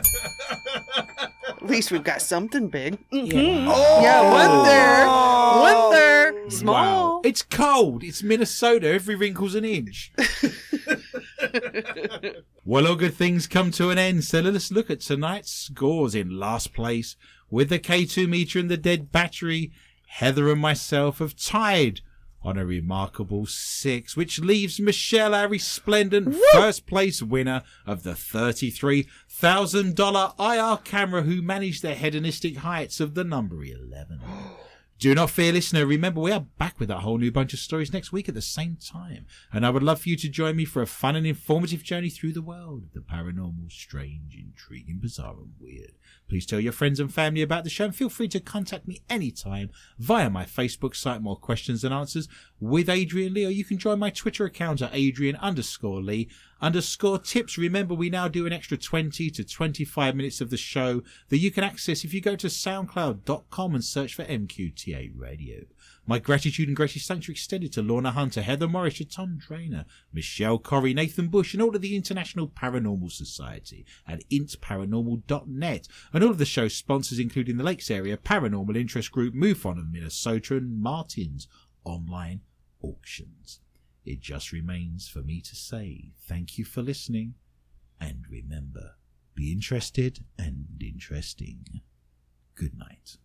At 1.47 1.63
least 1.67 1.91
we've 1.91 2.03
got 2.03 2.21
something 2.21 2.69
big. 2.69 2.97
Mm-hmm. 3.11 3.37
Yeah. 3.37 3.67
Oh. 3.69 4.01
Yeah, 4.01 4.31
one 4.31 4.65
there. 4.65 5.07
One 5.61 5.91
there. 5.91 6.49
Small. 6.49 6.73
Wow. 6.73 7.21
It's 7.23 7.43
cold. 7.43 8.03
It's 8.03 8.23
Minnesota. 8.23 8.89
Every 8.91 9.15
wrinkle's 9.15 9.55
an 9.55 9.65
inch. 9.65 10.11
Well, 12.63 12.85
all 12.85 12.95
good 12.95 13.15
things 13.15 13.47
come 13.47 13.71
to 13.71 13.89
an 13.89 13.97
end, 13.97 14.23
so 14.23 14.39
let 14.39 14.53
us 14.53 14.71
look 14.71 14.91
at 14.91 15.01
tonight's 15.01 15.51
scores 15.51 16.13
in 16.13 16.39
last 16.39 16.73
place 16.73 17.15
with 17.49 17.69
the 17.69 17.79
K2 17.79 18.29
meter 18.29 18.59
and 18.59 18.69
the 18.69 18.77
dead 18.77 19.11
battery. 19.11 19.71
Heather 20.07 20.51
and 20.51 20.61
myself 20.61 21.17
have 21.17 21.35
tied 21.35 22.01
on 22.43 22.57
a 22.57 22.65
remarkable 22.65 23.45
six, 23.45 24.17
which 24.17 24.39
leaves 24.39 24.79
Michelle 24.79 25.35
our 25.35 25.47
resplendent 25.47 26.35
first 26.53 26.87
place 26.87 27.21
winner 27.21 27.61
of 27.85 28.03
the 28.03 28.11
$33,000 28.11 30.39
IR 30.39 30.77
camera 30.83 31.23
who 31.23 31.41
managed 31.41 31.81
the 31.81 31.95
hedonistic 31.95 32.57
heights 32.57 32.99
of 32.99 33.13
the 33.13 33.23
number 33.23 33.63
11. 33.63 34.19
Do 35.01 35.15
not 35.15 35.31
fear, 35.31 35.51
listener. 35.51 35.87
Remember, 35.87 36.21
we 36.21 36.31
are 36.31 36.45
back 36.59 36.79
with 36.79 36.91
a 36.91 36.99
whole 36.99 37.17
new 37.17 37.31
bunch 37.31 37.53
of 37.53 37.59
stories 37.59 37.91
next 37.91 38.11
week 38.11 38.29
at 38.29 38.35
the 38.35 38.39
same 38.41 38.77
time. 38.77 39.25
And 39.51 39.65
I 39.65 39.71
would 39.71 39.81
love 39.81 40.01
for 40.01 40.09
you 40.09 40.15
to 40.17 40.29
join 40.29 40.55
me 40.55 40.63
for 40.63 40.83
a 40.83 40.85
fun 40.85 41.15
and 41.15 41.25
informative 41.25 41.81
journey 41.81 42.11
through 42.11 42.33
the 42.33 42.41
world 42.43 42.83
of 42.83 42.93
the 42.93 42.99
paranormal, 42.99 43.71
strange, 43.71 44.37
intriguing, 44.37 44.99
bizarre, 45.01 45.37
and 45.39 45.53
weird. 45.59 45.93
Please 46.29 46.45
tell 46.45 46.59
your 46.59 46.71
friends 46.71 46.99
and 46.99 47.11
family 47.11 47.41
about 47.41 47.63
the 47.63 47.69
show 47.71 47.85
and 47.85 47.95
feel 47.95 48.09
free 48.09 48.27
to 48.27 48.39
contact 48.39 48.87
me 48.87 49.01
anytime 49.09 49.71
via 49.97 50.29
my 50.29 50.45
Facebook 50.45 50.95
site, 50.95 51.19
More 51.19 51.35
Questions 51.35 51.83
and 51.83 51.95
Answers 51.95 52.27
with 52.59 52.87
Adrian 52.87 53.33
Lee, 53.33 53.47
or 53.47 53.49
you 53.49 53.65
can 53.65 53.79
join 53.79 53.97
my 53.97 54.11
Twitter 54.11 54.45
account 54.45 54.83
at 54.83 54.91
Adrian 54.93 55.35
underscore 55.37 56.03
Lee 56.03 56.29
underscore 56.61 57.19
tips. 57.19 57.57
Remember, 57.57 57.93
we 57.93 58.09
now 58.09 58.27
do 58.27 58.45
an 58.45 58.53
extra 58.53 58.77
20 58.77 59.29
to 59.31 59.43
25 59.43 60.15
minutes 60.15 60.41
of 60.41 60.49
the 60.49 60.57
show 60.57 61.01
that 61.29 61.39
you 61.39 61.51
can 61.51 61.63
access 61.63 62.03
if 62.03 62.13
you 62.13 62.21
go 62.21 62.35
to 62.35 62.47
soundcloud.com 62.47 63.75
and 63.75 63.83
search 63.83 64.15
for 64.15 64.23
MQTA 64.25 65.11
Radio. 65.15 65.63
My 66.05 66.19
gratitude 66.19 66.67
and 66.67 66.75
gracious 66.75 67.07
thanks 67.07 67.29
are 67.29 67.31
extended 67.31 67.71
to 67.73 67.81
Lorna 67.81 68.11
Hunter, 68.11 68.41
Heather 68.41 68.67
Morris, 68.67 69.01
Tom 69.09 69.39
Trainer, 69.39 69.85
Michelle 70.11 70.57
Corrie, 70.57 70.93
Nathan 70.93 71.27
Bush, 71.27 71.53
and 71.53 71.61
all 71.61 71.75
of 71.75 71.81
the 71.81 71.95
International 71.95 72.47
Paranormal 72.47 73.11
Society 73.11 73.85
and 74.07 74.23
intparanormal.net, 74.29 75.87
and 76.11 76.23
all 76.23 76.31
of 76.31 76.37
the 76.37 76.45
show's 76.45 76.75
sponsors, 76.75 77.19
including 77.19 77.57
the 77.57 77.63
Lakes 77.63 77.91
Area 77.91 78.17
Paranormal 78.17 78.75
Interest 78.75 79.11
Group, 79.11 79.33
MUFON 79.33 79.77
of 79.77 79.91
Minnesota, 79.91 80.57
and 80.57 80.81
Martin's 80.81 81.47
Online 81.85 82.41
Auctions. 82.81 83.59
It 84.03 84.19
just 84.19 84.51
remains 84.51 85.07
for 85.07 85.19
me 85.19 85.41
to 85.41 85.55
say 85.55 86.13
thank 86.27 86.57
you 86.57 86.65
for 86.65 86.81
listening, 86.81 87.35
and 87.99 88.25
remember, 88.29 88.95
be 89.35 89.51
interested 89.51 90.25
and 90.37 90.65
interesting. 90.81 91.81
Good 92.55 92.77
night. 92.77 93.17